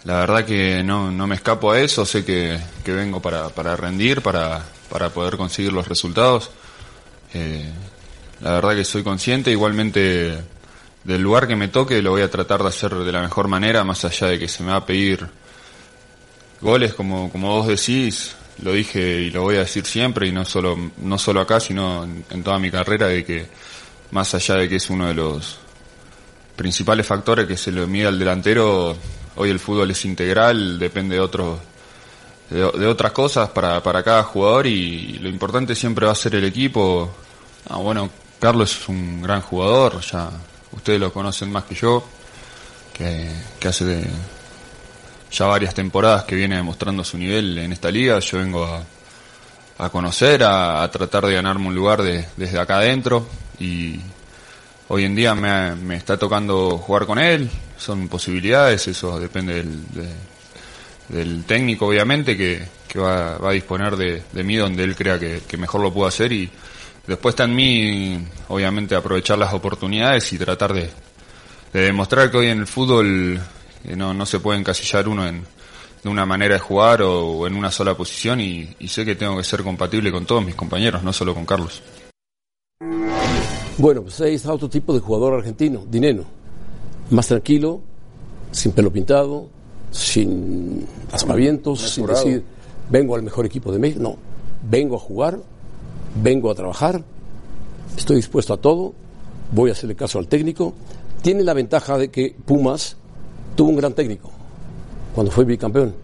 La 0.03 0.19
verdad 0.21 0.45
que 0.45 0.83
no, 0.83 1.11
no 1.11 1.27
me 1.27 1.35
escapo 1.35 1.71
a 1.71 1.79
eso, 1.79 2.05
sé 2.05 2.25
que, 2.25 2.59
que 2.83 2.91
vengo 2.91 3.21
para, 3.21 3.49
para 3.49 3.75
rendir, 3.75 4.21
para, 4.21 4.63
para 4.89 5.09
poder 5.09 5.37
conseguir 5.37 5.71
los 5.73 5.87
resultados. 5.87 6.49
Eh, 7.33 7.69
la 8.41 8.53
verdad 8.53 8.75
que 8.75 8.83
soy 8.83 9.03
consciente, 9.03 9.51
igualmente 9.51 10.39
del 11.03 11.21
lugar 11.21 11.47
que 11.47 11.55
me 11.55 11.67
toque 11.67 12.01
lo 12.01 12.11
voy 12.11 12.21
a 12.21 12.31
tratar 12.31 12.61
de 12.61 12.69
hacer 12.69 12.93
de 12.95 13.11
la 13.11 13.21
mejor 13.21 13.47
manera, 13.47 13.83
más 13.83 14.03
allá 14.03 14.27
de 14.27 14.39
que 14.39 14.47
se 14.47 14.63
me 14.63 14.71
va 14.71 14.77
a 14.77 14.85
pedir 14.85 15.27
goles, 16.61 16.95
como, 16.95 17.31
como 17.31 17.49
vos 17.49 17.67
decís, 17.67 18.35
lo 18.63 18.73
dije 18.73 19.21
y 19.21 19.29
lo 19.29 19.43
voy 19.43 19.57
a 19.57 19.59
decir 19.59 19.85
siempre, 19.85 20.27
y 20.27 20.31
no 20.31 20.45
solo, 20.45 20.77
no 20.97 21.17
solo 21.19 21.41
acá, 21.41 21.59
sino 21.59 22.03
en, 22.03 22.25
en 22.31 22.43
toda 22.43 22.57
mi 22.57 22.71
carrera, 22.71 23.07
de 23.07 23.23
que 23.23 23.45
más 24.09 24.33
allá 24.33 24.55
de 24.55 24.67
que 24.67 24.77
es 24.77 24.89
uno 24.89 25.07
de 25.07 25.13
los 25.13 25.59
principales 26.55 27.05
factores 27.05 27.45
que 27.45 27.57
se 27.57 27.71
le 27.71 27.85
mide 27.85 28.07
al 28.07 28.19
delantero, 28.19 28.95
hoy 29.41 29.49
el 29.49 29.59
fútbol 29.59 29.89
es 29.91 30.05
integral, 30.05 30.77
depende 30.77 31.15
de 31.15 31.21
otros 31.21 31.59
de, 32.49 32.63
otras 32.63 33.11
cosas 33.13 33.49
para, 33.49 33.81
para 33.81 34.03
cada 34.03 34.23
jugador 34.23 34.67
y 34.67 35.13
lo 35.19 35.29
importante 35.29 35.73
siempre 35.73 36.05
va 36.05 36.11
a 36.11 36.15
ser 36.15 36.35
el 36.35 36.43
equipo. 36.43 37.09
Ah, 37.69 37.77
bueno, 37.77 38.09
Carlos 38.39 38.75
es 38.81 38.89
un 38.89 39.21
gran 39.21 39.41
jugador, 39.41 40.01
ya 40.01 40.29
ustedes 40.71 40.99
lo 40.99 41.13
conocen 41.13 41.51
más 41.51 41.63
que 41.63 41.75
yo, 41.75 42.03
que, 42.93 43.29
hace 43.67 43.85
de- 43.85 44.09
ya 45.31 45.45
varias 45.45 45.73
temporadas 45.73 46.25
que 46.25 46.35
viene 46.35 46.57
demostrando 46.57 47.03
su 47.05 47.17
nivel 47.17 47.57
en 47.57 47.71
esta 47.71 47.89
liga. 47.89 48.19
Yo 48.19 48.37
vengo 48.39 48.65
a, 48.65 48.83
a 49.85 49.89
conocer, 49.89 50.43
a, 50.43 50.87
tratar 50.91 51.25
de 51.25 51.33
ganarme 51.35 51.67
un 51.67 51.75
lugar 51.75 52.01
de- 52.01 52.27
desde 52.35 52.59
acá 52.59 52.77
adentro 52.79 53.25
y 53.59 53.99
hoy 54.93 55.05
en 55.05 55.15
día 55.15 55.33
me, 55.33 55.95
está 55.95 56.17
tocando 56.17 56.77
jugar 56.77 57.05
con 57.05 57.17
él. 57.17 57.49
Son 57.77 58.09
posibilidades, 58.09 58.89
eso 58.89 59.19
depende 59.19 59.55
del, 59.55 59.87
de- 59.93 60.31
del 61.07 61.43
técnico 61.45 61.87
obviamente 61.87 62.35
que, 62.37 62.67
va, 62.99 63.35
a 63.35 63.51
disponer 63.51 63.95
de, 63.95 64.21
de 64.31 64.43
mí 64.43 64.55
donde 64.57 64.83
él 64.83 64.95
crea 64.95 65.17
que, 65.17 65.57
mejor 65.57 65.81
lo 65.81 65.93
puedo 65.93 66.07
hacer 66.07 66.31
y 66.33 66.49
después 67.07 67.33
está 67.33 67.45
en 67.45 67.55
mí 67.55 68.25
obviamente 68.49 68.95
aprovechar 68.95 69.37
las 69.37 69.53
oportunidades 69.53 70.31
y 70.33 70.37
tratar 70.37 70.73
de, 70.73 70.89
de 71.73 71.81
demostrar 71.81 72.29
que 72.29 72.37
hoy 72.37 72.47
en 72.47 72.59
el 72.59 72.67
fútbol 72.67 73.39
eh, 73.85 73.95
no, 73.95 74.13
no 74.13 74.25
se 74.25 74.39
puede 74.39 74.59
encasillar 74.59 75.07
uno 75.07 75.25
en 75.27 75.45
de 76.03 76.09
una 76.09 76.25
manera 76.25 76.55
de 76.55 76.59
jugar 76.59 77.01
o, 77.03 77.45
en 77.45 77.55
una 77.55 77.71
sola 77.71 77.95
posición 77.95 78.41
y 78.41 78.75
sé 78.87 79.05
que 79.05 79.15
tengo 79.15 79.37
que 79.37 79.43
ser 79.43 79.61
compatible 79.63 80.11
con 80.11 80.25
todos 80.25 80.43
mis 80.43 80.55
compañeros, 80.55 81.03
no 81.03 81.13
solo 81.13 81.33
con 81.33 81.45
Carlos. 81.45 81.81
Bueno, 83.81 84.03
pues 84.03 84.21
ahí 84.21 84.35
está 84.35 84.53
otro 84.53 84.69
tipo 84.69 84.93
de 84.93 84.99
jugador 84.99 85.33
argentino, 85.33 85.83
Dineno. 85.89 86.23
Más 87.09 87.25
tranquilo, 87.25 87.81
sin 88.51 88.73
pelo 88.73 88.93
pintado, 88.93 89.47
sin 89.89 90.85
aspavientos, 91.11 91.81
sin 91.89 92.05
decir, 92.05 92.43
vengo 92.91 93.15
al 93.15 93.23
mejor 93.23 93.47
equipo 93.47 93.71
de 93.71 93.79
México. 93.79 93.99
No, 94.03 94.17
vengo 94.69 94.97
a 94.97 94.99
jugar, 94.99 95.39
vengo 96.21 96.51
a 96.51 96.53
trabajar, 96.53 97.03
estoy 97.97 98.17
dispuesto 98.17 98.53
a 98.53 98.57
todo, 98.57 98.93
voy 99.51 99.71
a 99.71 99.73
hacerle 99.73 99.95
caso 99.95 100.19
al 100.19 100.27
técnico. 100.27 100.75
Tiene 101.23 101.43
la 101.43 101.55
ventaja 101.55 101.97
de 101.97 102.11
que 102.11 102.35
Pumas 102.45 102.97
tuvo 103.55 103.69
un 103.69 103.77
gran 103.77 103.93
técnico 103.93 104.29
cuando 105.15 105.31
fue 105.31 105.43
bicampeón, 105.43 105.95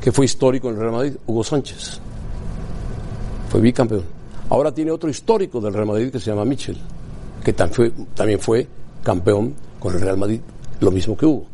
que 0.00 0.12
fue 0.12 0.24
histórico 0.24 0.68
en 0.68 0.76
el 0.76 0.80
Real 0.82 0.92
Madrid, 0.92 1.16
Hugo 1.26 1.42
Sánchez. 1.42 1.98
Fue 3.50 3.60
bicampeón. 3.60 4.15
Ahora 4.48 4.72
tiene 4.72 4.90
otro 4.90 5.10
histórico 5.10 5.60
del 5.60 5.74
Real 5.74 5.86
Madrid 5.86 6.10
que 6.10 6.20
se 6.20 6.30
llama 6.30 6.44
Michel, 6.44 6.76
que 7.44 7.52
también 7.52 8.38
fue 8.38 8.66
campeón 9.02 9.54
con 9.80 9.94
el 9.94 10.00
Real 10.00 10.16
Madrid, 10.16 10.40
lo 10.80 10.90
mismo 10.90 11.16
que 11.16 11.26
Hugo. 11.26 11.46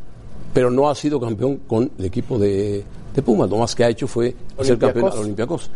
Pero 0.53 0.71
no 0.71 0.91
ha 0.91 0.95
sido 0.95 1.19
campeón 1.19 1.59
con 1.67 1.91
el 1.99 2.05
equipo 2.05 2.39
de, 2.39 2.85
de 3.15 3.23
Pumas. 3.23 3.49
Lo 3.49 3.57
más 3.57 3.75
que 3.75 3.85
ha 3.85 3.89
hecho 3.89 4.07
fue 4.07 4.35
ser 4.61 4.79
campeón 4.79 5.11
al 5.11 5.19
Olympiacos. 5.19 5.71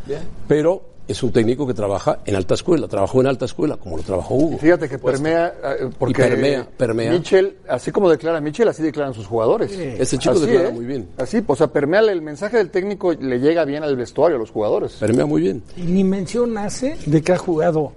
Pero 0.46 0.95
es 1.08 1.22
un 1.22 1.30
técnico 1.30 1.66
que 1.66 1.74
trabaja 1.74 2.18
en 2.24 2.34
alta 2.34 2.54
escuela, 2.54 2.88
trabajó 2.88 3.20
en 3.20 3.28
alta 3.28 3.44
escuela, 3.44 3.76
como 3.76 3.96
lo 3.96 4.02
trabajó 4.02 4.34
Hugo. 4.34 4.58
Fíjate 4.58 4.88
que 4.88 4.98
permea, 4.98 5.54
eh, 5.62 5.90
porque 5.98 6.22
Y 6.22 6.28
permea, 6.28 6.68
permea. 6.76 7.12
Michel, 7.12 7.56
así 7.68 7.92
como 7.92 8.10
declara 8.10 8.40
Michel, 8.40 8.68
así 8.68 8.82
declaran 8.82 9.14
sus 9.14 9.26
jugadores. 9.26 9.70
Ese 9.72 10.18
chico 10.18 10.34
Así, 10.34 10.46
declara 10.46 10.68
¿eh? 10.68 10.72
muy 10.72 10.84
bien. 10.84 11.08
Así, 11.16 11.42
o 11.46 11.56
sea, 11.56 11.68
permea 11.68 12.00
el 12.00 12.22
mensaje 12.22 12.56
del 12.56 12.70
técnico, 12.70 13.12
le 13.12 13.38
llega 13.38 13.64
bien 13.64 13.82
al 13.84 13.96
vestuario, 13.96 14.36
a 14.36 14.40
los 14.40 14.50
jugadores. 14.50 14.94
Permea 14.94 15.26
muy 15.26 15.42
bien. 15.42 15.62
Y 15.76 15.82
ni 15.82 16.02
mención 16.02 16.56
hace 16.58 16.96
de 17.06 17.22
que 17.22 17.32
ha 17.32 17.38
jugado 17.38 17.92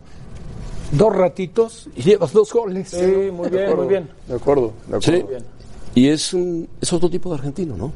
dos 0.91 1.15
ratitos 1.15 1.89
y 1.95 2.03
lleva 2.03 2.27
dos 2.31 2.53
goles. 2.53 2.89
Sí, 2.89 3.31
muy 3.31 3.49
bien, 3.49 3.75
muy 3.75 3.87
bien. 3.87 4.09
De 4.27 4.35
acuerdo, 4.35 4.73
de 4.87 4.97
acuerdo. 4.97 5.27
Sí. 5.29 5.43
Y 5.95 6.07
es, 6.07 6.33
un, 6.33 6.67
es 6.79 6.93
otro 6.93 7.09
tipo 7.09 7.29
de 7.29 7.35
argentino, 7.35 7.75
¿no? 7.75 7.91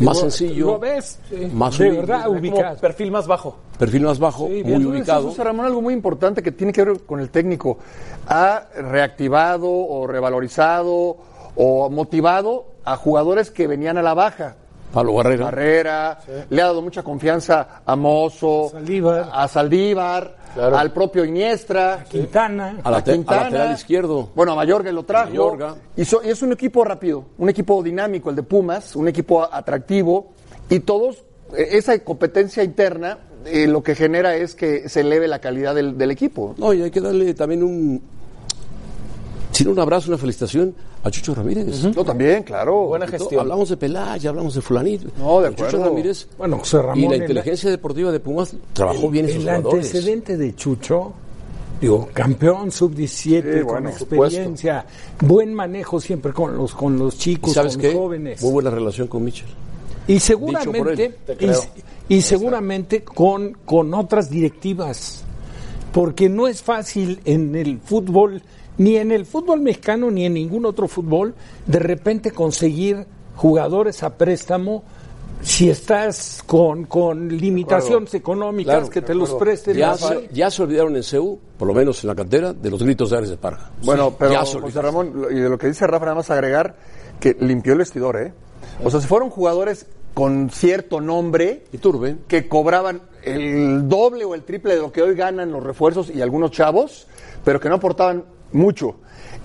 Más 0.00 0.16
Lo- 0.16 0.30
sencillo. 0.30 0.66
Lo 0.66 0.78
ves, 0.78 1.18
eh, 1.30 1.50
más 1.52 1.78
de 1.78 1.84
humilde, 1.86 2.00
verdad, 2.06 2.24
Como 2.26 2.38
ubicado. 2.40 2.76
perfil 2.78 3.10
más 3.10 3.26
bajo. 3.26 3.56
Perfil 3.78 4.02
más 4.02 4.18
bajo, 4.18 4.48
Sí, 4.48 4.62
muy 4.64 4.84
ubicado. 4.84 5.28
José 5.28 5.44
Ramón, 5.44 5.66
algo 5.66 5.80
muy 5.82 5.94
importante 5.94 6.42
que 6.42 6.52
tiene 6.52 6.72
que 6.72 6.84
ver 6.84 7.00
con 7.06 7.20
el 7.20 7.30
técnico. 7.30 7.78
Ha 8.26 8.64
reactivado 8.76 9.68
o 9.70 10.06
revalorizado 10.06 11.16
o 11.56 11.90
motivado 11.90 12.66
a 12.84 12.96
jugadores 12.96 13.50
que 13.50 13.66
venían 13.66 13.96
a 13.98 14.02
la 14.02 14.14
baja. 14.14 14.56
Pablo 14.92 15.14
Barrera. 15.14 15.44
Barrera, 15.44 16.18
le 16.48 16.62
ha 16.62 16.64
dado 16.66 16.82
mucha 16.82 17.02
confianza 17.02 17.82
a 17.86 17.94
Mozo, 17.96 18.70
Saldívar. 18.72 19.28
a 19.32 19.46
Saldívar, 19.48 20.36
al 20.56 20.92
propio 20.92 21.24
Iniestra, 21.24 22.04
Quintana. 22.08 22.78
A 22.82 22.90
la 22.90 22.96
a 22.98 23.04
te- 23.04 23.12
a 23.12 23.14
Quintana. 23.14 23.42
lateral 23.44 23.72
izquierdo. 23.74 24.30
Bueno, 24.34 24.52
a 24.52 24.56
Mayorga 24.56 24.90
lo 24.90 25.04
trajo. 25.04 25.28
Mayorga. 25.30 25.76
Y, 25.96 26.04
so- 26.04 26.22
y 26.24 26.28
es 26.30 26.42
un 26.42 26.52
equipo 26.52 26.84
rápido, 26.84 27.24
un 27.38 27.48
equipo 27.48 27.82
dinámico, 27.82 28.30
el 28.30 28.36
de 28.36 28.42
Pumas, 28.42 28.96
un 28.96 29.06
equipo 29.08 29.42
atractivo. 29.44 30.32
Y 30.68 30.80
todos, 30.80 31.24
eh, 31.56 31.68
esa 31.72 31.96
competencia 32.00 32.62
interna, 32.64 33.18
eh, 33.46 33.66
lo 33.68 33.82
que 33.82 33.94
genera 33.94 34.34
es 34.34 34.54
que 34.56 34.88
se 34.88 35.00
eleve 35.02 35.28
la 35.28 35.38
calidad 35.38 35.74
del, 35.74 35.96
del 35.96 36.10
equipo. 36.10 36.54
No, 36.58 36.72
y 36.72 36.82
hay 36.82 36.90
que 36.90 37.00
darle 37.00 37.32
también 37.34 37.62
un. 37.62 38.02
Sin 39.52 39.68
un 39.68 39.78
abrazo, 39.78 40.08
una 40.08 40.18
felicitación 40.18 40.74
a 41.02 41.10
Chucho 41.10 41.34
Ramírez. 41.34 41.82
No, 41.96 42.04
también, 42.04 42.42
claro. 42.42 42.86
Buena 42.86 43.06
gestión. 43.06 43.40
Hablamos 43.40 43.68
de 43.70 43.76
Pelaya, 43.76 44.30
hablamos 44.30 44.54
de 44.54 44.60
Fulanito. 44.60 45.08
No, 45.18 45.40
de 45.40 45.50
Chucho 45.50 45.64
acuerdo. 45.66 45.84
Ramírez. 45.86 46.28
Bueno, 46.36 46.58
José 46.58 46.82
Ramón, 46.82 46.98
Y 46.98 47.08
la 47.08 47.14
el- 47.14 47.20
inteligencia 47.22 47.70
deportiva 47.70 48.12
de 48.12 48.20
Pumas 48.20 48.54
trabajó 48.72 49.08
bien 49.08 49.24
en 49.26 49.32
sus 49.34 49.44
El 49.44 49.50
jugadores. 49.56 49.86
antecedente 49.86 50.36
de 50.36 50.54
Chucho, 50.54 51.12
digo, 51.80 52.08
campeón 52.12 52.70
sub-17, 52.70 53.60
Sí, 53.60 53.64
con 53.66 53.86
experiencia, 53.86 54.84
buen 55.22 55.54
manejo 55.54 56.00
siempre 56.00 56.32
con 56.34 56.56
los, 56.56 56.74
con 56.74 56.98
los 56.98 57.14
¿Y 57.14 57.18
chicos, 57.18 57.54
sabes 57.54 57.74
con 57.74 57.80
qué? 57.82 57.88
los 57.92 57.96
jóvenes. 57.96 58.42
Muy 58.42 58.52
buena 58.52 58.70
relación 58.70 59.08
con 59.08 59.24
Mitchell. 59.24 59.48
Y 60.06 60.18
seguramente, 60.20 61.14
él. 61.38 61.52
Y, 62.08 62.16
y 62.16 62.22
seguramente 62.22 63.04
con, 63.04 63.56
con 63.64 63.94
otras 63.94 64.28
directivas, 64.28 65.24
porque 65.92 66.28
no 66.28 66.46
es 66.48 66.60
fácil 66.62 67.20
en 67.24 67.54
el 67.56 67.78
fútbol, 67.78 68.42
ni 68.78 68.96
en 68.96 69.12
el 69.12 69.26
fútbol 69.26 69.60
mexicano, 69.60 70.10
ni 70.10 70.24
en 70.26 70.34
ningún 70.34 70.64
otro 70.66 70.88
fútbol, 70.88 71.34
de 71.66 71.78
repente 71.78 72.30
conseguir 72.32 73.06
jugadores 73.36 74.02
a 74.02 74.16
préstamo 74.16 74.82
si 75.42 75.70
estás 75.70 76.42
con, 76.46 76.84
con 76.84 77.28
limitaciones 77.28 78.12
económicas 78.12 78.74
Claro, 78.74 78.90
que 78.90 79.00
te 79.00 79.14
los 79.14 79.32
presten. 79.34 79.74
Ya 79.76 79.94
se, 79.96 80.28
ya 80.32 80.50
se 80.50 80.62
olvidaron 80.62 80.94
en 80.96 81.02
CEU, 81.02 81.38
por 81.58 81.66
lo 81.66 81.72
menos 81.72 82.02
en 82.04 82.08
la 82.08 82.14
cantera, 82.14 82.52
de 82.52 82.70
los 82.70 82.82
gritos 82.82 83.08
de 83.10 83.16
Ares 83.16 83.30
de 83.30 83.38
Parga. 83.38 83.70
Bueno, 83.82 84.10
Sí, 84.10 84.16
pero 84.18 84.32
ya 84.32 84.44
se 84.44 84.60
José 84.60 84.78
olvidaron. 84.78 84.84
Ramón, 85.12 85.26
y 85.30 85.40
de 85.40 85.48
lo 85.48 85.56
que 85.56 85.68
dice 85.68 85.86
Rafa, 85.86 86.04
nada 86.04 86.16
más 86.16 86.30
agregar 86.30 86.76
que 87.18 87.34
limpió 87.40 87.72
el 87.72 87.78
vestidor, 87.78 88.20
¿eh? 88.20 88.32
O 88.84 88.90
sea, 88.90 89.00
si 89.00 89.06
fueron 89.06 89.30
jugadores 89.30 89.86
con 90.12 90.50
cierto 90.50 91.00
nombre 91.00 91.64
Y 91.72 91.78
Turbe. 91.78 92.16
que 92.28 92.46
cobraban 92.48 93.00
el 93.22 93.88
doble 93.88 94.24
o 94.26 94.34
el 94.34 94.42
triple 94.42 94.74
de 94.74 94.80
lo 94.82 94.92
que 94.92 95.00
hoy 95.02 95.14
ganan 95.14 95.52
los 95.52 95.62
refuerzos 95.62 96.10
y 96.10 96.20
algunos 96.20 96.50
chavos, 96.50 97.06
pero 97.44 97.60
que 97.60 97.68
no 97.70 97.76
aportaban 97.76 98.24
mucho. 98.52 98.96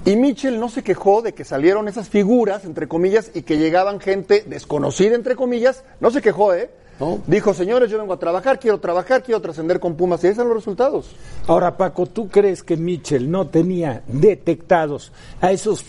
Y 0.06 0.16
Mitchell 0.16 0.60
no 0.60 0.70
se 0.70 0.84
quejó 0.84 1.22
de 1.22 1.34
que 1.34 1.44
salieron 1.44 1.88
esas 1.88 2.10
figuras, 2.10 2.64
entre 2.66 2.88
comillas, 2.88 3.32
y 3.34 3.42
que 3.42 3.58
llegaban 3.58 4.00
gente 4.00 4.44
desconocida, 4.48 5.16
entre 5.16 5.36
comillas. 5.36 5.84
No 6.00 6.12
se 6.12 6.22
quejó, 6.22 6.54
¿eh? 6.54 6.70
No. 7.00 7.20
Dijo, 7.28 7.54
señores, 7.54 7.90
yo 7.92 7.98
vengo 7.98 8.14
a 8.14 8.20
trabajar, 8.20 8.60
quiero 8.60 8.80
trabajar, 8.80 9.22
quiero 9.24 9.42
trascender 9.42 9.80
con 9.80 9.96
Pumas. 9.96 10.24
Y 10.24 10.28
ahí 10.28 10.32
están 10.32 10.48
los 10.48 10.56
resultados. 10.58 11.10
Ahora, 11.48 11.76
Paco, 11.76 12.06
¿tú 12.06 12.30
crees 12.30 12.64
que 12.64 12.78
Mitchell 12.78 13.30
no 13.30 13.48
tenía 13.48 14.04
detectados 14.08 15.12
a 15.42 15.52
esos 15.52 15.84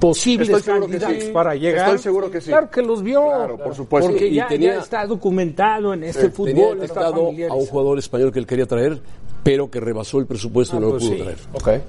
posibles 0.00 0.48
Estoy 0.48 0.62
seguro 0.62 0.86
que 0.86 0.92
candidatos 0.98 1.24
sí. 1.24 1.30
para 1.30 1.54
llegar? 1.54 1.84
Estoy 1.86 1.98
seguro 1.98 2.30
que 2.30 2.40
sí. 2.40 2.48
Claro 2.48 2.70
que 2.70 2.82
los 2.82 3.02
vio. 3.02 3.26
Claro, 3.26 3.58
por 3.58 3.74
supuesto. 3.74 4.10
Porque 4.10 4.26
Y 4.28 4.34
ya, 4.36 4.48
tenía- 4.48 4.74
ya 4.74 4.80
está 4.80 5.06
documentado 5.06 5.92
en 5.94 6.02
este 6.04 6.30
Tenía 6.30 6.34
fútbol. 6.36 6.82
está 6.82 7.10
detectado 7.10 7.26
a 7.50 7.54
un 7.54 7.66
jugador 7.66 7.98
español 7.98 8.32
que 8.32 8.38
él 8.40 8.46
quería 8.46 8.66
traer, 8.66 9.00
pero 9.44 9.70
que 9.70 9.78
rebasó 9.80 10.18
el 10.18 10.26
presupuesto 10.26 10.78
y 10.78 10.80
no 10.80 10.90
pues 10.90 11.02
lo 11.04 11.08
pudo 11.10 11.18
sí. 11.18 11.22
traer. 11.22 11.38
Ok. 11.52 11.84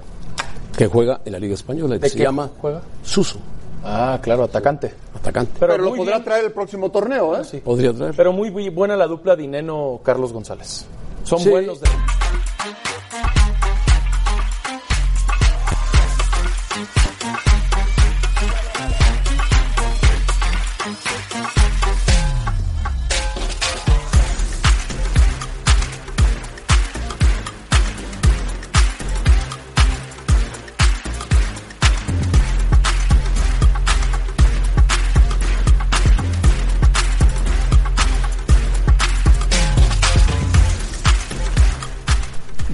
Que 0.76 0.86
juega 0.86 1.20
en 1.24 1.32
la 1.32 1.38
Liga 1.38 1.54
Española, 1.54 1.98
¿De 1.98 2.08
se 2.08 2.16
qué 2.16 2.22
llama 2.24 2.50
juega? 2.60 2.80
Suso, 3.02 3.38
Ah, 3.84 4.18
claro, 4.22 4.44
atacante. 4.44 4.92
atacante. 5.14 5.52
Pero, 5.58 5.72
Pero 5.72 5.84
lo 5.84 5.94
podrá 5.94 6.12
bien. 6.16 6.24
traer 6.24 6.44
el 6.46 6.52
próximo 6.52 6.90
torneo, 6.90 7.36
¿eh? 7.36 7.44
Sí. 7.44 7.58
Podría 7.58 7.92
traer. 7.92 8.14
Pero 8.16 8.32
muy, 8.32 8.50
muy 8.50 8.68
buena 8.68 8.96
la 8.96 9.06
dupla 9.06 9.34
Dineno-Carlos 9.36 10.32
González. 10.32 10.86
Son 11.24 11.38
Sí. 11.40 11.50
buenos. 11.50 11.80
De... 11.80 11.88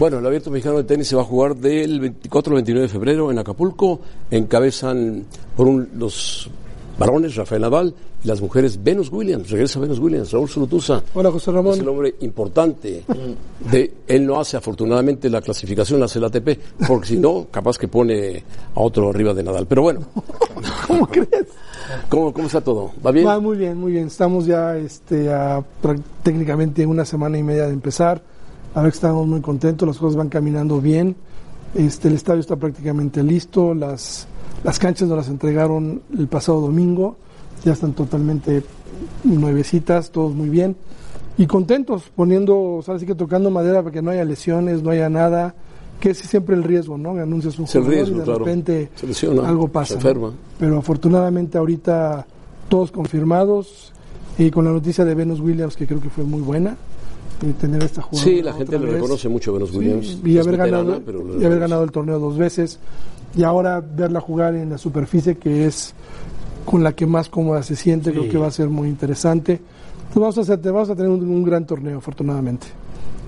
Bueno, 0.09 0.21
el 0.21 0.27
Abierto 0.27 0.51
Mexicano 0.51 0.79
de 0.79 0.85
Tenis 0.85 1.07
se 1.07 1.17
va 1.17 1.21
a 1.21 1.25
jugar 1.27 1.55
del 1.55 2.01
24 2.01 2.53
al 2.53 2.55
29 2.55 2.87
de 2.87 2.89
febrero 2.89 3.31
en 3.31 3.39
Acapulco. 3.39 4.01
Encabezan 4.31 5.27
por 5.55 5.67
un, 5.67 5.87
los 5.99 6.49
varones 6.99 7.37
Rafael 7.37 7.61
Nadal 7.61 7.95
y 8.25 8.27
las 8.27 8.41
mujeres 8.41 8.83
Venus 8.83 9.13
Williams. 9.13 9.51
Regresa 9.51 9.79
Venus 9.81 9.99
Williams, 9.99 10.33
Raúl 10.33 10.49
Surutusa. 10.49 11.03
Hola, 11.13 11.31
José 11.31 11.53
Ramón. 11.53 11.75
Es 11.75 11.81
el 11.81 11.89
hombre 11.89 12.15
importante. 12.21 13.05
De, 13.71 13.93
él 14.07 14.27
no 14.27 14.41
hace 14.41 14.57
afortunadamente 14.57 15.29
la 15.29 15.43
clasificación, 15.43 16.03
hace 16.03 16.21
el 16.21 16.25
ATP, 16.25 16.59
porque 16.87 17.09
si 17.09 17.19
no, 17.19 17.49
capaz 17.51 17.77
que 17.77 17.89
pone 17.89 18.43
a 18.75 18.81
otro 18.81 19.11
arriba 19.11 19.35
de 19.35 19.43
Nadal. 19.43 19.67
Pero 19.67 19.83
bueno, 19.83 20.07
¿Cómo 20.87 21.07
crees? 21.07 21.49
¿cómo, 22.09 22.33
cómo 22.33 22.47
está 22.47 22.63
todo? 22.63 22.93
¿Va 23.07 23.11
bien? 23.11 23.27
Va 23.27 23.41
muy 23.41 23.59
bien, 23.59 23.77
muy 23.77 23.93
bien. 23.93 24.07
Estamos 24.07 24.47
ya 24.47 24.75
este, 24.79 25.31
a 25.31 25.63
una 26.87 27.05
semana 27.05 27.37
y 27.37 27.43
media 27.43 27.67
de 27.67 27.75
empezar. 27.75 28.23
A 28.75 28.83
ver 28.83 28.91
que 28.93 28.97
estamos 28.97 29.27
muy 29.27 29.41
contentos, 29.41 29.87
las 29.89 29.99
cosas 29.99 30.17
van 30.17 30.29
caminando 30.29 30.81
bien. 30.81 31.17
Este, 31.75 32.09
el 32.09 32.15
estadio 32.15 32.41
está 32.41 32.57
prácticamente 32.57 33.23
listo, 33.23 33.75
las, 33.75 34.27
las 34.65 34.79
canchas 34.79 35.09
nos 35.09 35.19
las 35.19 35.29
entregaron 35.29 36.03
el 36.17 36.27
pasado 36.29 36.61
domingo, 36.61 37.17
ya 37.65 37.73
están 37.73 37.93
totalmente 37.93 38.63
nuevecitas, 39.25 40.11
todos 40.11 40.35
muy 40.35 40.49
bien. 40.49 40.77
Y 41.37 41.47
contentos, 41.47 42.05
poniendo, 42.15 42.81
¿sabes? 42.85 43.01
Así 43.01 43.07
que 43.07 43.15
tocando 43.15 43.51
madera 43.51 43.83
para 43.83 43.93
que 43.93 44.03
no 44.03 44.11
haya 44.11 44.25
lesiones, 44.25 44.83
no 44.83 44.91
haya 44.91 45.09
nada, 45.09 45.55
que 46.01 46.11
es 46.11 46.19
siempre 46.19 46.57
el 46.57 46.65
riesgo, 46.65 46.99
¿no? 46.99 47.15
Que 47.15 47.21
anuncias 47.21 47.59
un 47.59 47.65
Es 47.67 47.75
el 47.75 47.83
jugador 47.83 47.97
riesgo, 48.05 48.17
y 48.17 48.19
de 48.19 48.25
claro. 48.25 48.39
repente 48.41 48.91
Se 48.95 49.07
lesiona, 49.07 49.49
algo 49.49 49.69
pasa. 49.69 49.89
se 49.89 49.95
¿no? 49.95 50.01
enferma. 50.01 50.33
Pero 50.59 50.79
afortunadamente 50.79 51.59
ahorita 51.59 52.27
todos 52.69 52.91
confirmados 52.91 53.93
y 54.37 54.51
con 54.51 54.65
la 54.65 54.73
noticia 54.73 55.05
de 55.05 55.15
Venus 55.15 55.41
Williams 55.41 55.77
que 55.77 55.87
creo 55.87 56.01
que 56.01 56.11
fue 56.11 56.25
muy 56.25 56.41
buena 56.41 56.77
tener 57.59 57.83
esta 57.85 58.03
jugadora 58.03 58.31
Sí, 58.37 58.43
la 58.43 58.53
gente 58.53 58.79
le 58.79 58.85
vez. 58.87 58.95
reconoce 58.95 59.29
mucho 59.29 59.51
a 59.51 59.55
Venus 59.55 59.73
Williams. 59.75 60.07
Sí, 60.07 60.21
y 60.25 60.39
haber 60.39 60.57
veterana, 60.57 60.79
ganado 60.83 61.03
pero 61.05 61.25
lo 61.25 61.41
y 61.41 61.45
haber 61.45 61.59
ganado 61.61 61.85
el 61.85 61.91
torneo 61.93 62.19
dos 62.19 62.37
veces 62.37 62.79
y 63.37 63.43
ahora 63.43 63.81
verla 63.81 64.21
jugar 64.21 64.55
en 64.55 64.71
la 64.71 64.79
superficie 64.79 65.37
que 65.37 65.67
es 65.67 65.95
con 66.65 66.83
la 66.83 66.93
que 66.93 67.07
más 67.07 67.29
cómoda 67.29 67.63
se 67.63 67.77
siente 67.77 68.11
creo 68.13 68.29
que 68.29 68.39
va 68.39 68.49
a 68.49 68.51
ser 68.51 68.69
muy 68.69 68.89
interesante 68.89 69.53
Entonces 70.09 70.15
vamos 70.21 70.39
a 70.39 70.41
hacer 70.41 70.59
vamos 70.73 70.91
a 70.91 70.97
tener 70.97 71.11
un, 71.11 71.23
un 71.29 71.45
gran 71.45 71.67
torneo 71.67 71.99
afortunadamente 71.99 72.67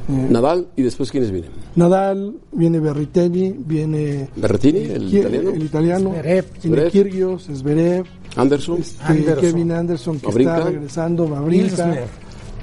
Eh, 0.08 0.26
Nadal 0.30 0.66
y 0.76 0.82
después 0.82 1.10
quiénes 1.10 1.30
vienen. 1.30 1.50
Nadal 1.76 2.34
viene 2.52 2.80
Berritelli 2.80 3.54
viene 3.64 4.28
Berrettini, 4.34 4.80
el 4.80 5.14
italiano. 5.14 5.50
el 5.50 5.62
italiano 5.62 6.10
Zverev. 6.10 6.44
Zverev. 6.60 6.90
Kyrgios 6.90 7.46
Zverev 7.54 8.04
Anderson. 8.36 8.78
este, 8.78 9.02
Anderson. 9.04 9.40
Kevin 9.40 9.72
Anderson 9.72 10.18
que 10.20 10.28
está 10.28 10.60
regresando, 10.64 11.28
Babrinka, 11.28 11.66
Isner. 11.66 12.04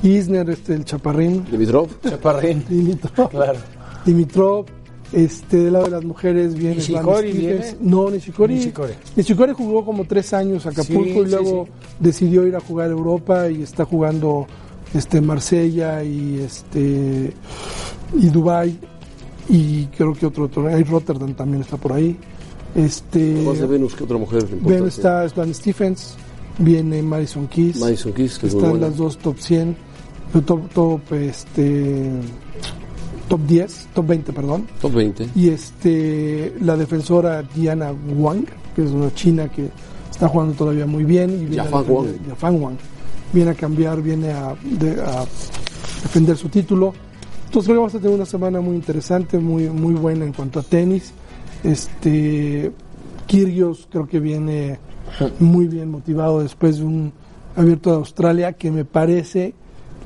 Isner, 0.03 0.49
este, 0.49 0.73
el 0.73 0.85
chaparrín, 0.85 1.45
Dimitrov. 1.49 1.87
Chaparrín. 2.01 2.63
Dimitrov, 2.69 3.29
Claro. 3.29 3.59
Dimitrov, 4.05 4.65
este, 5.13 5.57
del 5.57 5.73
lado 5.73 5.85
de 5.85 5.91
las 5.91 6.03
mujeres 6.03 6.53
viene 6.55 6.75
Nishikori 6.75 7.31
viene. 7.31 7.75
No, 7.81 8.09
Nishikori. 8.09 8.55
Nishikori. 8.55 8.93
Nishikori 9.15 9.53
jugó 9.53 9.85
como 9.85 10.05
tres 10.05 10.33
años 10.33 10.65
a 10.65 10.69
Acapulco 10.69 11.03
Sí, 11.23 11.27
y 11.27 11.31
luego 11.31 11.65
sí. 11.65 11.71
decidió 11.99 12.45
ir 12.45 12.55
a 12.55 12.59
jugar 12.59 12.89
a 12.89 12.91
Europa 12.91 13.49
y 13.49 13.63
está 13.63 13.85
jugando 13.85 14.45
este 14.93 15.19
Marsella 15.21 16.03
y 16.03 16.39
este 16.39 17.33
y 18.15 18.27
Dubai 18.29 18.77
y 19.49 19.85
creo 19.87 20.13
que 20.13 20.25
otro 20.25 20.47
torneo, 20.49 20.77
y 20.77 20.83
Rotterdam 20.83 21.33
también 21.33 21.61
está 21.61 21.77
por 21.77 21.93
ahí. 21.93 22.17
Este 22.75 23.41
Más 23.45 23.59
de 23.59 23.65
Venus 23.65 23.95
que 23.95 24.03
otra 24.03 24.17
mujer. 24.17 24.45
Ven 24.45 24.57
importante. 24.57 24.87
está 24.89 25.27
Svan 25.29 25.53
Stephens, 25.53 26.15
viene 26.59 27.01
Madison 27.01 27.47
Keys. 27.47 27.79
Madison 27.79 28.11
Keys, 28.11 28.37
que 28.37 28.47
es 28.47 28.53
muy 28.53 28.61
están 28.61 28.71
buena. 28.79 28.87
las 28.87 28.97
dos 28.97 29.17
top 29.17 29.37
100, 29.39 29.69
eh, 29.69 29.75
top, 30.45 30.69
top, 30.73 31.13
este, 31.13 32.11
top 33.27 33.41
10, 33.47 33.87
top 33.93 34.05
20, 34.07 34.33
perdón. 34.33 34.67
Top 34.81 34.93
20. 34.93 35.29
Y 35.35 35.49
este, 35.49 36.53
la 36.61 36.75
defensora 36.77 37.43
Diana 37.43 37.91
Wang, 38.15 38.45
que 38.75 38.83
es 38.83 38.91
una 38.91 39.13
china 39.13 39.49
que 39.49 39.69
está 40.11 40.27
jugando 40.27 40.53
todavía 40.53 40.85
muy 40.85 41.03
bien. 41.03 41.31
Y 41.31 41.45
viene 41.45 41.61
a 41.61 41.65
Yafan 41.65 41.83
defender- 41.85 41.91
Wang. 41.95 42.27
Yafan 42.27 42.61
Wang. 42.63 42.75
Viene 43.33 43.51
a 43.51 43.55
cambiar, 43.55 44.01
viene 44.01 44.31
a, 44.31 44.55
de- 44.63 45.01
a 45.01 45.25
defender 46.03 46.37
su 46.37 46.49
título. 46.49 46.93
Entonces 47.45 47.65
creo 47.67 47.75
que 47.75 47.79
vamos 47.79 47.95
a 47.95 47.99
tener 47.99 48.15
una 48.15 48.25
semana 48.25 48.61
muy 48.61 48.75
interesante, 48.75 49.39
muy, 49.39 49.69
muy 49.69 49.93
buena 49.93 50.25
en 50.25 50.33
cuanto 50.33 50.59
a 50.59 50.63
tenis. 50.63 51.11
Este 51.63 52.71
Kyrgios 53.25 53.87
creo 53.91 54.07
que 54.07 54.19
viene 54.19 54.79
muy 55.39 55.67
bien 55.67 55.89
motivado 55.89 56.41
después 56.41 56.77
de 56.77 56.85
un 56.85 57.11
abierto 57.55 57.89
de 57.91 57.95
Australia 57.97 58.53
que 58.53 58.71
me 58.71 58.85
parece 58.85 59.53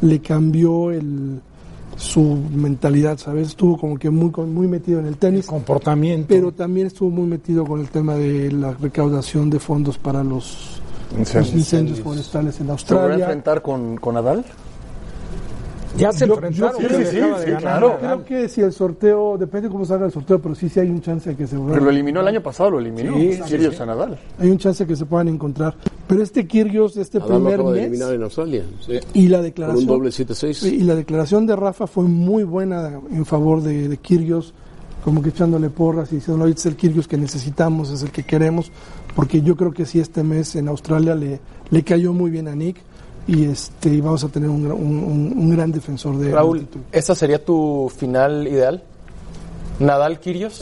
le 0.01 0.19
cambió 0.19 0.91
el, 0.91 1.39
su 1.97 2.37
mentalidad, 2.53 3.17
¿sabes? 3.17 3.49
Estuvo 3.49 3.77
como 3.77 3.97
que 3.97 4.09
muy, 4.09 4.31
con- 4.31 4.53
muy 4.53 4.67
metido 4.67 4.99
en 4.99 5.05
el 5.05 5.17
tenis, 5.17 5.45
Comportamiento. 5.45 6.25
pero 6.29 6.51
también 6.51 6.87
estuvo 6.87 7.09
muy 7.09 7.27
metido 7.27 7.65
con 7.65 7.79
el 7.79 7.89
tema 7.89 8.15
de 8.15 8.51
la 8.51 8.73
recaudación 8.73 9.49
de 9.49 9.59
fondos 9.59 9.97
para 9.97 10.23
los 10.23 10.79
los 11.17 11.53
incendios, 11.53 11.99
forestales 11.99 12.59
en 12.61 12.67
¿Se 12.67 12.71
volverá 12.71 12.71
a 12.71 12.73
Australia. 12.73 13.25
enfrentar 13.25 13.61
con, 13.61 13.97
con 13.97 14.15
Nadal? 14.15 14.45
Ya 16.01 16.11
se 16.11 16.27
Yo- 16.27 16.33
enfrentaron. 16.33 16.81
yo- 16.81 16.89
sí, 16.89 16.95
sí, 16.95 17.15
de 17.15 17.45
sí, 17.45 17.51
claro. 17.59 17.97
Creo 17.99 18.25
que 18.25 18.49
si 18.49 18.61
el 18.61 18.73
sorteo, 18.73 19.37
depende 19.37 19.69
cómo 19.69 19.85
salga 19.85 20.05
el 20.05 20.11
sorteo, 20.11 20.41
pero 20.41 20.55
sí, 20.55 20.67
sí 20.69 20.79
hay 20.79 20.89
un 20.89 21.01
chance 21.01 21.29
de 21.29 21.35
que 21.35 21.47
se 21.47 21.55
vuelva. 21.57 21.73
Pero 21.73 21.85
lo 21.85 21.91
eliminó 21.91 22.21
el 22.21 22.27
año 22.27 22.41
pasado, 22.41 22.71
lo 22.71 22.79
eliminó. 22.79 23.13
Sí, 23.15 23.33
sí, 23.33 23.41
Kyrgios 23.47 23.75
sí. 23.75 23.81
a 23.83 23.85
Nadal. 23.85 24.19
Hay 24.39 24.49
un 24.49 24.57
chance 24.57 24.85
que 24.85 24.95
se 24.95 25.05
puedan 25.05 25.27
encontrar. 25.29 25.75
Pero 26.07 26.23
este 26.23 26.45
Kyrgios, 26.45 26.97
este 26.97 27.19
Nadal 27.19 27.31
lo 27.31 27.37
primer 27.39 27.53
acaba 27.55 27.71
de 27.71 27.77
mes, 27.81 27.87
eliminar 27.87 28.13
en 28.13 28.23
Australia. 28.23 28.63
y 29.13 29.27
la 29.27 29.37
Con 29.37 29.39
un 29.39 29.43
declaración 29.49 29.85
doble 29.87 30.09
7-6. 30.11 30.63
y 30.63 30.79
la 30.83 30.95
declaración 30.95 31.45
de 31.47 31.55
Rafa 31.55 31.87
fue 31.87 32.03
muy 32.05 32.43
buena 32.43 32.99
en 33.11 33.25
favor 33.25 33.61
de, 33.61 33.87
de 33.87 33.97
Kyrgios, 33.97 34.53
como 35.05 35.21
que 35.23 35.29
echándole 35.29 35.69
porras 35.69 36.11
y 36.11 36.15
diciendo, 36.15 36.43
"Oye, 36.43 36.53
este 36.53 36.67
es 36.69 36.73
el 36.73 36.75
Kyrgios 36.75 37.07
que 37.07 37.17
necesitamos, 37.17 37.89
es 37.91 38.03
el 38.03 38.11
que 38.11 38.23
queremos, 38.23 38.71
porque 39.15 39.41
yo 39.41 39.55
creo 39.55 39.71
que 39.71 39.85
sí 39.85 39.99
este 39.99 40.21
mes 40.23 40.55
en 40.55 40.67
Australia 40.67 41.15
le, 41.15 41.39
le 41.69 41.83
cayó 41.83 42.13
muy 42.13 42.29
bien 42.29 42.47
a 42.47 42.55
Nick 42.55 42.77
y 43.31 43.45
este 43.45 43.89
y 43.89 44.01
vamos 44.01 44.23
a 44.23 44.27
tener 44.29 44.49
un, 44.49 44.63
gran- 44.63 44.77
un- 44.77 45.33
un- 45.37 45.49
gran 45.55 45.71
defensor 45.71 46.17
de 46.17 46.31
Raúl, 46.31 46.59
título. 46.59 46.83
¿esa 46.91 47.15
sería 47.15 47.43
tu 47.43 47.89
final 47.95 48.47
ideal? 48.47 48.83
¿Nadal 49.79 50.19
Kirios? 50.19 50.61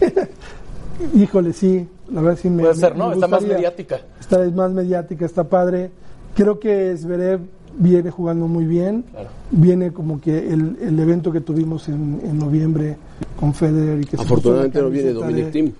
Híjole, 1.14 1.52
sí, 1.52 1.86
la 2.10 2.20
verdad 2.22 2.38
sí 2.40 2.48
me 2.48 2.62
Puede 2.62 2.74
ser, 2.76 2.92
me 2.92 2.98
¿no? 2.98 3.12
Está 3.12 3.28
más 3.28 3.42
mediática. 3.42 4.00
Está 4.20 4.44
es 4.44 4.52
más 4.54 4.70
mediática, 4.72 5.26
está 5.26 5.44
padre. 5.44 5.90
Creo 6.34 6.58
que 6.58 6.96
Zverev 6.96 7.40
viene 7.78 8.10
jugando 8.10 8.46
muy 8.48 8.64
bien. 8.64 9.04
Claro. 9.10 9.28
Viene 9.50 9.92
como 9.92 10.20
que 10.20 10.38
el, 10.52 10.76
el 10.80 10.98
evento 10.98 11.32
que 11.32 11.40
tuvimos 11.40 11.88
en, 11.88 12.20
en 12.24 12.38
noviembre 12.38 12.96
con 13.38 13.52
Federer 13.54 14.00
y 14.00 14.04
que 14.04 14.16
Afortunadamente 14.16 14.80
no 14.80 14.88
viene 14.90 15.12
Dominic 15.12 15.44
de- 15.46 15.50
Thiem. 15.50 15.72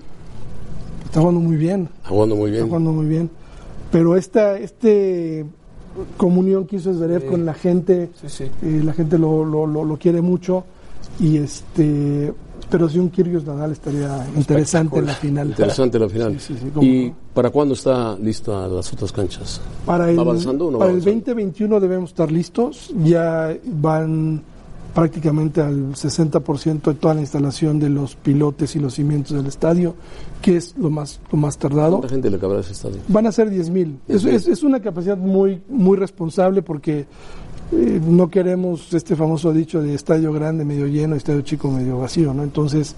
Está 1.04 1.20
jugando 1.20 1.40
muy 1.40 1.56
bien, 1.56 1.88
Está 1.96 2.08
jugando 2.10 2.36
muy 2.36 2.44
está 2.50 2.56
bien. 2.56 2.68
jugando 2.68 2.92
muy 2.92 3.06
bien. 3.06 3.30
Pero 3.90 4.16
esta 4.16 4.58
este 4.58 5.46
comunión 6.16 6.66
que 6.66 6.76
hizo 6.76 6.92
Zverev 6.92 7.26
con 7.26 7.44
la 7.44 7.55
gente, 7.55 8.11
Sí, 8.20 8.28
sí. 8.28 8.44
eh, 8.62 8.80
la 8.84 8.92
gente 8.92 9.18
lo, 9.18 9.44
lo, 9.44 9.66
lo, 9.66 9.84
lo 9.84 9.97
quiere 9.97 10.20
mucho 10.20 10.64
y 11.20 11.36
este 11.38 12.32
pero 12.68 12.88
si 12.88 12.99
un 12.99 13.11
Kyrgios 13.11 13.44
Nadal 13.44 13.70
estaría 13.72 14.26
interesante 14.36 14.99
en 14.99 15.07
la 15.07 15.14
final. 15.14 15.49
Interesante 15.51 15.99
la 16.01 16.09
final. 16.09 16.40
Sí, 16.40 16.55
sí, 16.55 16.61
sí, 16.64 16.70
cómo 16.74 16.84
¿Y 16.84 17.11
no. 17.11 17.14
para 17.32 17.51
cuándo 17.51 17.74
está 17.74 18.16
lista 18.18 18.66
las 18.66 18.92
otras 18.92 19.12
canchas? 19.12 19.61
Para 19.84 20.11
el, 20.11 20.18
¿Va 20.18 20.22
avanzando 20.22 20.66
o 20.66 20.70
no 20.72 20.78
va 20.78 20.86
para 20.86 20.90
el 20.90 20.97
avanzando? 21.01 21.26
2021 21.26 21.78
debemos 21.80 22.11
estar 22.11 22.32
listos. 22.32 22.92
Ya 23.05 23.57
van 23.66 24.42
prácticamente 24.97 25.61
al 25.61 25.92
60% 25.92 26.80
de 26.80 26.94
toda 26.94 27.12
la 27.12 27.20
instalación 27.20 27.78
de 27.78 27.90
los 27.90 28.16
pilotes 28.16 28.76
y 28.76 28.78
los 28.78 28.94
cimientos 28.94 29.36
del 29.36 29.44
estadio, 29.44 29.94
que 30.40 30.57
es 30.57 30.74
lo 30.78 30.88
más, 30.88 31.20
lo 31.30 31.36
más 31.36 31.59
tardado. 31.59 31.99
¿Cuánta 31.99 32.14
gente 32.14 32.30
le 32.30 32.38
cabrá 32.38 32.57
a 32.57 32.61
ese 32.62 32.72
estadio? 32.72 32.97
Van 33.07 33.26
a 33.26 33.32
ser 33.32 33.51
10.000. 33.51 33.99
Es, 34.09 34.22
10,000. 34.22 34.34
es, 34.34 34.49
es 34.49 34.62
una 34.62 34.80
capacidad 34.80 35.18
muy, 35.18 35.61
muy 35.68 35.99
responsable 35.99 36.62
porque 36.62 37.01
eh, 37.72 38.01
no 38.03 38.30
queremos 38.30 38.94
este 38.94 39.14
famoso 39.16 39.53
dicho 39.53 39.82
de 39.82 39.92
estadio 39.92 40.32
grande 40.32 40.64
medio 40.64 40.86
lleno, 40.86 41.14
estadio 41.14 41.42
chico 41.42 41.70
medio 41.70 41.99
vacío, 41.99 42.32
¿no? 42.32 42.42
Entonces, 42.42 42.97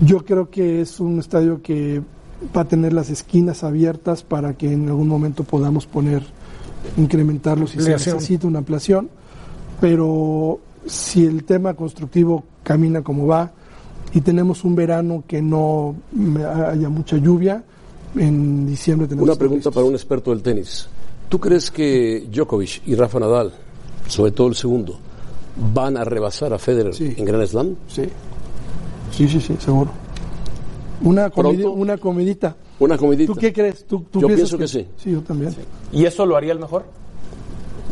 yo 0.00 0.24
creo 0.24 0.48
que 0.50 0.82
es 0.82 1.00
un 1.00 1.18
estadio 1.18 1.60
que 1.62 2.00
va 2.56 2.60
a 2.60 2.68
tener 2.68 2.92
las 2.92 3.10
esquinas 3.10 3.64
abiertas 3.64 4.22
para 4.22 4.54
que 4.56 4.72
en 4.72 4.86
algún 4.86 5.08
momento 5.08 5.42
podamos 5.42 5.84
poner, 5.86 6.22
incrementarlo 6.96 7.66
si 7.66 7.80
se 7.80 7.90
necesita 7.90 8.46
una 8.46 8.60
ampliación, 8.60 9.10
pero 9.80 10.60
si 10.88 11.24
el 11.24 11.44
tema 11.44 11.74
constructivo 11.74 12.44
camina 12.62 13.02
como 13.02 13.26
va 13.26 13.50
y 14.14 14.20
tenemos 14.20 14.64
un 14.64 14.74
verano 14.74 15.22
que 15.26 15.40
no 15.42 15.94
haya 16.70 16.88
mucha 16.88 17.16
lluvia, 17.16 17.62
en 18.16 18.66
diciembre 18.66 19.06
tenemos 19.06 19.28
Una 19.28 19.38
pregunta 19.38 19.58
listos. 19.58 19.74
para 19.74 19.86
un 19.86 19.92
experto 19.94 20.30
del 20.30 20.42
tenis. 20.42 20.88
¿Tú 21.28 21.38
crees 21.38 21.70
que 21.70 22.26
Djokovic 22.32 22.82
y 22.86 22.94
Rafa 22.94 23.20
Nadal, 23.20 23.52
sobre 24.06 24.32
todo 24.32 24.48
el 24.48 24.54
segundo, 24.54 24.98
van 25.74 25.96
a 25.98 26.04
rebasar 26.04 26.52
a 26.54 26.58
Federer 26.58 26.94
Sí. 26.94 27.14
en 27.16 27.24
Grand 27.24 27.46
Slam? 27.46 27.76
Sí, 27.86 28.04
sí, 29.12 29.28
sí, 29.28 29.40
sí, 29.40 29.56
seguro. 29.58 29.90
Una, 31.02 31.30
comidi- 31.30 31.70
una 31.70 31.96
comidita. 31.98 32.56
Una 32.80 32.96
comidita. 32.96 33.32
¿Tú 33.32 33.38
qué 33.38 33.52
crees? 33.52 33.84
¿Tú, 33.86 34.04
tú 34.10 34.20
Yo 34.20 34.26
piensas 34.28 34.50
pienso 34.50 34.58
que 34.58 34.68
sí. 34.68 34.86
Sí, 34.96 35.10
yo 35.12 35.20
también. 35.20 35.54
¿Y 35.92 36.04
eso 36.06 36.24
lo 36.24 36.36
haría 36.36 36.52
el 36.52 36.58
mejor? 36.60 36.84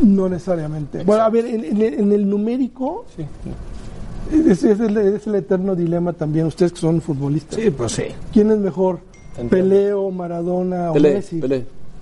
No 0.02 0.28
necesariamente. 0.28 1.02
Bueno, 1.04 1.22
a 1.22 1.30
ver, 1.30 1.46
en, 1.46 1.64
en- 1.64 1.82
en 2.00 2.12
el 2.12 2.28
numérico, 2.28 3.04
es, 4.32 4.62
es 4.64 4.80
el, 4.80 4.96
es 4.96 5.26
el 5.26 5.34
eterno 5.36 5.74
dilema 5.74 6.12
también. 6.12 6.46
Ustedes 6.46 6.72
que 6.72 6.80
son 6.80 7.00
futbolistas. 7.00 7.58
Sí, 7.60 7.70
pues 7.70 7.92
sí. 7.92 8.04
¿Quién 8.32 8.50
es 8.50 8.58
mejor? 8.58 9.00
¿Peleo, 9.50 10.10
Maradona 10.10 10.92
o 10.92 10.94
Messi? 10.98 11.38
Pelé. 11.40 11.56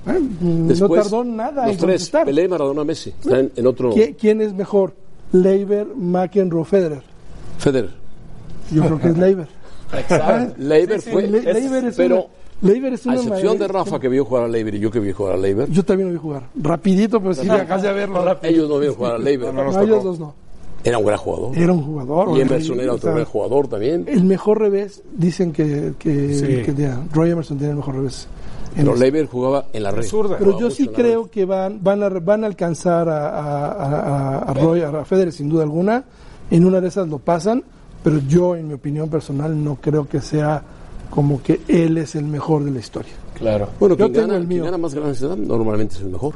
Eh, 0.07 0.21
no 0.41 0.89
tardó 0.89 1.25
nada 1.25 1.67
los 1.67 1.77
en 1.77 1.81
tres. 1.81 2.11
Pelé, 2.11 2.47
Maradona, 2.49 2.85
Messi. 2.85 3.11
Están 3.11 3.51
en 3.57 3.67
otro... 3.67 3.93
¿Qui- 3.93 4.15
¿Quién 4.19 4.41
es 4.41 4.53
mejor? 4.53 4.93
¿Leiber, 5.33 5.87
McEnroe, 5.97 6.65
Federer? 6.65 7.03
Federer. 7.59 7.91
Yo 8.73 8.83
creo 8.85 9.01
que 9.01 9.09
es 9.09 9.19
Leiber. 9.25 9.49
Leiber 10.59 11.01
fue... 11.01 11.27
Le- 11.27 11.53
Leiber 11.53 11.85
es 11.87 11.97
pero, 11.97 12.17
una- 12.17 12.25
Leiber 12.65 12.93
es 12.95 13.07
a 13.07 13.15
excepción 13.15 13.59
de. 13.59 13.69
Rafa, 13.69 13.99
que 14.01 14.09
vio 14.09 14.25
jugar 14.25 14.45
a 14.45 14.49
Leiber 14.49 14.75
y 14.75 14.79
yo 14.81 14.91
que 14.91 15.01
vi 15.01 15.13
jugar 15.13 15.35
a 15.35 15.37
Leiber, 15.37 15.71
Yo 15.71 15.85
también 15.85 16.09
lo 16.09 16.13
vi 16.15 16.19
jugar. 16.21 16.49
Rapidito, 16.61 17.21
pero 17.21 17.35
sí, 17.35 17.49
acabas 17.49 17.83
de 17.83 17.93
verlo. 17.93 18.39
ellos 18.43 18.69
no 18.69 18.79
vieron 18.79 18.97
jugar 18.97 19.15
a 19.15 19.19
Leiber. 19.19 19.55
No, 19.55 19.81
ellos 19.83 20.03
dos 20.05 20.19
no. 20.19 20.35
Era 20.83 20.99
un 20.99 21.07
gran 21.07 21.19
jugador. 21.19 21.57
Era 21.57 21.73
un 21.73 21.83
jugador. 21.83 22.37
Y 22.37 22.41
Emerson 22.43 22.79
era 22.81 22.93
otro 22.93 23.13
gran 23.15 23.25
jugador 23.25 23.69
también. 23.69 24.05
El 24.07 24.25
mejor 24.25 24.59
revés, 24.61 25.03
dicen 25.17 25.51
que, 25.53 25.95
que, 25.99 26.35
Sí. 26.35 26.47
que 26.63 26.75
ya, 26.77 27.03
Roy 27.13 27.31
Emerson 27.31 27.57
tiene 27.57 27.71
el 27.71 27.77
mejor 27.79 27.95
revés. 27.95 28.29
En 28.77 28.85
Pero. 28.85 28.97
Leiber 28.97 29.27
jugaba 29.27 29.67
en 29.73 29.83
la 29.83 29.91
red. 29.93 30.05
Pero 30.11 30.29
Jugaba 30.39 30.59
yo 30.61 30.71
sí 30.71 30.89
creo 30.89 31.31
que 31.31 31.45
van, 31.47 31.79
van, 31.83 32.03
a, 32.03 32.09
van 32.11 32.45
a 32.45 32.49
alcanzar 32.49 33.09
a, 33.09 33.29
a, 33.29 33.67
a- 33.71 34.39
a 34.41 34.53
Roy, 34.55 34.83
a 34.83 35.05
Federer 35.07 35.33
sin 35.33 35.49
duda 35.49 35.63
alguna. 35.63 36.05
En 36.51 36.67
una 36.67 36.81
de 36.83 36.89
esas 36.89 37.09
lo 37.09 37.19
pasan, 37.19 37.65
pero 38.03 38.19
yo, 38.29 38.55
en 38.55 38.69
mi 38.69 38.75
opinión 38.75 39.09
personal, 39.09 39.63
no 39.65 39.77
creo 39.77 40.07
que 40.07 40.21
sea 40.21 40.63
como 41.11 41.43
que 41.43 41.61
él 41.69 41.99
es 41.99 42.15
el 42.15 42.25
mejor 42.25 42.65
de 42.65 42.71
la 42.71 42.81
historia. 42.81 43.13
Claro. 43.35 43.69
Bueno, 43.81 43.97
Yo 43.97 44.07
tengo 44.11 44.27
gana, 44.29 44.37
el 44.39 44.47
quien 44.47 44.49
mío. 44.61 44.65
gana 44.65 44.79
más 44.79 44.95
Grand 44.95 45.15
Slam 45.15 45.47
normalmente 45.47 45.95
es 45.97 46.01
el 46.03 46.09
mejor. 46.11 46.35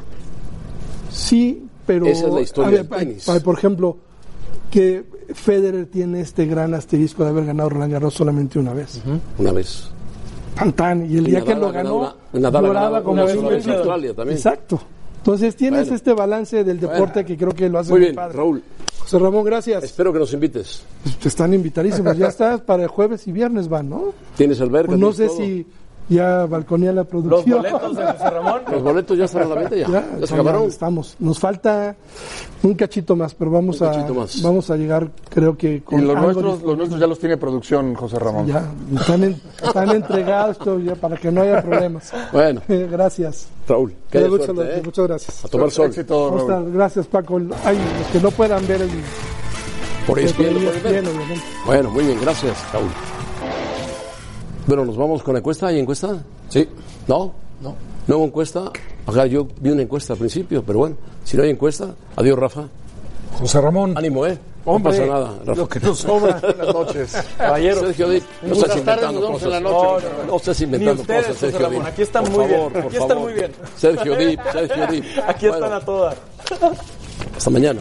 Sí, 1.11 1.65
pero. 1.87 2.07
Esa 2.07 2.29
es 2.29 2.35
la 2.35 2.41
historia 2.41 2.71
ver, 2.71 2.89
del 2.89 2.99
tenis. 2.99 3.27
Por 3.45 3.57
ejemplo, 3.59 3.97
que 4.71 5.05
Federer 5.35 5.87
tiene 5.87 6.21
este 6.21 6.47
gran 6.47 6.75
asterisco 6.75 7.25
de 7.25 7.31
haber 7.31 7.47
ganado 7.47 7.69
Roland 7.71 7.93
Garros 7.93 8.15
solamente 8.15 8.59
una 8.59 8.75
vez. 8.75 9.01
Una 9.39 9.53
vez. 9.53 9.89
Tan, 10.55 10.73
tan, 10.73 11.11
y 11.11 11.17
el 11.19 11.29
Y 11.29 11.31
día 11.31 11.39
Nadal 11.41 11.55
que 11.55 11.61
lo 11.61 11.73
ganó, 11.73 12.15
Nadal 12.33 13.03
como 13.05 13.13
una 13.23 13.25
vez 13.25 13.37
en. 13.67 13.73
Australia 13.73 14.15
también. 14.15 14.37
Exacto. 14.37 14.81
Entonces 15.19 15.57
tienes 15.57 15.83
Bueno. 15.83 15.97
este 15.97 16.13
balance 16.13 16.65
del 16.65 16.81
deporte 16.81 17.25
que 17.25 17.37
creo 17.37 17.53
que 17.53 17.69
lo 17.69 17.79
hace 17.79 17.91
Muy 17.91 18.01
muy 18.01 18.07
bien, 18.07 18.17
padre. 18.17 18.37
Raúl. 18.37 18.63
José 19.09 19.25
Ramón, 19.25 19.43
gracias. 19.43 19.85
Espero 19.85 20.13
que 20.13 20.19
nos 20.19 20.35
invites. 20.35 20.83
Te 21.23 21.29
están 21.29 21.55
invitadísimos. 21.55 22.15
Ya 22.19 22.27
estás 22.29 22.61
para 22.61 22.83
el 22.83 22.91
jueves 22.91 23.27
y 23.27 23.33
viernes 23.33 23.67
van, 23.67 23.89
¿no? 23.89 24.13
Tienes 24.37 24.61
alberca. 24.61 24.89
Pues 24.89 25.01
no 25.01 25.15
sé 25.15 25.29
todo. 25.29 25.37
si 25.39 25.67
ya 26.09 26.47
balconía 26.47 26.93
la 26.93 27.03
Los 27.03 27.09
producción. 27.09 27.59
boletos 27.59 27.97
de 27.97 28.07
José 28.07 28.31
Ramón. 28.31 28.61
Los 28.71 28.83
boletos 28.83 29.19
ya 29.19 29.25
están 29.27 29.43
a 29.43 29.47
la 29.47 29.55
venta 29.57 29.77
ya. 29.77 29.87
Ya, 29.89 29.93
Ya, 29.93 30.21
se 30.21 30.27
ya 30.27 30.35
acabaron. 30.35 30.63
estamos. 30.69 31.17
Nos 31.19 31.39
falta 31.39 31.95
un 32.63 32.75
cachito 32.75 33.15
más, 33.17 33.35
pero 33.35 33.51
vamos 33.51 33.81
Un 33.81 33.87
a 33.89 34.13
más. 34.15 34.43
vamos 34.43 34.71
a 34.71 34.77
llegar, 34.77 35.09
creo 35.29 35.57
que 35.57 35.83
con 35.83 36.01
Y 36.01 36.03
los 36.05 36.17
algo 36.17 36.27
nuestros, 36.33 36.63
los 36.63 36.77
nuestros 36.77 37.01
ya 37.01 37.07
los 37.07 37.19
tiene 37.19 37.37
producción, 37.37 37.95
José 37.95 38.19
Ramón. 38.19 38.47
Ya, 38.47 38.65
están, 38.99 39.25
en- 39.25 39.41
están 39.63 39.91
entregados 39.91 40.59
todo 40.59 40.79
ya 40.81 40.95
para 40.95 41.17
que 41.17 41.31
no 41.31 41.43
haya 41.43 41.63
problemas. 41.63 42.13
Bueno, 42.33 42.61
gracias. 42.69 43.49
Raúl, 43.69 43.93
que 44.11 44.21
mucho 44.29 44.45
suerte, 44.47 44.79
¿eh? 44.79 44.83
Muchas 44.85 45.07
gracias. 45.07 45.45
A 45.45 45.49
tomar 45.49 45.71
sol. 45.71 45.87
Éxito, 45.87 46.31
Raúl. 46.31 46.41
estar- 46.41 46.73
gracias, 46.73 47.07
Paco. 47.07 47.41
Ay, 47.65 47.77
los 47.99 48.07
que 48.13 48.21
no 48.21 48.31
puedan 48.31 48.67
ver 48.67 48.81
el 48.83 48.91
Por 50.07 50.19
eso 50.19 50.35
ESPN, 50.43 50.57
obviamente. 50.57 51.43
Bueno, 51.67 51.91
muy 51.91 52.05
bien, 52.05 52.19
gracias, 52.23 52.57
Raúl. 52.73 52.89
Bueno, 54.69 54.85
nos 54.85 54.97
vamos 54.97 55.23
con 55.23 55.33
la 55.35 55.39
encuesta. 55.41 55.67
¿Hay 55.69 55.81
encuesta? 55.81 56.23
Sí. 56.51 56.69
¿No? 57.09 57.33
No. 57.61 57.75
¿No 58.07 58.17
hubo 58.19 58.25
encuesta? 58.27 58.71
Acá 59.07 59.25
yo 59.27 59.49
vi 59.61 59.71
una 59.71 59.83
encuesta 59.83 60.13
al 60.13 60.19
principio, 60.19 60.63
pero 60.63 60.79
bueno, 60.81 60.97
si 61.25 61.37
no 61.39 61.43
hay 61.43 61.51
encuesta, 61.51 61.95
adiós, 62.17 62.39
Rafa. 62.39 62.69
José 63.41 63.61
Ramón. 63.61 63.97
Ánimo, 63.97 64.27
¿eh? 64.27 64.39
no 64.67 64.79
pasa 64.83 65.07
nada. 65.07 65.35
Rafa. 65.47 65.61
Lo 65.61 65.69
que 65.69 65.81
nos 65.81 65.99
sobra. 65.99 66.39
Buenas 66.41 66.75
noches. 66.75 67.13
Caballero. 67.39 67.81
Sergio 67.81 68.09
Dip, 68.11 68.23
no 68.43 68.49
Buenas 68.55 68.59
estás 68.59 68.85
tardes, 68.85 69.05
inventando 69.11 69.21
nos 69.21 69.29
vemos 69.29 69.43
en 69.43 69.51
la 69.51 69.71
cosas. 69.71 69.73
noche. 69.93 70.07
No, 70.07 70.13
no, 70.19 70.19
no. 70.27 70.31
No 70.33 70.37
estás 70.37 70.59
Ni 70.61 70.65
inventando 70.65 71.01
ustedes, 71.03 71.21
cosas, 71.27 71.35
José 71.41 71.51
Sergio 71.51 71.67
Ramón. 71.67 71.79
Dip. 71.85 71.93
Aquí 71.93 72.03
están 72.03 72.25
Por 72.25 72.33
muy 72.33 72.47
bien. 72.47 72.59
favor, 72.59 72.73
por 72.73 72.81
Aquí 72.85 72.93
están 72.97 73.09
favor. 73.09 73.23
muy 73.25 73.33
bien. 73.33 73.53
Sergio 73.77 74.17
Dip, 74.17 74.41
Sergio 74.53 74.87
Dip. 74.89 75.05
Aquí 75.27 75.49
Bueno, 75.49 75.65
están 75.65 75.73
a 75.73 75.85
todas. 75.85 76.17
Hasta 77.37 77.51
mañana. 77.51 77.81